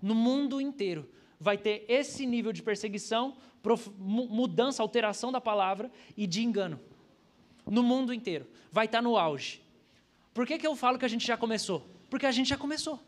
No 0.00 0.14
mundo 0.14 0.58
inteiro 0.58 1.06
vai 1.38 1.58
ter 1.58 1.84
esse 1.86 2.24
nível 2.24 2.50
de 2.50 2.62
perseguição, 2.62 3.36
mudança, 3.98 4.82
alteração 4.82 5.30
da 5.30 5.40
palavra 5.40 5.90
e 6.16 6.26
de 6.26 6.42
engano. 6.42 6.80
No 7.66 7.82
mundo 7.82 8.14
inteiro. 8.14 8.46
Vai 8.72 8.86
estar 8.86 9.02
no 9.02 9.18
auge. 9.18 9.62
Por 10.32 10.46
que, 10.46 10.56
que 10.58 10.66
eu 10.66 10.74
falo 10.74 10.98
que 10.98 11.04
a 11.04 11.08
gente 11.08 11.26
já 11.26 11.36
começou? 11.36 11.86
Porque 12.08 12.24
a 12.24 12.32
gente 12.32 12.48
já 12.48 12.56
começou. 12.56 12.98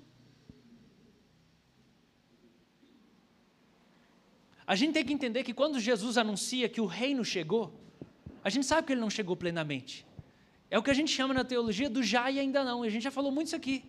A 4.67 4.75
gente 4.75 4.93
tem 4.93 5.05
que 5.05 5.13
entender 5.13 5.43
que 5.43 5.55
quando 5.55 5.81
Jesus 5.81 6.19
anuncia 6.19 6.69
que 6.69 6.81
o 6.83 6.87
reino 6.87 7.25
chegou, 7.25 7.86
a 8.47 8.49
gente 8.49 8.65
sabe 8.65 8.87
que 8.87 8.93
ele 8.93 9.01
não 9.01 9.11
chegou 9.11 9.35
plenamente. 9.35 10.07
É 10.71 10.79
o 10.79 10.83
que 10.83 10.89
a 10.89 10.95
gente 10.95 11.11
chama 11.11 11.35
na 11.35 11.43
teologia 11.43 11.91
do 11.91 12.01
já 12.01 12.31
e 12.31 12.39
ainda 12.39 12.63
não. 12.63 12.85
A 12.85 12.89
gente 12.89 13.03
já 13.03 13.11
falou 13.11 13.33
muito 13.33 13.49
isso 13.49 13.57
aqui. 13.57 13.83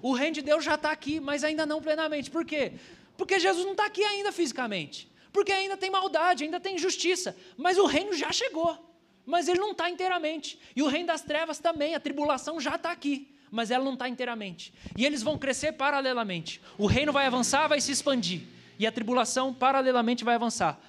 O 0.00 0.14
reino 0.14 0.36
de 0.36 0.40
Deus 0.40 0.64
já 0.64 0.76
está 0.76 0.90
aqui, 0.90 1.20
mas 1.20 1.44
ainda 1.44 1.66
não 1.66 1.82
plenamente. 1.82 2.30
Por 2.30 2.42
quê? 2.42 2.72
Porque 3.18 3.38
Jesus 3.38 3.66
não 3.66 3.72
está 3.72 3.84
aqui 3.84 4.02
ainda 4.02 4.32
fisicamente. 4.32 5.12
Porque 5.30 5.52
ainda 5.52 5.76
tem 5.76 5.90
maldade, 5.90 6.42
ainda 6.42 6.58
tem 6.58 6.76
injustiça. 6.76 7.36
Mas 7.54 7.76
o 7.76 7.84
reino 7.84 8.14
já 8.14 8.32
chegou. 8.32 8.82
Mas 9.26 9.46
ele 9.46 9.60
não 9.60 9.72
está 9.72 9.90
inteiramente. 9.90 10.58
E 10.74 10.82
o 10.82 10.86
reino 10.86 11.08
das 11.08 11.20
trevas 11.20 11.58
também, 11.58 11.94
a 11.94 12.00
tribulação 12.00 12.58
já 12.58 12.76
está 12.76 12.90
aqui. 12.90 13.36
Mas 13.50 13.70
ela 13.70 13.84
não 13.84 13.92
está 13.92 14.08
inteiramente. 14.08 14.72
E 14.96 15.04
eles 15.04 15.22
vão 15.22 15.36
crescer 15.36 15.72
paralelamente. 15.72 16.62
O 16.78 16.86
reino 16.86 17.12
vai 17.12 17.26
avançar, 17.26 17.68
vai 17.68 17.78
se 17.78 17.92
expandir. 17.92 18.40
E 18.78 18.86
a 18.86 18.90
tribulação 18.90 19.52
paralelamente 19.52 20.24
vai 20.24 20.34
avançar. 20.34 20.80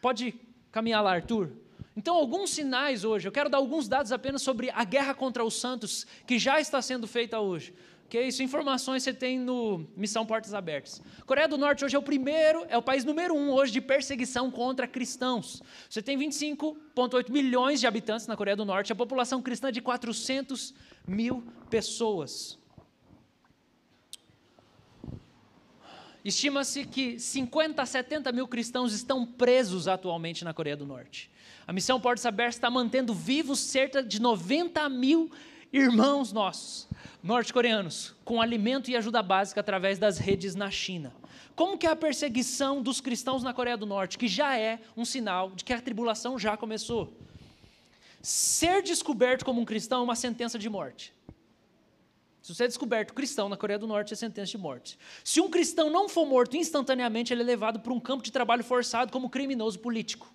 Pode 0.00 0.34
caminhar 0.72 1.02
lá, 1.04 1.12
Arthur? 1.12 1.62
Então, 1.96 2.16
alguns 2.16 2.50
sinais 2.50 3.04
hoje, 3.04 3.28
eu 3.28 3.32
quero 3.32 3.48
dar 3.48 3.58
alguns 3.58 3.88
dados 3.88 4.10
apenas 4.10 4.42
sobre 4.42 4.70
a 4.70 4.84
guerra 4.84 5.14
contra 5.14 5.44
os 5.44 5.54
santos 5.54 6.06
que 6.26 6.38
já 6.38 6.60
está 6.60 6.82
sendo 6.82 7.06
feita 7.06 7.38
hoje. 7.38 7.72
Que 8.08 8.20
isso, 8.20 8.42
informações 8.42 9.02
você 9.02 9.14
tem 9.14 9.38
no 9.38 9.86
Missão 9.96 10.26
Portas 10.26 10.52
Abertas. 10.54 11.00
Coreia 11.24 11.48
do 11.48 11.56
Norte 11.56 11.84
hoje 11.84 11.96
é 11.96 11.98
o 11.98 12.02
primeiro, 12.02 12.66
é 12.68 12.76
o 12.76 12.82
país 12.82 13.04
número 13.04 13.34
um 13.34 13.50
hoje 13.50 13.72
de 13.72 13.80
perseguição 13.80 14.50
contra 14.50 14.86
cristãos. 14.86 15.62
Você 15.88 16.02
tem 16.02 16.18
25,8 16.18 17.30
milhões 17.30 17.80
de 17.80 17.86
habitantes 17.86 18.26
na 18.26 18.36
Coreia 18.36 18.56
do 18.56 18.64
Norte, 18.64 18.92
a 18.92 18.96
população 18.96 19.40
cristã 19.40 19.68
é 19.68 19.72
de 19.72 19.80
400 19.80 20.74
mil 21.06 21.42
pessoas. 21.70 22.58
Estima-se 26.24 26.86
que 26.86 27.18
50 27.18 27.82
a 27.82 27.84
70 27.84 28.32
mil 28.32 28.48
cristãos 28.48 28.94
estão 28.94 29.26
presos 29.26 29.86
atualmente 29.86 30.42
na 30.42 30.54
Coreia 30.54 30.76
do 30.76 30.86
Norte. 30.86 31.30
A 31.66 31.72
missão 31.72 32.00
Portas 32.00 32.24
Abertas 32.24 32.54
está 32.54 32.70
mantendo 32.70 33.12
vivos 33.12 33.60
cerca 33.60 34.02
de 34.02 34.20
90 34.20 34.88
mil 34.88 35.30
irmãos 35.70 36.32
nossos, 36.32 36.88
norte-coreanos, 37.22 38.14
com 38.24 38.40
alimento 38.40 38.90
e 38.90 38.96
ajuda 38.96 39.22
básica 39.22 39.60
através 39.60 39.98
das 39.98 40.16
redes 40.16 40.54
na 40.54 40.70
China. 40.70 41.12
Como 41.54 41.76
que 41.76 41.86
é 41.86 41.90
a 41.90 41.96
perseguição 41.96 42.82
dos 42.82 43.02
cristãos 43.02 43.42
na 43.42 43.52
Coreia 43.52 43.76
do 43.76 43.84
Norte, 43.84 44.16
que 44.16 44.26
já 44.26 44.58
é 44.58 44.80
um 44.96 45.04
sinal 45.04 45.50
de 45.50 45.62
que 45.62 45.72
a 45.74 45.80
tribulação 45.80 46.38
já 46.38 46.56
começou? 46.56 47.12
Ser 48.22 48.82
descoberto 48.82 49.44
como 49.44 49.60
um 49.60 49.64
cristão 49.64 50.00
é 50.00 50.04
uma 50.04 50.16
sentença 50.16 50.58
de 50.58 50.70
morte. 50.70 51.12
Se 52.44 52.54
você 52.54 52.64
é 52.64 52.68
descoberto 52.68 53.14
cristão 53.14 53.48
na 53.48 53.56
Coreia 53.56 53.78
do 53.78 53.86
Norte, 53.86 54.12
é 54.12 54.16
sentença 54.16 54.50
de 54.50 54.58
morte. 54.58 54.98
Se 55.24 55.40
um 55.40 55.48
cristão 55.48 55.88
não 55.88 56.10
for 56.10 56.26
morto 56.26 56.58
instantaneamente, 56.58 57.32
ele 57.32 57.40
é 57.40 57.44
levado 57.44 57.80
para 57.80 57.90
um 57.90 57.98
campo 57.98 58.22
de 58.22 58.30
trabalho 58.30 58.62
forçado 58.62 59.10
como 59.10 59.30
criminoso 59.30 59.78
político. 59.78 60.30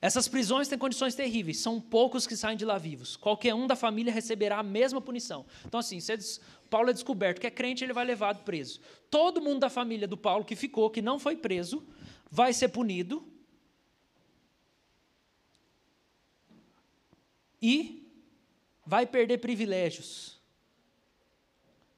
Essas 0.00 0.26
prisões 0.26 0.66
têm 0.66 0.78
condições 0.78 1.14
terríveis, 1.14 1.58
são 1.58 1.78
poucos 1.78 2.26
que 2.26 2.38
saem 2.38 2.56
de 2.56 2.64
lá 2.64 2.78
vivos. 2.78 3.16
Qualquer 3.16 3.52
um 3.52 3.66
da 3.66 3.76
família 3.76 4.10
receberá 4.10 4.60
a 4.60 4.62
mesma 4.62 4.98
punição. 4.98 5.44
Então, 5.66 5.78
assim, 5.78 6.00
se 6.00 6.40
Paulo 6.70 6.88
é 6.88 6.94
descoberto 6.94 7.38
que 7.38 7.46
é 7.46 7.50
crente, 7.50 7.84
ele 7.84 7.92
vai 7.92 8.06
levado 8.06 8.44
preso. 8.44 8.80
Todo 9.10 9.42
mundo 9.42 9.60
da 9.60 9.68
família 9.68 10.08
do 10.08 10.16
Paulo 10.16 10.42
que 10.42 10.56
ficou, 10.56 10.88
que 10.88 11.02
não 11.02 11.18
foi 11.18 11.36
preso, 11.36 11.86
vai 12.30 12.54
ser 12.54 12.68
punido. 12.68 13.22
E 17.60 18.03
vai 18.86 19.06
perder 19.06 19.38
privilégios. 19.38 20.40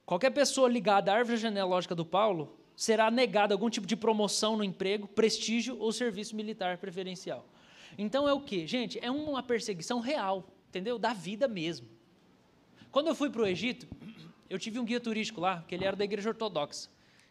Qualquer 0.04 0.30
pessoa 0.30 0.68
ligada 0.68 1.12
à 1.12 1.16
árvore 1.16 1.36
genealógica 1.36 1.94
do 1.94 2.04
Paulo 2.06 2.58
será 2.76 3.10
negada 3.10 3.54
algum 3.54 3.68
tipo 3.68 3.86
de 3.86 3.96
promoção 3.96 4.56
no 4.56 4.62
emprego, 4.62 5.08
prestígio 5.08 5.78
ou 5.78 5.90
serviço 5.90 6.36
militar 6.36 6.78
preferencial. 6.78 7.44
Então 7.98 8.28
é 8.28 8.32
o 8.32 8.40
que? 8.40 8.66
Gente, 8.66 8.98
é 9.02 9.10
uma 9.10 9.42
perseguição 9.42 9.98
real, 9.98 10.48
entendeu? 10.68 10.98
Da 10.98 11.12
vida 11.12 11.48
mesmo. 11.48 11.88
Quando 12.92 13.08
eu 13.08 13.14
fui 13.14 13.30
para 13.30 13.42
o 13.42 13.46
Egito, 13.46 13.88
eu 14.48 14.58
tive 14.58 14.78
um 14.78 14.84
guia 14.84 15.00
turístico 15.00 15.40
lá, 15.40 15.64
que 15.66 15.74
ele 15.74 15.84
era 15.84 15.96
da 15.96 16.04
igreja 16.04 16.28
ortodoxa. 16.28 16.88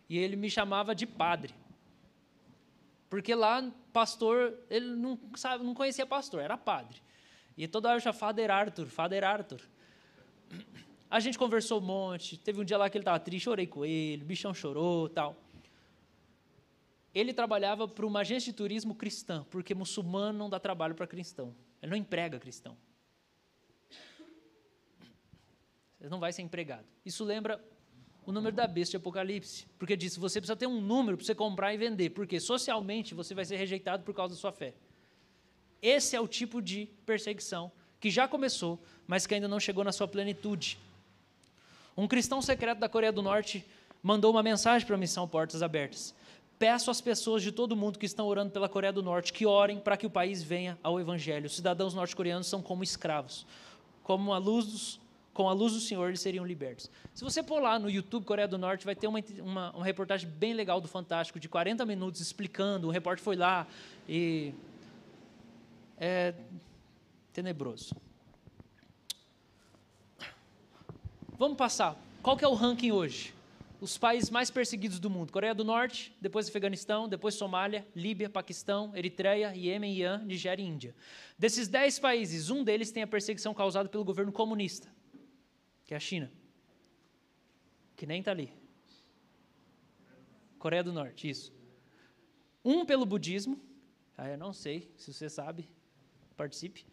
E 0.09 0.17
ele 0.17 0.35
me 0.35 0.49
chamava 0.49 0.93
de 0.93 1.07
padre. 1.07 1.53
Porque 3.09 3.33
lá, 3.33 3.71
pastor, 3.93 4.53
ele 4.69 4.95
não, 4.95 5.17
sabe, 5.35 5.63
não 5.63 5.73
conhecia 5.73 6.05
pastor, 6.05 6.41
era 6.41 6.57
padre. 6.57 7.01
E 7.57 7.67
toda 7.67 7.89
hora 7.89 7.97
eu 7.97 8.01
chamava 8.01 8.19
Father 8.19 8.51
Arthur, 8.51 8.87
Father 8.87 9.23
Arthur. 9.23 9.61
A 11.09 11.19
gente 11.19 11.37
conversou 11.37 11.79
um 11.79 11.85
monte, 11.85 12.37
teve 12.37 12.59
um 12.59 12.63
dia 12.65 12.77
lá 12.77 12.89
que 12.89 12.97
ele 12.97 13.03
estava 13.03 13.19
triste, 13.19 13.45
chorei 13.45 13.67
com 13.67 13.85
ele, 13.85 14.23
o 14.23 14.25
bichão 14.25 14.53
chorou 14.53 15.07
tal 15.07 15.45
ele 17.15 17.33
trabalhava 17.33 17.87
para 17.87 18.05
uma 18.05 18.19
agência 18.19 18.51
de 18.51 18.57
turismo 18.57 18.93
cristã, 18.93 19.45
porque 19.49 19.73
muçulmano 19.73 20.37
não 20.37 20.49
dá 20.49 20.59
trabalho 20.59 20.93
para 20.93 21.07
cristão. 21.07 21.55
Ele 21.81 21.91
não 21.91 21.97
emprega 21.97 22.37
cristão. 22.37 22.77
Você 25.97 26.09
não 26.09 26.19
vai 26.19 26.33
ser 26.33 26.41
empregado. 26.41 26.85
Isso 27.05 27.23
lembra 27.23 27.63
o 28.25 28.33
número 28.33 28.53
da 28.53 28.67
besta 28.67 28.91
de 28.91 28.97
Apocalipse, 28.97 29.65
porque 29.79 29.95
diz: 29.95 30.17
você 30.17 30.41
precisa 30.41 30.57
ter 30.57 30.67
um 30.67 30.81
número 30.81 31.15
para 31.15 31.25
você 31.25 31.33
comprar 31.33 31.73
e 31.73 31.77
vender, 31.77 32.09
porque 32.09 32.37
socialmente 32.37 33.15
você 33.15 33.33
vai 33.33 33.45
ser 33.45 33.55
rejeitado 33.55 34.03
por 34.03 34.13
causa 34.13 34.35
da 34.35 34.39
sua 34.39 34.51
fé. 34.51 34.73
Esse 35.85 36.15
é 36.15 36.19
o 36.19 36.27
tipo 36.27 36.63
de 36.63 36.89
perseguição 37.05 37.71
que 37.99 38.09
já 38.09 38.27
começou, 38.27 38.79
mas 39.05 39.27
que 39.27 39.35
ainda 39.35 39.47
não 39.47 39.59
chegou 39.59 39.83
na 39.83 39.91
sua 39.91 40.07
plenitude. 40.07 40.79
Um 41.95 42.07
cristão 42.07 42.41
secreto 42.41 42.79
da 42.79 42.89
Coreia 42.89 43.11
do 43.11 43.21
Norte 43.21 43.63
mandou 44.01 44.31
uma 44.31 44.41
mensagem 44.41 44.83
para 44.83 44.95
a 44.95 44.97
missão 44.97 45.27
Portas 45.27 45.61
Abertas. 45.61 46.15
Peço 46.57 46.89
às 46.89 47.01
pessoas 47.01 47.43
de 47.43 47.51
todo 47.51 47.75
mundo 47.75 47.99
que 47.99 48.05
estão 48.07 48.25
orando 48.25 48.49
pela 48.49 48.67
Coreia 48.67 48.91
do 48.91 49.03
Norte 49.03 49.31
que 49.31 49.45
orem 49.45 49.77
para 49.77 49.95
que 49.95 50.07
o 50.07 50.09
país 50.09 50.41
venha 50.41 50.75
ao 50.81 50.99
Evangelho. 50.99 51.45
Os 51.45 51.55
cidadãos 51.55 51.93
norte-coreanos 51.93 52.47
são 52.47 52.63
como 52.63 52.83
escravos. 52.83 53.45
Como 54.01 54.33
a 54.33 54.39
luz 54.39 54.65
dos, 54.65 54.99
com 55.35 55.47
a 55.47 55.53
luz 55.53 55.73
do 55.73 55.79
Senhor, 55.79 56.07
eles 56.07 56.19
seriam 56.19 56.43
libertos. 56.43 56.89
Se 57.13 57.23
você 57.23 57.43
for 57.43 57.61
lá 57.61 57.77
no 57.77 57.91
YouTube 57.91 58.25
Coreia 58.25 58.47
do 58.47 58.57
Norte, 58.57 58.85
vai 58.85 58.95
ter 58.95 59.05
uma, 59.05 59.23
uma, 59.37 59.69
uma 59.69 59.85
reportagem 59.85 60.27
bem 60.27 60.55
legal 60.55 60.81
do 60.81 60.87
Fantástico, 60.87 61.39
de 61.39 61.47
40 61.47 61.85
minutos, 61.85 62.21
explicando. 62.21 62.87
O 62.87 62.89
repórter 62.89 63.23
foi 63.23 63.35
lá 63.35 63.67
e. 64.09 64.51
É 65.97 66.33
tenebroso. 67.31 67.95
Vamos 71.37 71.57
passar. 71.57 71.97
Qual 72.21 72.37
que 72.37 72.45
é 72.45 72.47
o 72.47 72.53
ranking 72.53 72.91
hoje? 72.91 73.35
os 73.85 73.97
países 73.97 74.29
mais 74.29 74.49
perseguidos 74.49 74.99
do 74.99 75.09
mundo: 75.09 75.31
Coreia 75.31 75.53
do 75.53 75.63
Norte, 75.63 76.15
depois 76.19 76.47
Afeganistão, 76.47 77.07
depois 77.07 77.35
Somália, 77.35 77.85
Líbia, 77.95 78.29
Paquistão, 78.29 78.95
Eritreia, 78.95 79.55
Iêmen, 79.55 79.93
Ian, 79.93 80.23
Nigéria 80.25 80.63
e 80.63 80.65
Índia. 80.65 80.95
Desses 81.37 81.67
dez 81.67 81.99
países, 81.99 82.49
um 82.49 82.63
deles 82.63 82.91
tem 82.91 83.03
a 83.03 83.07
perseguição 83.07 83.53
causada 83.53 83.87
pelo 83.87 84.03
governo 84.03 84.31
comunista, 84.31 84.89
que 85.85 85.93
é 85.93 85.97
a 85.97 85.99
China, 85.99 86.31
que 87.95 88.05
nem 88.05 88.19
está 88.19 88.31
ali. 88.31 88.51
Coreia 90.57 90.83
do 90.83 90.91
Norte, 90.91 91.29
isso. 91.29 91.53
Um 92.63 92.85
pelo 92.85 93.05
budismo, 93.05 93.61
ah, 94.17 94.29
eu 94.29 94.37
não 94.37 94.51
sei, 94.51 94.91
se 94.97 95.13
você 95.13 95.29
sabe, 95.29 95.67
participe. 96.35 96.85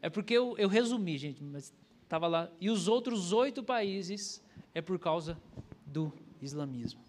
É 0.00 0.10
porque 0.10 0.34
eu, 0.34 0.56
eu 0.58 0.68
resumi, 0.68 1.16
gente, 1.16 1.42
mas 1.42 1.72
estava 2.02 2.26
lá. 2.26 2.50
E 2.60 2.68
os 2.68 2.88
outros 2.88 3.32
oito 3.32 3.62
países 3.62 4.42
é 4.74 4.82
por 4.82 4.98
causa 4.98 5.38
do 5.86 6.12
islamismo. 6.40 7.00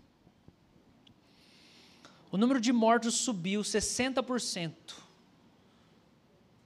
O 2.31 2.37
número 2.37 2.59
de 2.59 2.71
mortos 2.71 3.15
subiu 3.15 3.61
60%. 3.61 4.73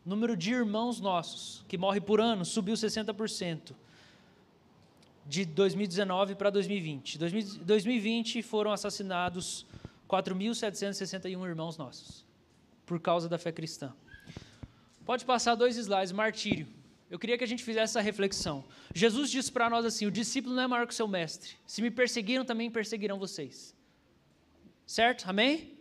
O 0.05 0.09
número 0.09 0.37
de 0.37 0.51
irmãos 0.51 1.01
nossos 1.01 1.65
que 1.67 1.77
morrem 1.77 2.01
por 2.01 2.21
ano 2.21 2.45
subiu 2.45 2.75
60%. 2.75 3.73
De 5.25 5.43
2019 5.43 6.35
para 6.35 6.49
2020. 6.49 7.15
Em 7.15 7.65
2020 7.65 8.41
foram 8.41 8.71
assassinados 8.71 9.65
4.761 10.07 11.45
irmãos 11.45 11.77
nossos, 11.77 12.25
por 12.85 12.99
causa 13.01 13.27
da 13.27 13.37
fé 13.37 13.51
cristã. 13.51 13.93
Pode 15.07 15.23
passar 15.23 15.55
dois 15.55 15.77
slides, 15.77 16.11
martírio. 16.11 16.67
Eu 17.09 17.17
queria 17.17 17.37
que 17.37 17.43
a 17.43 17.47
gente 17.47 17.63
fizesse 17.63 17.91
essa 17.91 18.01
reflexão. 18.01 18.65
Jesus 18.93 19.31
disse 19.31 19.49
para 19.49 19.69
nós 19.69 19.85
assim: 19.85 20.05
o 20.05 20.11
discípulo 20.11 20.53
não 20.53 20.63
é 20.63 20.67
maior 20.67 20.85
que 20.85 20.91
o 20.91 20.95
seu 20.95 21.07
mestre. 21.07 21.51
Se 21.65 21.81
me 21.81 21.89
perseguiram, 21.89 22.43
também 22.43 22.69
perseguirão 22.69 23.17
vocês. 23.17 23.73
Certo? 24.85 25.29
Amém? 25.29 25.77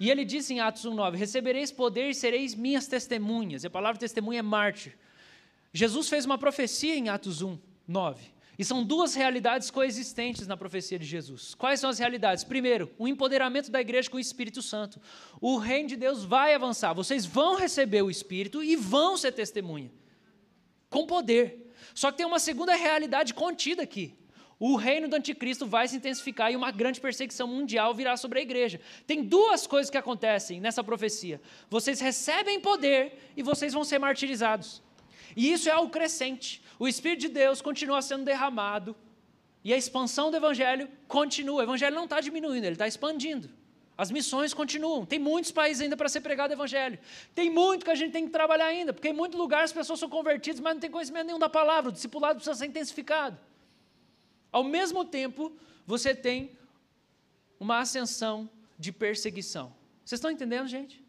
E 0.00 0.10
ele 0.10 0.24
disse 0.24 0.52
em 0.52 0.58
Atos 0.58 0.84
1,9: 0.84 1.14
Recebereis 1.14 1.70
poder 1.70 2.10
e 2.10 2.14
sereis 2.14 2.56
minhas 2.56 2.88
testemunhas. 2.88 3.62
E 3.62 3.68
a 3.68 3.70
palavra 3.70 4.00
testemunha 4.00 4.40
é 4.40 4.42
mártir. 4.42 4.98
Jesus 5.72 6.08
fez 6.08 6.24
uma 6.24 6.38
profecia 6.38 6.96
em 6.96 7.08
Atos 7.08 7.40
1, 7.40 7.56
9. 7.86 8.20
E 8.60 8.64
são 8.64 8.84
duas 8.84 9.14
realidades 9.14 9.70
coexistentes 9.70 10.46
na 10.46 10.54
profecia 10.54 10.98
de 10.98 11.06
Jesus. 11.06 11.54
Quais 11.54 11.80
são 11.80 11.88
as 11.88 11.98
realidades? 11.98 12.44
Primeiro, 12.44 12.90
o 12.98 13.08
empoderamento 13.08 13.70
da 13.70 13.80
igreja 13.80 14.10
com 14.10 14.18
o 14.18 14.20
Espírito 14.20 14.60
Santo. 14.60 15.00
O 15.40 15.56
reino 15.56 15.88
de 15.88 15.96
Deus 15.96 16.26
vai 16.26 16.52
avançar, 16.52 16.92
vocês 16.92 17.24
vão 17.24 17.56
receber 17.56 18.02
o 18.02 18.10
Espírito 18.10 18.62
e 18.62 18.76
vão 18.76 19.16
ser 19.16 19.32
testemunha. 19.32 19.90
Com 20.90 21.06
poder. 21.06 21.72
Só 21.94 22.10
que 22.10 22.18
tem 22.18 22.26
uma 22.26 22.38
segunda 22.38 22.74
realidade 22.74 23.32
contida 23.32 23.82
aqui. 23.82 24.14
o 24.58 24.76
reino 24.76 25.08
do 25.08 25.16
anticristo 25.16 25.64
vai 25.64 25.88
se 25.88 25.96
intensificar 25.96 26.52
e 26.52 26.56
uma 26.56 26.70
grande 26.70 27.00
perseguição 27.00 27.48
mundial 27.48 27.94
virá 27.94 28.14
sobre 28.18 28.40
a 28.40 28.42
igreja. 28.42 28.78
Tem 29.06 29.24
duas 29.24 29.66
coisas 29.66 29.88
que 29.88 29.96
acontecem 29.96 30.60
nessa 30.60 30.84
profecia. 30.84 31.40
Vocês 31.70 31.98
recebem 31.98 32.60
poder 32.60 33.32
e 33.34 33.42
vocês 33.42 33.72
vão 33.72 33.84
ser 33.84 33.98
martirizados. 33.98 34.82
E 35.36 35.52
isso 35.52 35.68
é 35.68 35.72
algo 35.72 35.90
crescente. 35.90 36.62
O 36.78 36.88
Espírito 36.88 37.20
de 37.20 37.28
Deus 37.28 37.60
continua 37.60 38.02
sendo 38.02 38.24
derramado 38.24 38.96
e 39.62 39.72
a 39.72 39.76
expansão 39.76 40.30
do 40.30 40.36
Evangelho 40.36 40.88
continua. 41.06 41.60
O 41.60 41.62
Evangelho 41.62 41.94
não 41.94 42.04
está 42.04 42.20
diminuindo, 42.20 42.64
ele 42.64 42.74
está 42.74 42.88
expandindo. 42.88 43.50
As 43.96 44.10
missões 44.10 44.54
continuam. 44.54 45.04
Tem 45.04 45.18
muitos 45.18 45.52
países 45.52 45.82
ainda 45.82 45.94
para 45.94 46.08
ser 46.08 46.22
pregado 46.22 46.52
o 46.52 46.54
Evangelho. 46.54 46.98
Tem 47.34 47.50
muito 47.50 47.84
que 47.84 47.90
a 47.90 47.94
gente 47.94 48.12
tem 48.12 48.24
que 48.24 48.30
trabalhar 48.30 48.64
ainda, 48.64 48.94
porque 48.94 49.08
em 49.08 49.12
muitos 49.12 49.38
lugares 49.38 49.70
as 49.70 49.76
pessoas 49.76 50.00
são 50.00 50.08
convertidas, 50.08 50.58
mas 50.58 50.72
não 50.72 50.80
tem 50.80 50.90
conhecimento 50.90 51.26
nenhum 51.26 51.38
da 51.38 51.50
palavra. 51.50 51.90
O 51.90 51.92
discipulado 51.92 52.36
precisa 52.36 52.56
ser 52.56 52.66
intensificado. 52.66 53.38
Ao 54.50 54.64
mesmo 54.64 55.04
tempo, 55.04 55.52
você 55.86 56.14
tem 56.14 56.56
uma 57.58 57.80
ascensão 57.80 58.48
de 58.78 58.90
perseguição. 58.90 59.70
Vocês 60.02 60.18
estão 60.18 60.30
entendendo, 60.30 60.66
gente? 60.66 61.04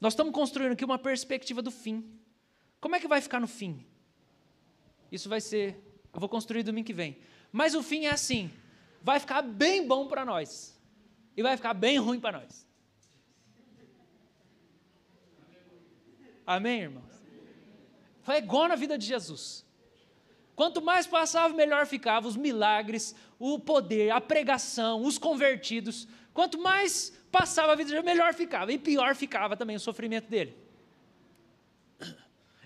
Nós 0.00 0.12
estamos 0.12 0.32
construindo 0.32 0.72
aqui 0.72 0.84
uma 0.84 0.98
perspectiva 0.98 1.60
do 1.60 1.72
fim. 1.72 2.04
Como 2.80 2.94
é 2.96 3.00
que 3.00 3.08
vai 3.08 3.20
ficar 3.20 3.40
no 3.40 3.46
fim? 3.46 3.84
Isso 5.10 5.28
vai 5.28 5.40
ser, 5.40 5.80
eu 6.12 6.20
vou 6.20 6.28
construir 6.28 6.62
domingo 6.62 6.86
que 6.86 6.92
vem. 6.92 7.18
Mas 7.52 7.74
o 7.74 7.82
fim 7.82 8.06
é 8.06 8.10
assim: 8.10 8.50
vai 9.02 9.18
ficar 9.20 9.42
bem 9.42 9.86
bom 9.86 10.06
para 10.08 10.24
nós 10.24 10.78
e 11.36 11.42
vai 11.42 11.56
ficar 11.56 11.74
bem 11.74 11.98
ruim 11.98 12.20
para 12.20 12.40
nós. 12.40 12.66
Amém, 16.46 16.82
irmãos? 16.82 17.04
Foi 18.22 18.36
igual 18.36 18.68
na 18.68 18.76
vida 18.76 18.96
de 18.96 19.06
Jesus. 19.06 19.64
Quanto 20.54 20.80
mais 20.80 21.06
passava, 21.06 21.54
melhor 21.54 21.86
ficava 21.86 22.26
os 22.26 22.36
milagres, 22.36 23.14
o 23.38 23.58
poder, 23.58 24.10
a 24.10 24.20
pregação, 24.20 25.02
os 25.02 25.18
convertidos. 25.18 26.08
Quanto 26.32 26.58
mais 26.58 27.10
passava 27.30 27.72
a 27.72 27.74
vida, 27.74 27.88
de 27.88 27.90
Jesus, 27.90 28.06
melhor 28.06 28.32
ficava. 28.32 28.72
E 28.72 28.78
pior 28.78 29.14
ficava 29.14 29.56
também 29.56 29.76
o 29.76 29.80
sofrimento 29.80 30.28
dele. 30.28 30.65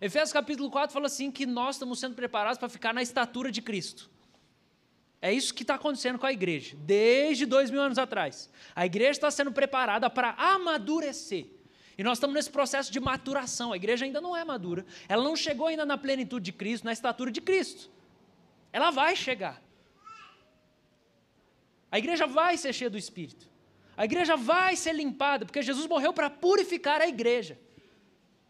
Efésios 0.00 0.32
capítulo 0.32 0.70
4 0.70 0.92
fala 0.92 1.06
assim 1.06 1.30
que 1.30 1.44
nós 1.44 1.76
estamos 1.76 2.00
sendo 2.00 2.14
preparados 2.14 2.58
para 2.58 2.68
ficar 2.68 2.94
na 2.94 3.02
estatura 3.02 3.52
de 3.52 3.60
Cristo. 3.60 4.10
É 5.20 5.30
isso 5.30 5.52
que 5.52 5.62
está 5.62 5.74
acontecendo 5.74 6.18
com 6.18 6.24
a 6.24 6.32
igreja, 6.32 6.74
desde 6.80 7.44
dois 7.44 7.70
mil 7.70 7.82
anos 7.82 7.98
atrás. 7.98 8.50
A 8.74 8.86
igreja 8.86 9.10
está 9.10 9.30
sendo 9.30 9.52
preparada 9.52 10.08
para 10.08 10.30
amadurecer. 10.30 11.46
E 11.98 12.02
nós 12.02 12.16
estamos 12.16 12.34
nesse 12.34 12.50
processo 12.50 12.90
de 12.90 12.98
maturação. 12.98 13.74
A 13.74 13.76
igreja 13.76 14.06
ainda 14.06 14.22
não 14.22 14.34
é 14.34 14.42
madura. 14.42 14.86
Ela 15.06 15.22
não 15.22 15.36
chegou 15.36 15.66
ainda 15.66 15.84
na 15.84 15.98
plenitude 15.98 16.46
de 16.46 16.52
Cristo, 16.52 16.84
na 16.84 16.94
estatura 16.94 17.30
de 17.30 17.42
Cristo. 17.42 17.90
Ela 18.72 18.90
vai 18.90 19.14
chegar. 19.14 19.62
A 21.92 21.98
igreja 21.98 22.26
vai 22.26 22.56
ser 22.56 22.72
cheia 22.72 22.88
do 22.88 22.96
Espírito. 22.96 23.46
A 23.94 24.06
igreja 24.06 24.34
vai 24.34 24.76
ser 24.76 24.94
limpada, 24.94 25.44
porque 25.44 25.60
Jesus 25.60 25.86
morreu 25.86 26.14
para 26.14 26.30
purificar 26.30 27.02
a 27.02 27.06
igreja. 27.06 27.58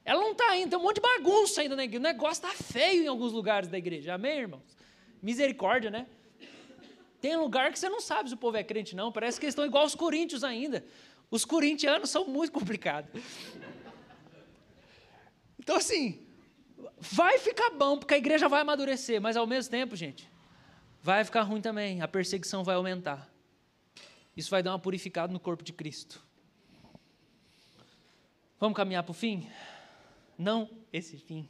Ela 0.05 0.21
não 0.21 0.33
está 0.33 0.51
ainda, 0.51 0.71
tem 0.71 0.79
um 0.79 0.83
monte 0.83 0.97
de 0.97 1.03
bagunça 1.03 1.61
ainda 1.61 1.77
na 1.77 1.85
igreja. 1.85 2.01
O 2.01 2.03
negócio 2.03 2.47
está 2.47 2.63
feio 2.63 3.05
em 3.05 3.07
alguns 3.07 3.33
lugares 3.33 3.69
da 3.69 3.79
igreja. 3.79 4.15
Amém, 4.15 4.39
irmãos? 4.39 4.77
Misericórdia, 5.23 5.91
né? 5.91 6.07
Tem 7.21 7.37
lugar 7.37 7.71
que 7.71 7.79
você 7.79 7.89
não 7.89 8.01
sabe 8.01 8.31
se 8.31 8.35
o 8.35 8.39
povo 8.39 8.57
é 8.57 8.65
crente, 8.65 8.97
não. 8.97 9.13
Parece 9.13 9.39
que 9.39 9.45
eles 9.45 9.53
estão 9.53 9.65
igual 9.65 9.85
os 9.85 9.95
coríntios 9.95 10.43
ainda. 10.43 10.85
Os 11.31 11.45
corintianos 11.45 12.09
são 12.09 12.27
muito 12.27 12.51
complicados. 12.51 13.11
Então, 15.59 15.77
assim, 15.77 16.27
vai 16.99 17.39
ficar 17.39 17.71
bom, 17.71 17.99
porque 17.99 18.15
a 18.15 18.19
igreja 18.19 18.49
vai 18.49 18.63
amadurecer, 18.63 19.21
mas 19.21 19.37
ao 19.37 19.47
mesmo 19.47 19.71
tempo, 19.71 19.95
gente, 19.95 20.29
vai 21.03 21.23
ficar 21.23 21.43
ruim 21.43 21.61
também. 21.61 22.01
A 22.01 22.09
perseguição 22.09 22.65
vai 22.65 22.75
aumentar. 22.75 23.31
Isso 24.35 24.51
vai 24.51 24.63
dar 24.63 24.73
uma 24.73 24.79
purificada 24.79 25.33
no 25.33 25.39
corpo 25.39 25.63
de 25.63 25.73
Cristo. 25.73 26.25
Vamos 28.59 28.77
caminhar 28.77 29.03
para 29.03 29.11
o 29.11 29.15
fim? 29.15 29.47
Não 30.41 30.71
esse 30.91 31.19
fim. 31.19 31.47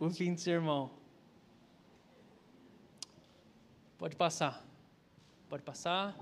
O 0.00 0.08
fim 0.08 0.32
do 0.32 0.40
sermão. 0.40 0.90
Pode 3.98 4.16
passar. 4.16 4.66
Pode 5.46 5.62
passar. 5.62 6.18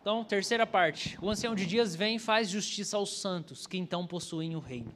Então, 0.00 0.24
terceira 0.24 0.64
parte. 0.64 1.18
O 1.20 1.28
ancião 1.28 1.56
de 1.56 1.66
dias 1.66 1.96
vem 1.96 2.14
e 2.14 2.18
faz 2.20 2.48
justiça 2.48 2.96
aos 2.96 3.20
santos, 3.20 3.66
que 3.66 3.76
então 3.76 4.06
possuem 4.06 4.54
o 4.54 4.60
reino. 4.60 4.94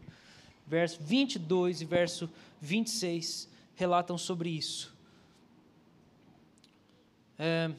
Verso 0.64 1.02
22 1.02 1.80
e 1.80 1.84
verso 1.84 2.30
26 2.60 3.48
relatam 3.74 4.16
sobre 4.16 4.50
isso. 4.50 4.96
É, 7.36 7.72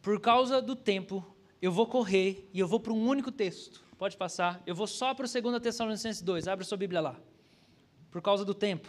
por 0.00 0.18
causa 0.22 0.62
do 0.62 0.74
tempo, 0.74 1.36
eu 1.60 1.72
vou 1.72 1.86
correr 1.86 2.48
e 2.52 2.60
eu 2.60 2.68
vou 2.68 2.78
para 2.78 2.92
um 2.92 3.06
único 3.06 3.32
texto. 3.32 3.82
Pode 3.98 4.16
passar. 4.16 4.62
Eu 4.64 4.74
vou 4.74 4.86
só 4.86 5.12
para 5.12 5.26
o 5.26 5.42
2 5.42 5.60
Tessalonicenses 5.60 6.22
2. 6.22 6.46
Abre 6.46 6.64
sua 6.64 6.78
Bíblia 6.78 7.00
lá. 7.00 7.16
Por 8.10 8.22
causa 8.22 8.44
do 8.44 8.54
tempo. 8.54 8.88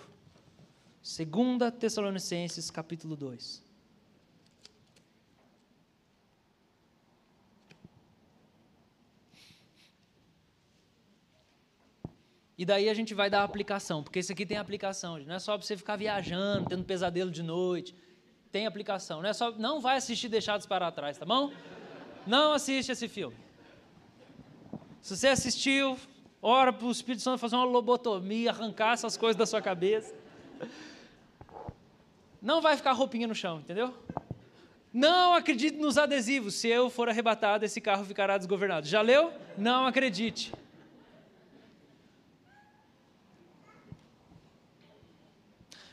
2 1.02 1.74
Tessalonicenses 1.80 2.70
capítulo 2.70 3.16
2. 3.16 3.70
E 12.56 12.66
daí 12.66 12.90
a 12.90 12.94
gente 12.94 13.14
vai 13.14 13.30
dar 13.30 13.46
aplicação, 13.46 14.04
porque 14.04 14.20
esse 14.20 14.34
aqui 14.34 14.46
tem 14.46 14.58
aplicação, 14.58 15.18
não 15.20 15.36
é 15.36 15.40
só 15.40 15.58
para 15.58 15.66
você 15.66 15.78
ficar 15.78 15.96
viajando, 15.96 16.68
tendo 16.68 16.84
pesadelo 16.84 17.32
de 17.32 17.42
noite. 17.42 17.96
Tem 18.52 18.68
aplicação, 18.68 19.22
não 19.22 19.30
é 19.30 19.34
só, 19.34 19.52
não 19.54 19.80
vai 19.80 19.96
assistir 19.96 20.28
Deixados 20.28 20.66
para 20.66 20.92
trás, 20.92 21.18
tá 21.18 21.26
bom? 21.26 21.54
Não 22.30 22.54
assiste 22.54 22.92
esse 22.92 23.08
filme. 23.08 23.36
Se 25.02 25.18
você 25.18 25.30
assistiu, 25.30 25.98
ora 26.40 26.72
para 26.72 26.86
o 26.86 26.92
Espírito 26.92 27.24
Santo 27.24 27.40
fazer 27.40 27.56
uma 27.56 27.66
lobotomia, 27.66 28.52
arrancar 28.52 28.94
essas 28.94 29.18
coisas 29.18 29.36
da 29.36 29.48
sua 29.48 29.64
cabeça. 29.64 30.14
Não 32.40 32.62
vai 32.62 32.78
ficar 32.78 32.92
roupinha 32.92 33.26
no 33.26 33.34
chão, 33.34 33.62
entendeu? 33.62 33.96
Não 34.94 35.34
acredite 35.34 35.78
nos 35.78 35.98
adesivos. 35.98 36.54
Se 36.54 36.68
eu 36.68 36.88
for 36.92 37.10
arrebatado, 37.10 37.66
esse 37.66 37.82
carro 37.82 38.06
ficará 38.06 38.38
desgovernado. 38.38 38.86
Já 38.86 39.02
leu? 39.02 39.34
Não 39.58 39.88
acredite. 39.88 40.54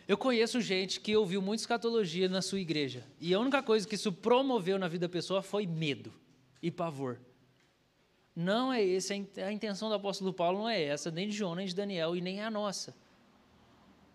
Eu 0.07 0.19
conheço 0.19 0.61
gente 0.61 1.01
que 1.01 1.17
ouviu 1.17 1.41
muito 1.41 1.61
escatologia 1.61 2.29
na 2.29 2.43
sua 2.43 2.61
igreja. 2.61 3.07
E 3.19 3.33
a 3.33 3.41
única 3.41 3.63
coisa 3.63 3.89
que 3.89 3.95
isso 3.95 4.13
promoveu 4.13 4.79
na 4.79 4.87
vida 4.87 5.09
da 5.09 5.11
pessoa 5.11 5.41
foi 5.41 5.67
medo 5.67 6.13
e 6.67 6.71
pavor. 6.71 7.21
Não 8.35 8.73
é 8.73 8.83
esse, 8.83 9.13
a 9.41 9.53
intenção 9.53 9.89
do 9.89 9.95
apóstolo 9.95 10.33
Paulo 10.33 10.59
não 10.59 10.69
é 10.69 10.83
essa, 10.83 11.11
nem 11.13 11.29
de 11.29 11.35
João, 11.35 11.55
nem 11.55 11.67
de 11.67 11.75
Daniel 11.75 12.17
e 12.17 12.21
nem 12.21 12.43
a 12.43 12.51
nossa. 12.51 12.95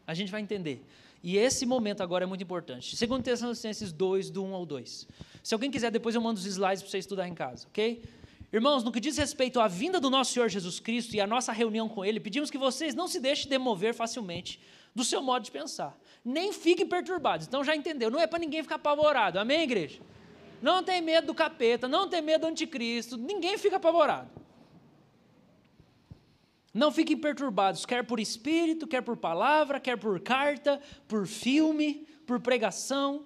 A 0.06 0.14
gente 0.14 0.30
vai 0.30 0.42
entender. 0.42 0.86
E 1.24 1.38
esse 1.38 1.66
momento 1.66 2.04
agora 2.04 2.26
é 2.26 2.28
muito 2.28 2.44
importante. 2.44 2.96
Segundo 2.98 3.24
Tessalonicenses 3.24 3.94
2, 3.94 4.30
do 4.30 4.44
1 4.44 4.54
ao 4.54 4.66
2. 4.66 5.08
Se 5.42 5.54
alguém 5.54 5.72
quiser, 5.72 5.92
depois 5.92 6.14
eu 6.14 6.22
mando 6.22 6.40
os 6.40 6.46
slides 6.46 6.84
para 6.84 6.92
você 6.92 6.98
estudar 6.98 7.28
em 7.28 7.34
casa, 7.34 7.68
ok? 7.68 8.04
Irmãos, 8.52 8.84
no 8.84 8.92
que 8.92 9.00
diz 9.00 9.18
respeito 9.18 9.62
à 9.62 9.68
vinda 9.68 9.98
do 9.98 10.10
nosso 10.10 10.34
Senhor 10.34 10.50
Jesus 10.50 10.80
Cristo 10.80 11.16
e 11.16 11.22
à 11.22 11.26
nossa 11.26 11.54
reunião 11.54 11.88
com 11.88 12.04
Ele, 12.04 12.20
pedimos 12.20 12.52
que 12.52 12.58
vocês 12.58 12.94
não 12.94 13.08
se 13.08 13.20
deixem 13.20 13.50
demover 13.50 13.94
facilmente 13.94 14.60
do 14.94 15.06
seu 15.06 15.22
modo 15.22 15.44
de 15.44 15.52
pensar. 15.52 15.98
Nem 16.24 16.52
fiquem 16.52 16.86
perturbados. 16.86 17.48
Então 17.48 17.64
já 17.64 17.74
entendeu, 17.76 18.12
não 18.12 18.20
é 18.20 18.28
para 18.28 18.40
ninguém 18.40 18.62
ficar 18.62 18.76
apavorado. 18.76 19.40
Amém, 19.40 19.62
igreja? 19.62 20.02
Não 20.62 20.84
tem 20.84 21.02
medo 21.02 21.28
do 21.28 21.34
capeta, 21.34 21.88
não 21.88 22.08
tem 22.08 22.22
medo 22.22 22.42
do 22.42 22.48
anticristo, 22.48 23.18
ninguém 23.18 23.58
fica 23.58 23.78
apavorado. 23.78 24.30
Não 26.74 26.92
fiquem 26.92 27.18
perturbados, 27.18 27.86
quer 27.86 28.06
por 28.06 28.20
espírito, 28.20 28.88
quer 28.88 29.02
por 29.02 29.18
palavra, 29.18 29.80
quer 29.80 29.98
por 29.98 30.20
carta, 30.22 30.80
por 31.08 31.28
filme, 31.28 32.08
por 32.26 32.40
pregação, 32.40 33.26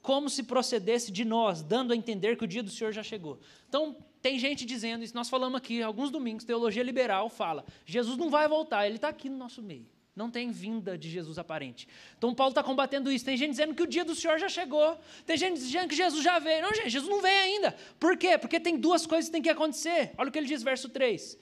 como 0.00 0.30
se 0.30 0.42
procedesse 0.42 1.12
de 1.12 1.24
nós, 1.24 1.62
dando 1.62 1.92
a 1.92 1.96
entender 1.96 2.36
que 2.36 2.44
o 2.44 2.48
dia 2.48 2.62
do 2.62 2.70
Senhor 2.70 2.92
já 2.92 3.02
chegou. 3.02 3.38
Então, 3.68 3.96
tem 4.22 4.38
gente 4.38 4.64
dizendo 4.64 5.04
isso, 5.04 5.14
nós 5.14 5.28
falamos 5.28 5.58
aqui 5.58 5.82
alguns 5.82 6.10
domingos, 6.10 6.44
teologia 6.44 6.82
liberal 6.82 7.28
fala: 7.28 7.64
Jesus 7.84 8.16
não 8.16 8.30
vai 8.30 8.48
voltar, 8.48 8.86
ele 8.86 8.96
está 8.96 9.08
aqui 9.08 9.28
no 9.28 9.36
nosso 9.36 9.62
meio. 9.62 9.86
Não 10.18 10.28
tem 10.28 10.50
vinda 10.50 10.98
de 10.98 11.08
Jesus 11.08 11.38
aparente. 11.38 11.86
Então 12.18 12.34
Paulo 12.34 12.50
está 12.50 12.60
combatendo 12.60 13.08
isso. 13.08 13.24
Tem 13.24 13.36
gente 13.36 13.50
dizendo 13.50 13.72
que 13.72 13.84
o 13.84 13.86
dia 13.86 14.04
do 14.04 14.16
Senhor 14.16 14.36
já 14.36 14.48
chegou. 14.48 14.98
Tem 15.24 15.36
gente 15.36 15.60
dizendo 15.60 15.88
que 15.88 15.94
Jesus 15.94 16.24
já 16.24 16.40
veio. 16.40 16.60
Não, 16.60 16.74
gente, 16.74 16.90
Jesus 16.90 17.08
não 17.08 17.22
veio 17.22 17.40
ainda. 17.40 17.76
Por 18.00 18.16
quê? 18.16 18.36
Porque 18.36 18.58
tem 18.58 18.76
duas 18.76 19.06
coisas 19.06 19.26
que 19.26 19.32
tem 19.32 19.40
que 19.40 19.48
acontecer. 19.48 20.10
Olha 20.18 20.28
o 20.28 20.32
que 20.32 20.38
ele 20.38 20.48
diz, 20.48 20.60
verso 20.60 20.88
3. 20.88 21.38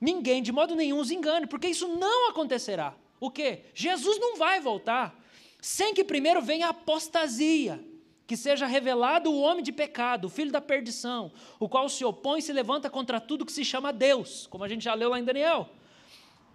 Ninguém, 0.00 0.44
de 0.44 0.52
modo 0.52 0.76
nenhum, 0.76 1.00
os 1.00 1.10
engane, 1.10 1.48
porque 1.48 1.66
isso 1.66 1.88
não 1.88 2.30
acontecerá. 2.30 2.94
O 3.18 3.32
quê? 3.32 3.64
Jesus 3.74 4.20
não 4.20 4.36
vai 4.36 4.60
voltar 4.60 5.20
sem 5.60 5.92
que 5.92 6.04
primeiro 6.04 6.40
venha 6.40 6.68
a 6.68 6.70
apostasia, 6.70 7.84
que 8.28 8.36
seja 8.36 8.64
revelado 8.64 9.32
o 9.32 9.40
homem 9.40 9.64
de 9.64 9.72
pecado, 9.72 10.26
o 10.26 10.30
filho 10.30 10.52
da 10.52 10.60
perdição, 10.60 11.32
o 11.58 11.68
qual 11.68 11.88
se 11.88 12.04
opõe 12.04 12.38
e 12.38 12.42
se 12.42 12.52
levanta 12.52 12.88
contra 12.88 13.20
tudo 13.20 13.44
que 13.44 13.52
se 13.52 13.64
chama 13.64 13.92
Deus, 13.92 14.46
como 14.46 14.62
a 14.62 14.68
gente 14.68 14.84
já 14.84 14.94
leu 14.94 15.10
lá 15.10 15.18
em 15.18 15.24
Daniel. 15.24 15.68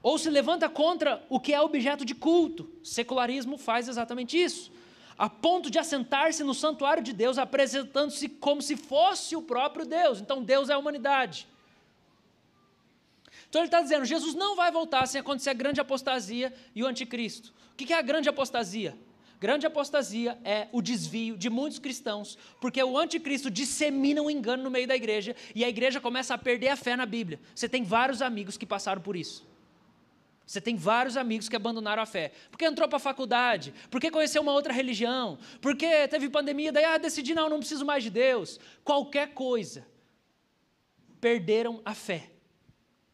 Ou 0.06 0.20
se 0.20 0.30
levanta 0.30 0.70
contra 0.70 1.26
o 1.30 1.40
que 1.40 1.52
é 1.52 1.60
objeto 1.60 2.06
de 2.06 2.14
culto. 2.14 2.72
Secularismo 2.84 3.58
faz 3.58 3.88
exatamente 3.88 4.38
isso. 4.38 4.72
A 5.18 5.28
ponto 5.28 5.68
de 5.72 5.80
assentar-se 5.80 6.44
no 6.44 6.54
santuário 6.54 7.02
de 7.02 7.12
Deus, 7.12 7.40
apresentando-se 7.40 8.30
como 8.30 8.62
se 8.62 8.78
fosse 8.78 9.36
o 9.36 9.42
próprio 9.42 9.84
Deus. 9.84 10.22
Então, 10.22 10.44
Deus 10.44 10.70
é 10.70 10.74
a 10.74 10.78
humanidade. 10.78 11.48
Então, 13.50 13.62
ele 13.62 13.68
está 13.68 13.82
dizendo: 13.82 14.06
Jesus 14.06 14.36
não 14.36 14.56
vai 14.56 14.72
voltar 14.72 15.08
sem 15.08 15.20
acontecer 15.20 15.50
a 15.50 15.54
grande 15.54 15.82
apostasia 15.82 16.54
e 16.76 16.84
o 16.84 16.86
anticristo. 16.86 17.52
O 17.72 17.76
que 17.76 17.92
é 17.92 17.98
a 17.98 18.04
grande 18.04 18.30
apostasia? 18.30 18.96
Grande 19.40 19.66
apostasia 19.66 20.38
é 20.44 20.68
o 20.72 20.84
desvio 20.84 21.36
de 21.36 21.50
muitos 21.50 21.80
cristãos, 21.80 22.38
porque 22.62 22.82
o 22.84 22.96
anticristo 22.96 23.50
dissemina 23.50 24.22
um 24.22 24.30
engano 24.30 24.62
no 24.62 24.70
meio 24.70 24.88
da 24.88 24.96
igreja 24.96 25.36
e 25.56 25.66
a 25.66 25.70
igreja 25.70 26.00
começa 26.00 26.36
a 26.36 26.38
perder 26.38 26.68
a 26.68 26.76
fé 26.76 26.96
na 26.96 27.08
Bíblia. 27.08 27.40
Você 27.56 27.68
tem 27.68 27.84
vários 27.84 28.22
amigos 28.22 28.56
que 28.56 28.68
passaram 28.68 29.02
por 29.02 29.16
isso. 29.16 29.55
Você 30.46 30.62
tem 30.62 30.76
vários 30.76 31.18
amigos 31.18 31.50
que 31.50 31.56
abandonaram 31.56 32.04
a 32.04 32.06
fé. 32.06 32.32
Porque 32.52 32.66
entrou 32.66 32.88
para 32.88 32.98
a 32.98 33.00
faculdade, 33.00 33.74
porque 33.90 34.12
conheceu 34.12 34.42
uma 34.42 34.52
outra 34.52 34.72
religião, 34.72 35.40
porque 35.60 36.08
teve 36.08 36.30
pandemia, 36.30 36.72
daí 36.72 36.86
ah, 36.86 36.98
decidi, 36.98 37.34
não, 37.34 37.50
não 37.50 37.60
preciso 37.60 37.86
mais 37.86 38.04
de 38.04 38.10
Deus. 38.10 38.60
Qualquer 38.84 39.34
coisa. 39.34 39.86
Perderam 41.20 41.82
a 41.84 41.96
fé. 41.96 42.32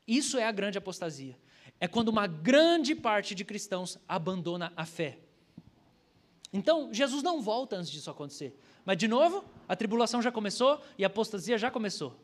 Isso 0.06 0.38
é 0.38 0.46
a 0.46 0.52
grande 0.52 0.78
apostasia. 0.78 1.38
É 1.80 1.88
quando 1.88 2.10
uma 2.10 2.28
grande 2.28 2.94
parte 2.94 3.34
de 3.34 3.46
cristãos 3.46 3.98
abandona 4.08 4.74
a 4.76 4.86
fé. 4.86 5.20
Então, 6.52 6.94
Jesus 6.94 7.24
não 7.24 7.42
volta 7.42 7.78
antes 7.78 7.90
disso 7.90 8.12
acontecer. 8.12 8.60
Mas, 8.84 8.98
de 8.98 9.08
novo, 9.08 9.46
a 9.70 9.76
tribulação 9.76 10.22
já 10.22 10.32
começou 10.32 10.82
e 10.98 11.04
a 11.06 11.08
apostasia 11.08 11.58
já 11.58 11.72
começou. 11.72 12.20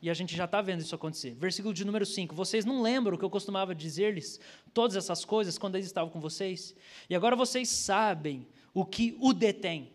E 0.00 0.08
a 0.08 0.14
gente 0.14 0.36
já 0.36 0.44
está 0.44 0.62
vendo 0.62 0.80
isso 0.80 0.94
acontecer. 0.94 1.34
Versículo 1.34 1.74
de 1.74 1.84
número 1.84 2.06
5. 2.06 2.34
Vocês 2.34 2.64
não 2.64 2.82
lembram 2.82 3.16
que 3.16 3.24
eu 3.24 3.30
costumava 3.30 3.74
dizer-lhes 3.74 4.40
todas 4.72 4.96
essas 4.96 5.24
coisas 5.24 5.58
quando 5.58 5.74
eles 5.74 5.86
estavam 5.86 6.10
com 6.10 6.20
vocês? 6.20 6.74
E 7.10 7.16
agora 7.16 7.34
vocês 7.34 7.68
sabem 7.68 8.46
o 8.72 8.84
que 8.84 9.16
o 9.20 9.32
detém. 9.32 9.90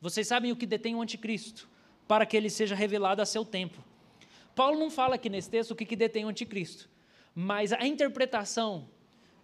Vocês 0.00 0.26
sabem 0.26 0.52
o 0.52 0.56
que 0.56 0.66
detém 0.66 0.94
o 0.94 1.00
anticristo, 1.00 1.66
para 2.06 2.26
que 2.26 2.36
ele 2.36 2.50
seja 2.50 2.74
revelado 2.74 3.22
a 3.22 3.26
seu 3.26 3.44
tempo. 3.44 3.82
Paulo 4.54 4.78
não 4.78 4.90
fala 4.90 5.14
aqui 5.14 5.30
nesse 5.30 5.50
texto 5.50 5.70
o 5.70 5.76
que, 5.76 5.86
que 5.86 5.96
detém 5.96 6.24
o 6.24 6.28
anticristo, 6.28 6.88
mas 7.34 7.72
a 7.72 7.86
interpretação 7.86 8.88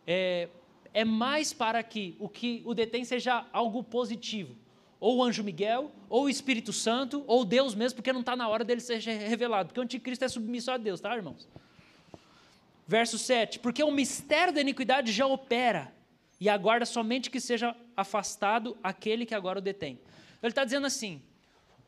é, 0.07 0.49
é 0.93 1.05
mais 1.05 1.53
para 1.53 1.83
que 1.83 2.15
o 2.19 2.29
que 2.29 2.63
o 2.65 2.75
detém 2.75 3.05
seja 3.05 3.47
algo 3.53 3.83
positivo 3.83 4.55
ou 5.03 5.17
o 5.17 5.25
anjo 5.25 5.43
Miguel, 5.43 5.91
ou 6.09 6.27
o 6.27 6.29
Espírito 6.29 6.73
Santo, 6.73 7.25
ou 7.27 7.45
Deus 7.45 7.75
mesmo, 7.75 7.97
porque 7.97 8.13
não 8.13 8.21
está 8.21 8.37
na 8.37 8.47
hora 8.47 8.63
dele 8.63 8.81
ser 8.81 9.01
revelado, 9.01 9.67
porque 9.67 9.81
o 9.81 9.83
anticristo 9.83 10.25
é 10.25 10.29
submisso 10.29 10.71
a 10.71 10.77
Deus, 10.77 11.01
tá, 11.01 11.13
irmãos? 11.17 11.49
Verso 12.87 13.19
7: 13.19 13.59
Porque 13.59 13.83
o 13.83 13.91
mistério 13.91 14.55
da 14.55 14.61
iniquidade 14.61 15.11
já 15.11 15.27
opera, 15.27 15.93
e 16.39 16.49
aguarda 16.49 16.87
somente 16.87 17.31
que 17.31 17.41
seja 17.41 17.75
afastado 17.97 18.77
aquele 18.81 19.27
que 19.27 19.35
agora 19.35 19.59
o 19.59 19.63
detém. 19.63 19.99
Ele 20.41 20.53
está 20.53 20.65
dizendo 20.65 20.87
assim: 20.87 21.21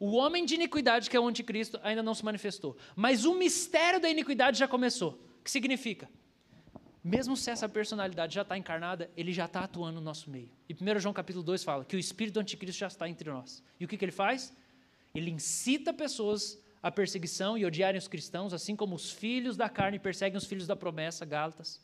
o 0.00 0.16
homem 0.16 0.44
de 0.44 0.56
iniquidade, 0.56 1.08
que 1.08 1.16
é 1.16 1.20
o 1.20 1.28
anticristo, 1.28 1.78
ainda 1.84 2.02
não 2.02 2.14
se 2.14 2.24
manifestou, 2.24 2.76
mas 2.96 3.24
o 3.24 3.36
mistério 3.36 4.00
da 4.00 4.10
iniquidade 4.10 4.58
já 4.58 4.66
começou. 4.66 5.20
O 5.38 5.44
que 5.44 5.52
significa? 5.52 6.10
Mesmo 7.04 7.36
se 7.36 7.50
essa 7.50 7.68
personalidade 7.68 8.34
já 8.34 8.40
está 8.40 8.56
encarnada, 8.56 9.10
ele 9.14 9.30
já 9.30 9.44
está 9.44 9.60
atuando 9.60 9.96
no 9.96 10.00
nosso 10.00 10.30
meio. 10.30 10.48
E 10.66 10.72
1 10.72 11.00
João 11.00 11.12
capítulo 11.12 11.44
2 11.44 11.62
fala 11.62 11.84
que 11.84 11.94
o 11.94 11.98
espírito 11.98 12.34
do 12.34 12.40
anticristo 12.40 12.80
já 12.80 12.86
está 12.86 13.06
entre 13.06 13.30
nós. 13.30 13.62
E 13.78 13.84
o 13.84 13.88
que, 13.88 13.98
que 13.98 14.04
ele 14.06 14.10
faz? 14.10 14.56
Ele 15.14 15.30
incita 15.30 15.92
pessoas 15.92 16.58
à 16.82 16.90
perseguição 16.90 17.58
e 17.58 17.66
odiarem 17.66 17.98
os 17.98 18.08
cristãos, 18.08 18.54
assim 18.54 18.74
como 18.74 18.96
os 18.96 19.10
filhos 19.10 19.54
da 19.54 19.68
carne 19.68 19.98
perseguem 19.98 20.38
os 20.38 20.46
filhos 20.46 20.66
da 20.66 20.74
promessa, 20.74 21.26
Gálatas. 21.26 21.78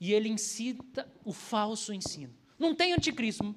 E 0.00 0.12
ele 0.12 0.28
incita 0.28 1.12
o 1.24 1.32
falso 1.32 1.92
ensino. 1.92 2.32
Não 2.56 2.76
tem 2.76 2.92
anticristo 2.92 3.56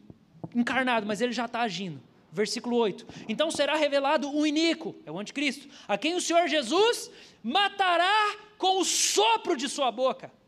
encarnado, 0.56 1.06
mas 1.06 1.22
ele 1.22 1.32
já 1.32 1.46
está 1.46 1.62
agindo. 1.62 2.02
Versículo 2.32 2.76
8: 2.78 3.06
Então 3.28 3.52
será 3.52 3.76
revelado 3.76 4.36
o 4.36 4.48
iníquo, 4.48 4.96
é 5.06 5.12
o 5.12 5.20
anticristo, 5.20 5.68
a 5.88 5.96
quem 5.96 6.16
o 6.16 6.22
Senhor 6.22 6.48
Jesus 6.48 7.12
matará 7.44 8.36
com 8.58 8.80
o 8.80 8.84
sopro 8.86 9.56
de 9.56 9.70
sua 9.70 9.92
boca 9.92 10.39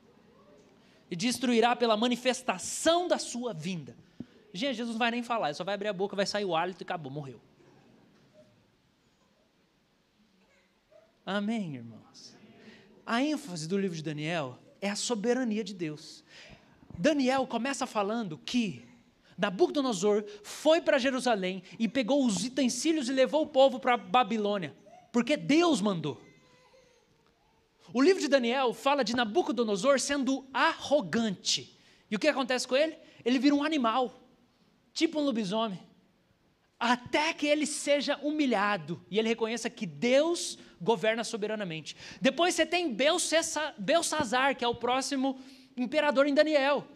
e 1.11 1.15
destruirá 1.15 1.75
pela 1.75 1.97
manifestação 1.97 3.05
da 3.05 3.19
sua 3.19 3.53
vinda. 3.53 3.97
Gente, 4.53 4.77
Jesus 4.77 4.95
não 4.95 4.99
vai 4.99 5.11
nem 5.11 5.21
falar, 5.21 5.49
ele 5.49 5.55
só 5.55 5.63
vai 5.65 5.75
abrir 5.75 5.89
a 5.89 5.93
boca, 5.93 6.15
vai 6.15 6.25
sair 6.25 6.45
o 6.45 6.55
hálito 6.55 6.81
e 6.81 6.85
acabou, 6.85 7.11
morreu. 7.11 7.41
Amém, 11.25 11.75
irmãos? 11.75 12.35
A 13.05 13.21
ênfase 13.21 13.67
do 13.67 13.77
livro 13.77 13.95
de 13.95 14.01
Daniel 14.01 14.57
é 14.79 14.89
a 14.89 14.95
soberania 14.95 15.63
de 15.63 15.73
Deus. 15.73 16.23
Daniel 16.97 17.45
começa 17.45 17.85
falando 17.85 18.37
que 18.37 18.87
Nabucodonosor 19.37 20.23
foi 20.43 20.81
para 20.81 20.97
Jerusalém 20.97 21.61
e 21.77 21.87
pegou 21.87 22.25
os 22.25 22.43
utensílios 22.43 23.09
e 23.09 23.13
levou 23.13 23.43
o 23.43 23.47
povo 23.47 23.79
para 23.79 23.97
Babilônia, 23.97 24.73
porque 25.11 25.35
Deus 25.35 25.81
mandou. 25.81 26.21
O 27.93 28.01
livro 28.01 28.21
de 28.21 28.27
Daniel 28.27 28.73
fala 28.73 29.03
de 29.03 29.15
Nabucodonosor 29.15 29.99
sendo 29.99 30.47
arrogante. 30.53 31.77
E 32.09 32.15
o 32.15 32.19
que 32.19 32.27
acontece 32.27 32.67
com 32.67 32.75
ele? 32.75 32.97
Ele 33.23 33.39
vira 33.39 33.55
um 33.55 33.63
animal, 33.63 34.27
tipo 34.93 35.19
um 35.19 35.23
lobisomem, 35.23 35.79
até 36.79 37.33
que 37.33 37.45
ele 37.45 37.65
seja 37.65 38.17
humilhado 38.23 39.03
e 39.09 39.19
ele 39.19 39.29
reconheça 39.29 39.69
que 39.69 39.85
Deus 39.85 40.57
governa 40.81 41.23
soberanamente. 41.23 41.95
Depois 42.19 42.55
você 42.55 42.65
tem 42.65 42.95
Belsazar, 43.77 44.55
que 44.55 44.65
é 44.65 44.67
o 44.67 44.75
próximo 44.75 45.39
imperador 45.77 46.27
em 46.27 46.33
Daniel. 46.33 46.87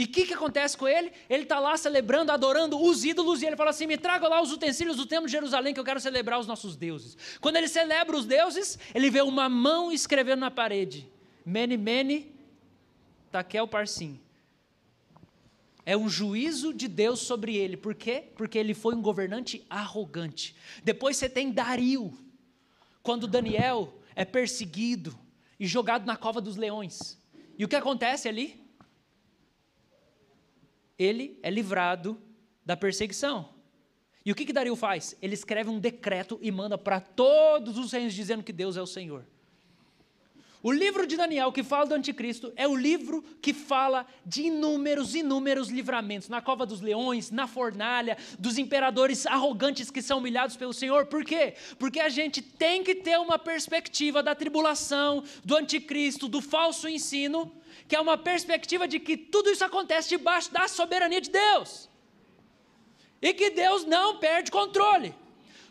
E 0.00 0.04
o 0.04 0.08
que, 0.08 0.24
que 0.24 0.32
acontece 0.32 0.78
com 0.78 0.88
ele? 0.88 1.12
Ele 1.28 1.42
está 1.42 1.60
lá 1.60 1.76
celebrando, 1.76 2.32
adorando 2.32 2.82
os 2.82 3.04
ídolos, 3.04 3.42
e 3.42 3.46
ele 3.46 3.54
fala 3.54 3.68
assim: 3.68 3.86
me 3.86 3.98
traga 3.98 4.26
lá 4.28 4.40
os 4.40 4.50
utensílios 4.50 4.96
do 4.96 5.04
templo 5.04 5.26
de 5.26 5.32
Jerusalém, 5.32 5.74
que 5.74 5.78
eu 5.78 5.84
quero 5.84 6.00
celebrar 6.00 6.40
os 6.40 6.46
nossos 6.46 6.74
deuses. 6.74 7.18
Quando 7.38 7.56
ele 7.56 7.68
celebra 7.68 8.16
os 8.16 8.24
deuses, 8.24 8.78
ele 8.94 9.10
vê 9.10 9.20
uma 9.20 9.46
mão 9.46 9.92
escrevendo 9.92 10.40
na 10.40 10.50
parede: 10.50 11.06
Mene, 11.44 11.76
Mene, 11.76 12.34
Taquel 13.30 13.68
Parsim. 13.68 14.18
É 15.84 15.94
um 15.94 16.08
juízo 16.08 16.72
de 16.72 16.88
Deus 16.88 17.20
sobre 17.20 17.54
ele. 17.54 17.76
Por 17.76 17.94
quê? 17.94 18.24
Porque 18.36 18.56
ele 18.56 18.72
foi 18.72 18.94
um 18.94 19.02
governante 19.02 19.66
arrogante. 19.68 20.56
Depois 20.82 21.18
você 21.18 21.28
tem 21.28 21.52
Dario, 21.52 22.16
quando 23.02 23.26
Daniel 23.26 24.00
é 24.16 24.24
perseguido 24.24 25.14
e 25.58 25.66
jogado 25.66 26.06
na 26.06 26.16
cova 26.16 26.40
dos 26.40 26.56
leões. 26.56 27.18
E 27.58 27.66
o 27.66 27.68
que 27.68 27.76
acontece 27.76 28.26
ali? 28.26 28.69
Ele 31.00 31.40
é 31.42 31.48
livrado 31.48 32.20
da 32.62 32.76
perseguição. 32.76 33.54
E 34.22 34.30
o 34.30 34.34
que, 34.34 34.44
que 34.44 34.52
Dario 34.52 34.76
faz? 34.76 35.16
Ele 35.22 35.32
escreve 35.32 35.70
um 35.70 35.80
decreto 35.80 36.38
e 36.42 36.52
manda 36.52 36.76
para 36.76 37.00
todos 37.00 37.78
os 37.78 37.90
reinos 37.90 38.12
dizendo 38.12 38.42
que 38.44 38.52
Deus 38.52 38.76
é 38.76 38.82
o 38.82 38.86
Senhor. 38.86 39.24
O 40.62 40.70
livro 40.70 41.06
de 41.06 41.16
Daniel, 41.16 41.50
que 41.50 41.62
fala 41.62 41.86
do 41.86 41.94
anticristo, 41.94 42.52
é 42.54 42.68
o 42.68 42.76
livro 42.76 43.22
que 43.40 43.54
fala 43.54 44.06
de 44.26 44.42
inúmeros, 44.42 45.14
inúmeros 45.14 45.70
livramentos 45.70 46.28
na 46.28 46.42
cova 46.42 46.66
dos 46.66 46.82
leões, 46.82 47.30
na 47.30 47.46
fornalha, 47.46 48.18
dos 48.38 48.58
imperadores 48.58 49.26
arrogantes 49.26 49.90
que 49.90 50.02
são 50.02 50.18
humilhados 50.18 50.58
pelo 50.58 50.74
Senhor. 50.74 51.06
Por 51.06 51.24
quê? 51.24 51.54
Porque 51.78 51.98
a 51.98 52.10
gente 52.10 52.42
tem 52.42 52.84
que 52.84 52.94
ter 52.94 53.18
uma 53.18 53.38
perspectiva 53.38 54.22
da 54.22 54.34
tribulação, 54.34 55.24
do 55.42 55.56
anticristo, 55.56 56.28
do 56.28 56.42
falso 56.42 56.86
ensino, 56.86 57.50
que 57.88 57.96
é 57.96 58.00
uma 58.00 58.18
perspectiva 58.18 58.86
de 58.86 59.00
que 59.00 59.16
tudo 59.16 59.48
isso 59.48 59.64
acontece 59.64 60.10
debaixo 60.10 60.52
da 60.52 60.68
soberania 60.68 61.22
de 61.22 61.30
Deus. 61.30 61.88
E 63.22 63.32
que 63.32 63.48
Deus 63.48 63.86
não 63.86 64.18
perde 64.18 64.50
controle. 64.50 65.14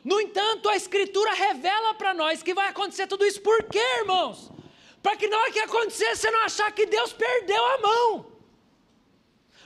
No 0.03 0.19
entanto, 0.19 0.67
a 0.67 0.75
Escritura 0.75 1.33
revela 1.33 1.93
para 1.93 2.11
nós 2.11 2.41
que 2.41 2.55
vai 2.55 2.69
acontecer 2.69 3.05
tudo 3.05 3.23
isso. 3.23 3.39
Por 3.39 3.63
quê, 3.65 3.83
irmãos? 3.99 4.51
Para 5.01 5.15
que 5.15 5.27
na 5.27 5.37
hora 5.37 5.51
que 5.51 5.59
acontecer, 5.59 6.15
você 6.15 6.29
não 6.29 6.41
achar 6.41 6.71
que 6.71 6.85
Deus 6.85 7.13
perdeu 7.13 7.65
a 7.65 7.77
mão. 7.77 8.31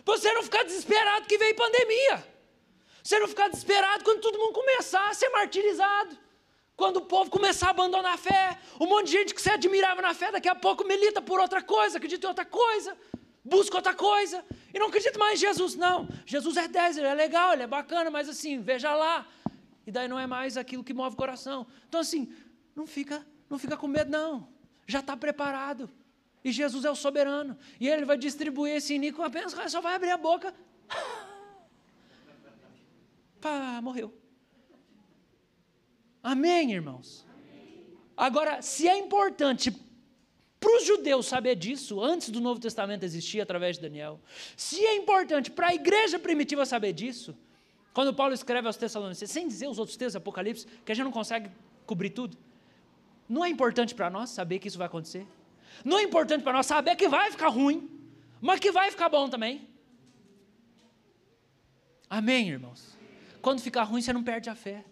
Você 0.05 0.31
não 0.33 0.43
ficar 0.43 0.63
desesperado 0.63 1.27
que 1.27 1.37
veio 1.37 1.55
pandemia. 1.55 2.33
Você 3.03 3.19
não 3.19 3.27
ficar 3.27 3.49
desesperado 3.49 4.03
quando 4.03 4.21
todo 4.21 4.37
mundo 4.37 4.53
começar 4.53 5.09
a 5.09 5.13
ser 5.13 5.29
martirizado. 5.29 6.17
Quando 6.75 6.97
o 6.97 7.01
povo 7.01 7.29
começar 7.29 7.67
a 7.67 7.69
abandonar 7.69 8.13
a 8.13 8.17
fé, 8.17 8.57
um 8.79 8.87
monte 8.87 9.07
de 9.07 9.11
gente 9.11 9.33
que 9.33 9.41
você 9.41 9.51
admirava 9.51 10.01
na 10.01 10.13
fé, 10.13 10.31
daqui 10.31 10.49
a 10.49 10.55
pouco 10.55 10.85
milita 10.85 11.21
por 11.21 11.39
outra 11.39 11.61
coisa, 11.61 11.97
acredita 11.97 12.25
em 12.25 12.29
outra 12.29 12.45
coisa, 12.45 12.97
busca 13.43 13.77
outra 13.77 13.93
coisa, 13.93 14.43
e 14.73 14.79
não 14.79 14.87
acredita 14.87 15.19
mais 15.19 15.39
em 15.39 15.45
Jesus. 15.45 15.75
Não, 15.75 16.07
Jesus 16.25 16.57
é 16.57 16.67
10, 16.67 16.97
ele 16.97 17.07
é 17.07 17.13
legal, 17.13 17.53
ele 17.53 17.63
é 17.63 17.67
bacana, 17.67 18.09
mas 18.09 18.27
assim, 18.27 18.59
veja 18.59 18.93
lá. 18.95 19.27
E 19.85 19.91
daí 19.91 20.07
não 20.07 20.17
é 20.17 20.25
mais 20.25 20.57
aquilo 20.57 20.83
que 20.83 20.93
move 20.93 21.13
o 21.13 21.17
coração. 21.17 21.67
Então, 21.87 21.99
assim, 21.99 22.33
não 22.75 22.87
fica, 22.87 23.25
não 23.49 23.59
fica 23.59 23.77
com 23.77 23.87
medo, 23.87 24.09
não. 24.09 24.47
Já 24.85 24.99
está 24.99 25.15
preparado. 25.15 25.89
E 26.43 26.51
Jesus 26.51 26.83
é 26.85 26.91
o 26.91 26.95
soberano. 26.95 27.57
E 27.79 27.87
ele 27.87 28.05
vai 28.05 28.17
distribuir 28.17 28.75
esse 28.75 28.93
iníquo 28.93 29.21
apenas, 29.21 29.53
só 29.71 29.81
vai 29.81 29.95
abrir 29.95 30.11
a 30.11 30.17
boca. 30.17 30.53
Pá, 33.39 33.79
morreu. 33.81 34.13
Amém, 36.21 36.71
irmãos? 36.71 37.25
Agora, 38.15 38.61
se 38.61 38.87
é 38.87 38.97
importante 38.97 39.71
para 40.59 40.77
os 40.77 40.85
judeus 40.85 41.25
saber 41.25 41.55
disso 41.55 42.01
antes 42.01 42.29
do 42.29 42.39
Novo 42.39 42.59
Testamento 42.59 43.03
existir 43.03 43.41
através 43.41 43.75
de 43.75 43.81
Daniel, 43.81 44.21
se 44.55 44.85
é 44.85 44.95
importante 44.95 45.51
para 45.51 45.67
a 45.67 45.75
igreja 45.75 46.17
primitiva 46.17 46.65
saber 46.65 46.93
disso, 46.93 47.35
quando 47.93 48.13
Paulo 48.13 48.33
escreve 48.33 48.65
aos 48.67 48.77
Tessalonicenses, 48.77 49.31
sem 49.31 49.47
dizer 49.47 49.67
os 49.67 49.77
outros 49.77 49.97
textos 49.97 50.15
Apocalipse, 50.15 50.65
que 50.85 50.91
a 50.91 50.95
gente 50.95 51.03
não 51.03 51.11
consegue 51.11 51.49
cobrir 51.85 52.11
tudo, 52.11 52.37
não 53.33 53.43
é 53.43 53.49
importante 53.49 53.95
para 53.95 54.11
nós 54.11 54.29
saber 54.29 54.59
que 54.59 54.67
isso 54.67 54.77
vai 54.77 54.85
acontecer? 54.85 55.25
Não 55.83 55.97
é 55.97 56.03
importante 56.03 56.43
para 56.43 56.53
nós 56.53 56.67
saber 56.67 56.95
que 56.95 57.09
vai 57.09 57.31
ficar 57.31 57.47
ruim, 57.47 57.89
mas 58.39 58.59
que 58.59 58.71
vai 58.71 58.91
ficar 58.91 59.09
bom 59.09 59.27
também? 59.27 59.67
Amém, 62.07 62.49
irmãos? 62.49 62.95
Quando 63.41 63.59
ficar 63.59 63.85
ruim, 63.85 64.03
você 64.03 64.13
não 64.13 64.23
perde 64.23 64.51
a 64.51 64.55
fé. 64.55 64.85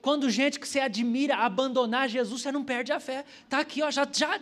Quando 0.00 0.30
gente 0.30 0.58
que 0.58 0.66
você 0.66 0.80
admira 0.80 1.36
abandonar 1.36 2.08
Jesus, 2.08 2.40
você 2.40 2.50
não 2.50 2.64
perde 2.64 2.92
a 2.92 2.98
fé. 2.98 3.26
Está 3.44 3.58
aqui, 3.58 3.82
ó, 3.82 3.90
já, 3.90 4.08
já 4.10 4.40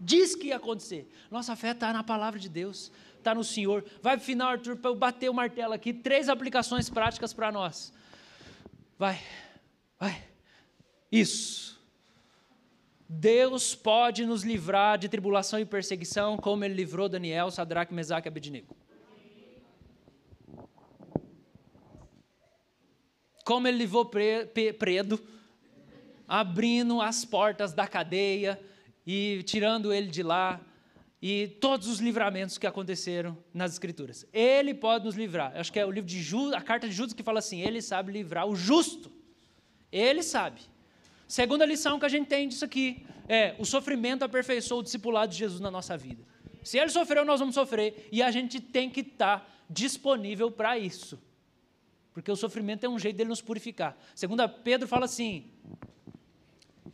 diz 0.00 0.34
que 0.34 0.46
ia 0.46 0.56
acontecer. 0.56 1.06
Nossa 1.30 1.54
fé 1.54 1.72
está 1.72 1.92
na 1.92 2.02
palavra 2.02 2.40
de 2.40 2.48
Deus, 2.48 2.90
está 3.18 3.34
no 3.34 3.44
Senhor. 3.44 3.84
Vai 4.00 4.16
para 4.16 4.22
o 4.22 4.24
final, 4.24 4.48
Arthur, 4.48 4.76
para 4.76 4.90
eu 4.90 4.94
bater 4.94 5.28
o 5.28 5.34
martelo 5.34 5.74
aqui. 5.74 5.92
Três 5.92 6.30
aplicações 6.30 6.88
práticas 6.88 7.34
para 7.34 7.52
nós. 7.52 7.92
Vai, 8.98 9.20
vai. 10.00 10.24
Isso. 11.12 11.73
Deus 13.20 13.74
pode 13.74 14.26
nos 14.26 14.42
livrar 14.42 14.98
de 14.98 15.08
tribulação 15.08 15.58
e 15.60 15.64
perseguição, 15.64 16.36
como 16.36 16.64
ele 16.64 16.74
livrou 16.74 17.08
Daniel, 17.08 17.50
Sadraque, 17.50 17.94
Mesaque 17.94 18.26
e 18.26 18.30
Abednego. 18.30 18.76
Como 23.44 23.68
ele 23.68 23.78
livrou 23.78 24.06
Predo, 24.06 25.20
abrindo 26.26 27.00
as 27.00 27.24
portas 27.24 27.72
da 27.72 27.86
cadeia 27.86 28.60
e 29.06 29.42
tirando 29.44 29.92
ele 29.92 30.08
de 30.08 30.22
lá, 30.22 30.60
e 31.22 31.48
todos 31.48 31.86
os 31.88 32.00
livramentos 32.00 32.58
que 32.58 32.66
aconteceram 32.66 33.36
nas 33.52 33.72
Escrituras. 33.72 34.26
Ele 34.32 34.74
pode 34.74 35.04
nos 35.04 35.14
livrar. 35.14 35.56
Acho 35.56 35.72
que 35.72 35.78
é 35.78 35.86
o 35.86 35.90
livro 35.90 36.08
de 36.08 36.20
Judas, 36.20 36.54
a 36.54 36.60
carta 36.60 36.88
de 36.88 36.94
Judas 36.94 37.14
que 37.14 37.22
fala 37.22 37.38
assim: 37.38 37.60
ele 37.60 37.80
sabe 37.80 38.12
livrar 38.12 38.46
o 38.46 38.56
justo. 38.56 39.10
Ele 39.90 40.22
sabe. 40.22 40.60
Segunda 41.34 41.66
lição 41.66 41.98
que 41.98 42.06
a 42.06 42.08
gente 42.08 42.28
tem 42.28 42.46
disso 42.46 42.64
aqui 42.64 43.04
é: 43.28 43.56
o 43.58 43.64
sofrimento 43.64 44.22
aperfeiçoou 44.22 44.78
o 44.78 44.82
discipulado 44.84 45.32
de 45.32 45.38
Jesus 45.38 45.58
na 45.58 45.68
nossa 45.68 45.96
vida. 45.96 46.24
Se 46.62 46.78
ele 46.78 46.90
sofreu, 46.90 47.24
nós 47.24 47.40
vamos 47.40 47.56
sofrer, 47.56 48.08
e 48.12 48.22
a 48.22 48.30
gente 48.30 48.60
tem 48.60 48.88
que 48.88 49.00
estar 49.00 49.44
disponível 49.68 50.48
para 50.48 50.78
isso. 50.78 51.20
Porque 52.12 52.30
o 52.30 52.36
sofrimento 52.36 52.86
é 52.86 52.88
um 52.88 53.00
jeito 53.00 53.16
dele 53.16 53.30
nos 53.30 53.42
purificar. 53.42 53.98
Segunda 54.14 54.48
Pedro 54.48 54.86
fala 54.86 55.06
assim: 55.06 55.50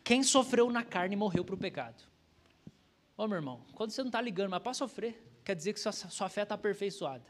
quem 0.02 0.22
sofreu 0.22 0.70
na 0.70 0.82
carne 0.82 1.16
morreu 1.16 1.44
para 1.44 1.54
o 1.54 1.58
pecado. 1.58 2.02
Ô 3.18 3.28
meu 3.28 3.36
irmão, 3.36 3.60
quando 3.74 3.90
você 3.90 4.00
não 4.00 4.08
está 4.08 4.22
ligando, 4.22 4.52
mas 4.52 4.62
para 4.62 4.72
sofrer, 4.72 5.22
quer 5.44 5.54
dizer 5.54 5.74
que 5.74 5.80
sua, 5.80 5.92
sua 5.92 6.30
fé 6.30 6.44
está 6.44 6.54
aperfeiçoada. 6.54 7.26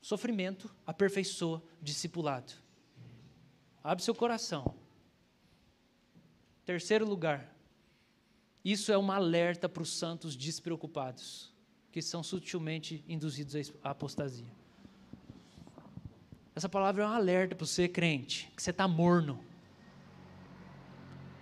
Sofrimento 0.00 0.72
aperfeiçoa 0.86 1.60
discipulado. 1.82 2.69
Abre 3.82 4.04
seu 4.04 4.14
coração. 4.14 4.74
Terceiro 6.64 7.06
lugar, 7.06 7.52
isso 8.64 8.92
é 8.92 8.96
uma 8.96 9.16
alerta 9.16 9.68
para 9.68 9.82
os 9.82 9.90
santos 9.90 10.36
despreocupados, 10.36 11.52
que 11.90 12.02
são 12.02 12.22
sutilmente 12.22 13.02
induzidos 13.08 13.72
à 13.82 13.90
apostasia. 13.90 14.52
Essa 16.54 16.68
palavra 16.68 17.02
é 17.02 17.06
um 17.06 17.10
alerta 17.10 17.54
para 17.54 17.66
você, 17.66 17.88
crente, 17.88 18.52
que 18.54 18.62
você 18.62 18.70
está 18.70 18.86
morno. 18.86 19.42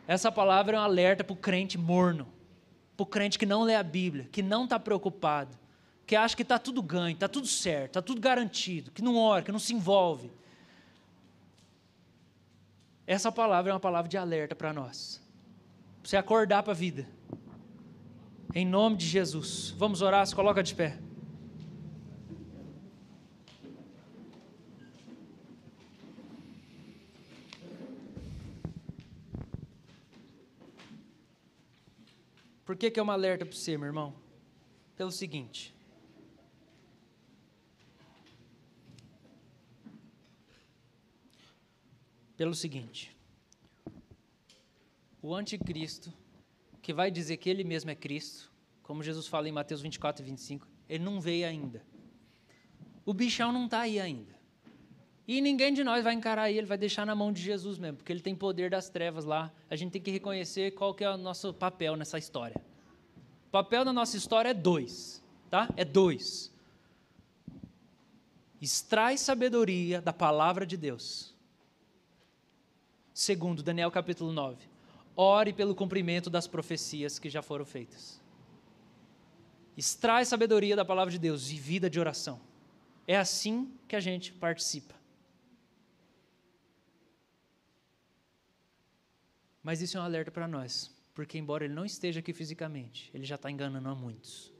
Essa 0.06 0.30
palavra 0.30 0.76
é 0.76 0.80
um 0.80 0.82
alerta 0.82 1.24
para 1.24 1.34
o 1.34 1.36
crente 1.36 1.76
morno, 1.76 2.26
para 2.96 3.02
o 3.02 3.06
crente 3.06 3.38
que 3.38 3.44
não 3.44 3.64
lê 3.64 3.74
a 3.74 3.82
Bíblia, 3.82 4.28
que 4.30 4.42
não 4.42 4.64
está 4.64 4.78
preocupado, 4.78 5.58
que 6.06 6.14
acha 6.14 6.36
que 6.36 6.42
está 6.42 6.58
tudo 6.58 6.80
ganho, 6.82 7.14
está 7.14 7.28
tudo 7.28 7.48
certo, 7.48 7.88
está 7.88 8.02
tudo 8.02 8.20
garantido, 8.20 8.92
que 8.92 9.02
não 9.02 9.16
ora, 9.16 9.42
que 9.42 9.52
não 9.52 9.58
se 9.58 9.74
envolve. 9.74 10.30
Essa 13.08 13.32
palavra 13.32 13.70
é 13.70 13.74
uma 13.74 13.80
palavra 13.80 14.06
de 14.06 14.18
alerta 14.18 14.54
para 14.54 14.70
nós, 14.70 15.18
para 16.02 16.10
você 16.10 16.16
acordar 16.18 16.62
para 16.62 16.74
a 16.74 16.76
vida. 16.76 17.08
Em 18.54 18.66
nome 18.66 18.98
de 18.98 19.06
Jesus. 19.06 19.70
Vamos 19.78 20.02
orar, 20.02 20.26
se 20.26 20.34
coloca 20.34 20.62
de 20.62 20.74
pé. 20.74 20.98
Por 32.66 32.76
que, 32.76 32.90
que 32.90 33.00
é 33.00 33.02
uma 33.02 33.14
alerta 33.14 33.46
para 33.46 33.56
você, 33.56 33.78
meu 33.78 33.86
irmão? 33.86 34.14
Pelo 34.94 35.10
seguinte. 35.10 35.74
Pelo 42.38 42.54
seguinte. 42.54 43.14
O 45.20 45.34
anticristo, 45.34 46.12
que 46.80 46.94
vai 46.94 47.10
dizer 47.10 47.36
que 47.36 47.50
ele 47.50 47.64
mesmo 47.64 47.90
é 47.90 47.96
Cristo, 47.96 48.50
como 48.84 49.02
Jesus 49.02 49.26
fala 49.26 49.48
em 49.48 49.52
Mateus 49.52 49.82
24 49.82 50.22
e 50.22 50.26
25, 50.26 50.66
ele 50.88 51.02
não 51.02 51.20
veio 51.20 51.48
ainda. 51.48 51.84
O 53.04 53.12
bichão 53.12 53.52
não 53.52 53.64
está 53.64 53.80
aí 53.80 53.98
ainda. 53.98 54.38
E 55.26 55.40
ninguém 55.40 55.74
de 55.74 55.82
nós 55.82 56.04
vai 56.04 56.14
encarar 56.14 56.50
ele, 56.50 56.64
vai 56.66 56.78
deixar 56.78 57.04
na 57.04 57.14
mão 57.14 57.32
de 57.32 57.42
Jesus 57.42 57.76
mesmo, 57.76 57.96
porque 57.96 58.12
ele 58.12 58.20
tem 58.20 58.36
poder 58.36 58.70
das 58.70 58.88
trevas 58.88 59.24
lá. 59.24 59.52
A 59.68 59.74
gente 59.74 59.90
tem 59.90 60.00
que 60.00 60.10
reconhecer 60.12 60.70
qual 60.70 60.94
que 60.94 61.02
é 61.02 61.10
o 61.10 61.16
nosso 61.16 61.52
papel 61.52 61.96
nessa 61.96 62.18
história. 62.18 62.58
O 63.48 63.50
papel 63.50 63.84
da 63.84 63.92
nossa 63.92 64.16
história 64.16 64.50
é 64.50 64.54
dois, 64.54 65.20
tá? 65.50 65.68
É 65.76 65.84
dois. 65.84 66.54
Extrai 68.62 69.18
sabedoria 69.18 70.00
da 70.00 70.12
palavra 70.12 70.64
de 70.64 70.76
Deus. 70.76 71.36
Segundo, 73.18 73.64
Daniel 73.64 73.90
capítulo 73.90 74.30
9. 74.30 74.64
Ore 75.16 75.52
pelo 75.52 75.74
cumprimento 75.74 76.30
das 76.30 76.46
profecias 76.46 77.18
que 77.18 77.28
já 77.28 77.42
foram 77.42 77.64
feitas. 77.64 78.22
Extrai 79.76 80.24
sabedoria 80.24 80.76
da 80.76 80.84
palavra 80.84 81.10
de 81.10 81.18
Deus 81.18 81.50
e 81.50 81.56
vida 81.56 81.90
de 81.90 81.98
oração. 81.98 82.40
É 83.08 83.16
assim 83.16 83.76
que 83.88 83.96
a 83.96 84.00
gente 84.00 84.32
participa. 84.32 84.94
Mas 89.64 89.82
isso 89.82 89.98
é 89.98 90.00
um 90.00 90.04
alerta 90.04 90.30
para 90.30 90.46
nós, 90.46 90.88
porque 91.12 91.36
embora 91.36 91.64
ele 91.64 91.74
não 91.74 91.84
esteja 91.84 92.20
aqui 92.20 92.32
fisicamente, 92.32 93.10
ele 93.12 93.24
já 93.24 93.34
está 93.34 93.50
enganando 93.50 93.88
a 93.88 93.96
muitos. 93.96 94.52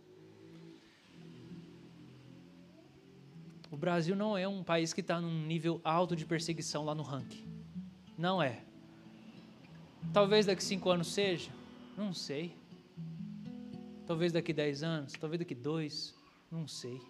O 3.71 3.77
Brasil 3.77 4.17
não 4.17 4.37
é 4.37 4.49
um 4.49 4.65
país 4.65 4.93
que 4.93 5.01
está 5.01 5.21
num 5.21 5.47
nível 5.47 5.81
alto 5.85 6.17
de 6.17 6.27
perseguição 6.27 6.85
lá 6.85 6.93
no 6.93 7.05
ranking. 7.05 7.58
Não 8.19 8.43
é. 8.43 8.63
Talvez 10.13 10.45
daqui 10.45 10.63
cinco 10.63 10.91
anos 10.91 11.07
seja, 11.07 11.51
não 11.97 12.13
sei. 12.13 12.55
Talvez 14.07 14.33
daqui 14.33 14.53
dez 14.53 14.83
anos, 14.83 15.13
talvez 15.13 15.39
daqui 15.39 15.55
dois, 15.55 16.15
não 16.51 16.67
sei. 16.67 17.01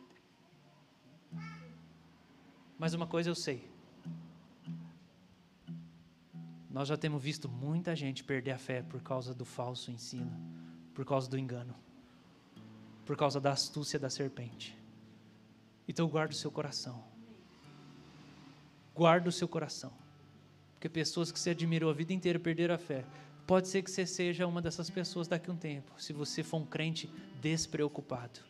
Mas 2.78 2.94
uma 2.94 3.06
coisa 3.06 3.30
eu 3.30 3.34
sei 3.34 3.68
nós 6.78 6.86
já 6.86 6.96
temos 6.96 7.20
visto 7.20 7.48
muita 7.48 7.96
gente 7.96 8.22
perder 8.22 8.52
a 8.52 8.58
fé 8.58 8.82
por 8.82 9.02
causa 9.02 9.34
do 9.34 9.44
falso 9.44 9.90
ensino, 9.90 10.30
por 10.94 11.04
causa 11.04 11.28
do 11.28 11.36
engano, 11.36 11.74
por 13.04 13.16
causa 13.16 13.40
da 13.40 13.50
astúcia 13.50 13.98
da 13.98 14.08
serpente. 14.08 14.78
Então 15.88 16.06
guarda 16.08 16.32
o 16.32 16.36
seu 16.36 16.52
coração. 16.52 17.02
Guarda 18.94 19.28
o 19.28 19.32
seu 19.32 19.48
coração. 19.48 19.92
Porque 20.78 20.88
pessoas 20.88 21.32
que 21.32 21.38
você 21.38 21.50
admirou 21.50 21.90
a 21.90 21.92
vida 21.92 22.12
inteira 22.12 22.38
perderam 22.38 22.74
a 22.74 22.78
fé. 22.78 23.04
Pode 23.46 23.68
ser 23.68 23.82
que 23.82 23.90
você 23.90 24.06
seja 24.06 24.46
uma 24.46 24.62
dessas 24.62 24.88
pessoas 24.88 25.26
daqui 25.26 25.50
a 25.50 25.52
um 25.52 25.56
tempo, 25.56 25.92
se 25.98 26.12
você 26.12 26.42
for 26.42 26.58
um 26.58 26.64
crente 26.64 27.10
despreocupado. 27.40 28.40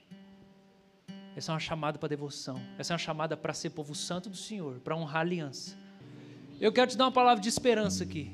Essa 1.34 1.52
é 1.52 1.54
uma 1.54 1.60
chamada 1.60 1.98
para 1.98 2.08
devoção. 2.08 2.60
Essa 2.78 2.92
é 2.92 2.94
uma 2.94 2.98
chamada 2.98 3.36
para 3.36 3.54
ser 3.54 3.70
povo 3.70 3.94
santo 3.94 4.28
do 4.28 4.36
Senhor, 4.36 4.80
para 4.80 4.96
honrar 4.96 5.18
a 5.18 5.20
aliança 5.20 5.78
eu 6.60 6.72
quero 6.72 6.90
te 6.90 6.96
dar 6.96 7.04
uma 7.04 7.12
palavra 7.12 7.40
de 7.40 7.48
esperança 7.48 8.02
aqui. 8.02 8.32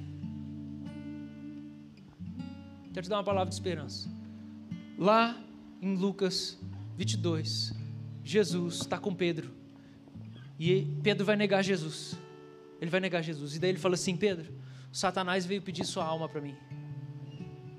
Quero 2.93 3.05
te 3.05 3.11
dar 3.11 3.19
uma 3.19 3.25
palavra 3.25 3.51
de 3.51 3.55
esperança. 3.55 4.09
Lá 4.97 5.39
em 5.83 5.95
Lucas 5.95 6.59
22, 6.97 7.75
Jesus 8.25 8.77
está 8.77 8.99
com 8.99 9.15
Pedro. 9.15 9.51
E 10.59 10.87
Pedro 11.03 11.27
vai 11.27 11.37
negar 11.37 11.63
Jesus. 11.63 12.17
Ele 12.85 12.91
vai 12.91 13.01
negar 13.01 13.23
Jesus. 13.23 13.57
E 13.57 13.59
daí 13.59 13.71
ele 13.71 13.79
fala 13.79 13.95
assim: 13.95 14.15
Pedro, 14.15 14.53
Satanás 14.93 15.47
veio 15.47 15.63
pedir 15.63 15.87
sua 15.87 16.05
alma 16.05 16.29
para 16.29 16.41
mim. 16.41 16.55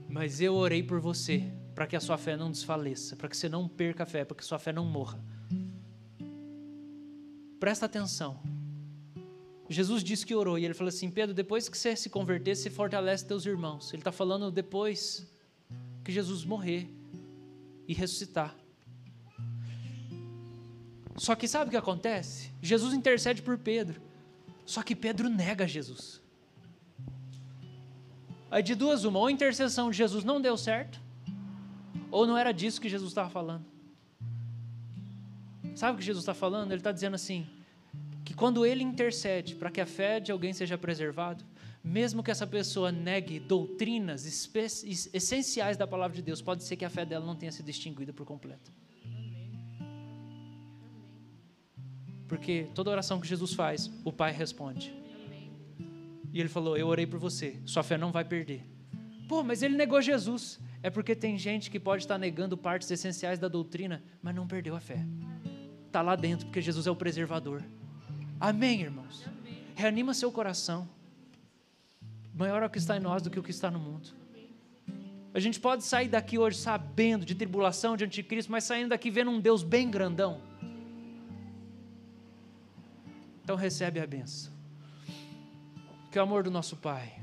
Mas 0.10 0.42
eu 0.42 0.56
orei 0.56 0.82
por 0.82 1.00
você, 1.00 1.44
para 1.76 1.86
que 1.86 1.96
a 1.96 2.00
sua 2.00 2.18
fé 2.18 2.36
não 2.36 2.50
desfaleça, 2.50 3.16
para 3.16 3.30
que 3.30 3.38
você 3.38 3.48
não 3.48 3.68
perca 3.68 4.02
a 4.02 4.06
fé, 4.06 4.26
para 4.26 4.36
que 4.36 4.44
sua 4.44 4.58
fé 4.58 4.74
não 4.74 4.84
morra. 4.84 5.24
Presta 7.60 7.86
atenção. 7.86 8.42
Jesus 9.70 10.04
disse 10.04 10.26
que 10.26 10.34
orou 10.34 10.58
e 10.58 10.66
ele 10.66 10.74
falou 10.74 10.90
assim: 10.90 11.12
Pedro, 11.12 11.36
depois 11.36 11.70
que 11.70 11.78
você 11.78 11.96
se 11.96 12.10
converter, 12.10 12.56
você 12.56 12.72
fortalece 12.72 13.28
teus 13.28 13.46
irmãos. 13.46 13.94
Ele 13.94 14.02
está 14.02 14.12
falando 14.12 14.52
depois 14.52 15.32
que 16.04 16.12
Jesus 16.12 16.44
morrer 16.44 16.90
e 17.88 17.94
ressuscitar. 17.94 18.56
Só 21.16 21.36
que 21.36 21.48
sabe 21.48 21.68
o 21.68 21.72
que 21.72 21.78
acontece? 21.78 22.52
Jesus 22.60 22.94
intercede 22.94 23.44
por 23.44 23.58
Pedro. 23.60 24.05
Só 24.66 24.82
que 24.82 24.96
Pedro 24.96 25.30
nega 25.30 25.68
Jesus. 25.68 26.22
Aí 28.50 28.64
de 28.64 28.74
duas 28.76 29.04
uma, 29.04 29.20
ou 29.20 29.28
a 29.28 29.32
intercessão 29.32 29.90
de 29.90 29.98
Jesus 29.98 30.24
não 30.24 30.42
deu 30.42 30.58
certo, 30.58 31.00
ou 32.10 32.26
não 32.26 32.38
era 32.38 32.52
disso 32.52 32.80
que 32.80 32.90
Jesus 32.90 33.12
estava 33.12 33.30
falando. 33.30 33.66
Sabe 35.76 35.96
o 35.96 35.98
que 36.00 36.06
Jesus 36.06 36.24
está 36.24 36.34
falando? 36.34 36.72
Ele 36.72 36.80
está 36.80 36.92
dizendo 36.92 37.16
assim: 37.16 37.48
que 38.24 38.34
quando 38.34 38.66
ele 38.66 38.84
intercede 38.84 39.56
para 39.56 39.70
que 39.70 39.82
a 39.82 39.86
fé 39.86 40.20
de 40.20 40.32
alguém 40.32 40.54
seja 40.54 40.78
preservada, 40.78 41.44
mesmo 41.84 42.24
que 42.24 42.32
essa 42.32 42.48
pessoa 42.48 42.92
negue 42.92 43.40
doutrinas 43.40 44.26
essenciais 45.14 45.78
da 45.78 45.86
palavra 45.86 46.16
de 46.16 46.24
Deus, 46.24 46.42
pode 46.42 46.64
ser 46.64 46.76
que 46.76 46.86
a 46.86 46.90
fé 46.90 47.06
dela 47.06 47.26
não 47.26 47.36
tenha 47.36 47.52
sido 47.52 47.70
extinguida 47.70 48.12
por 48.12 48.26
completo. 48.26 48.72
Porque 52.28 52.68
toda 52.74 52.90
oração 52.90 53.20
que 53.20 53.28
Jesus 53.28 53.54
faz, 53.54 53.92
o 54.04 54.12
Pai 54.12 54.32
responde. 54.32 54.94
E 56.34 56.40
ele 56.40 56.50
falou: 56.50 56.78
Eu 56.78 56.88
orei 56.88 57.06
por 57.06 57.20
você, 57.20 57.60
sua 57.66 57.84
fé 57.84 57.98
não 57.98 58.12
vai 58.12 58.26
perder. 58.26 58.66
Pô, 59.28 59.44
mas 59.44 59.62
ele 59.62 59.76
negou 59.76 60.02
Jesus. 60.02 60.60
É 60.84 60.90
porque 60.90 61.16
tem 61.16 61.38
gente 61.38 61.72
que 61.72 61.80
pode 61.80 62.04
estar 62.04 62.18
negando 62.18 62.56
partes 62.56 62.92
essenciais 62.92 63.40
da 63.40 63.48
doutrina, 63.48 64.04
mas 64.22 64.36
não 64.36 64.46
perdeu 64.46 64.76
a 64.76 64.80
fé. 64.80 65.04
Está 65.88 66.02
lá 66.02 66.16
dentro, 66.16 66.46
porque 66.46 66.62
Jesus 66.62 66.86
é 66.86 66.92
o 66.92 66.96
preservador. 66.96 67.64
Amém, 68.40 68.82
irmãos? 68.82 69.26
Reanima 69.74 70.14
seu 70.14 70.32
coração. 70.32 70.88
Maior 72.36 72.62
é 72.62 72.66
o 72.66 72.70
que 72.70 72.78
está 72.78 72.98
em 72.98 73.00
nós 73.00 73.22
do 73.22 73.30
que 73.30 73.40
o 73.40 73.44
que 73.44 73.50
está 73.50 73.72
no 73.72 73.80
mundo. 73.80 74.10
A 75.34 75.40
gente 75.40 75.60
pode 75.60 75.84
sair 75.84 76.08
daqui 76.08 76.38
hoje 76.38 76.58
sabendo 76.58 77.26
de 77.26 77.34
tribulação, 77.34 77.98
de 77.98 78.06
anticristo, 78.06 78.52
mas 78.52 78.64
saindo 78.64 78.90
daqui 78.90 79.10
vendo 79.10 79.32
um 79.32 79.40
Deus 79.40 79.64
bem 79.64 79.90
grandão. 79.90 80.40
Então 83.46 83.56
recebe 83.56 84.00
a 84.00 84.08
benção. 84.08 84.52
Que 86.12 86.18
o 86.18 86.24
amor 86.24 86.42
do 86.42 86.50
nosso 86.50 86.76
Pai, 86.76 87.22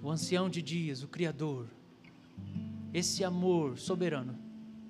o 0.00 0.08
ancião 0.08 0.48
de 0.48 0.62
dias, 0.62 1.02
o 1.02 1.08
Criador, 1.08 1.66
esse 2.92 3.24
amor 3.24 3.76
soberano, 3.76 4.38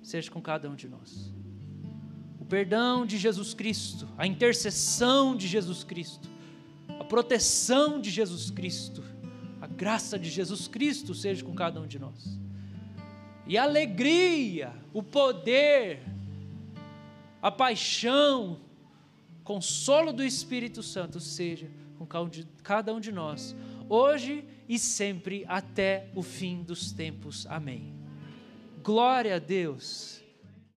seja 0.03 0.29
com 0.29 0.39
cada 0.39 0.69
um 0.69 0.75
de 0.75 0.87
nós. 0.87 1.33
O 2.39 2.45
perdão 2.45 3.03
de 3.03 3.17
Jesus 3.17 3.55
Cristo, 3.55 4.07
a 4.15 4.27
intercessão 4.27 5.35
de 5.35 5.47
Jesus 5.47 5.83
Cristo, 5.83 6.29
a 6.99 7.03
proteção 7.03 7.99
de 7.99 8.11
Jesus 8.11 8.51
Cristo, 8.51 9.03
a 9.59 9.65
graça 9.65 10.19
de 10.19 10.29
Jesus 10.29 10.67
Cristo 10.67 11.15
seja 11.15 11.43
com 11.43 11.55
cada 11.55 11.81
um 11.81 11.87
de 11.87 11.97
nós. 11.97 12.39
E 13.47 13.57
a 13.57 13.63
alegria, 13.63 14.71
o 14.93 15.01
poder, 15.01 16.03
a 17.41 17.49
paixão, 17.49 18.59
consolo 19.45 20.11
do 20.11 20.23
Espírito 20.23 20.81
Santo 20.81 21.19
seja 21.19 21.69
com 21.97 22.05
cada 22.63 22.93
um 22.93 22.99
de 22.99 23.11
nós, 23.11 23.55
hoje 23.87 24.43
e 24.67 24.77
sempre 24.77 25.45
até 25.47 26.09
o 26.15 26.23
fim 26.23 26.63
dos 26.63 26.91
tempos. 26.91 27.45
Amém. 27.47 27.93
Glória 28.83 29.35
a 29.35 29.39
Deus. 29.39 30.24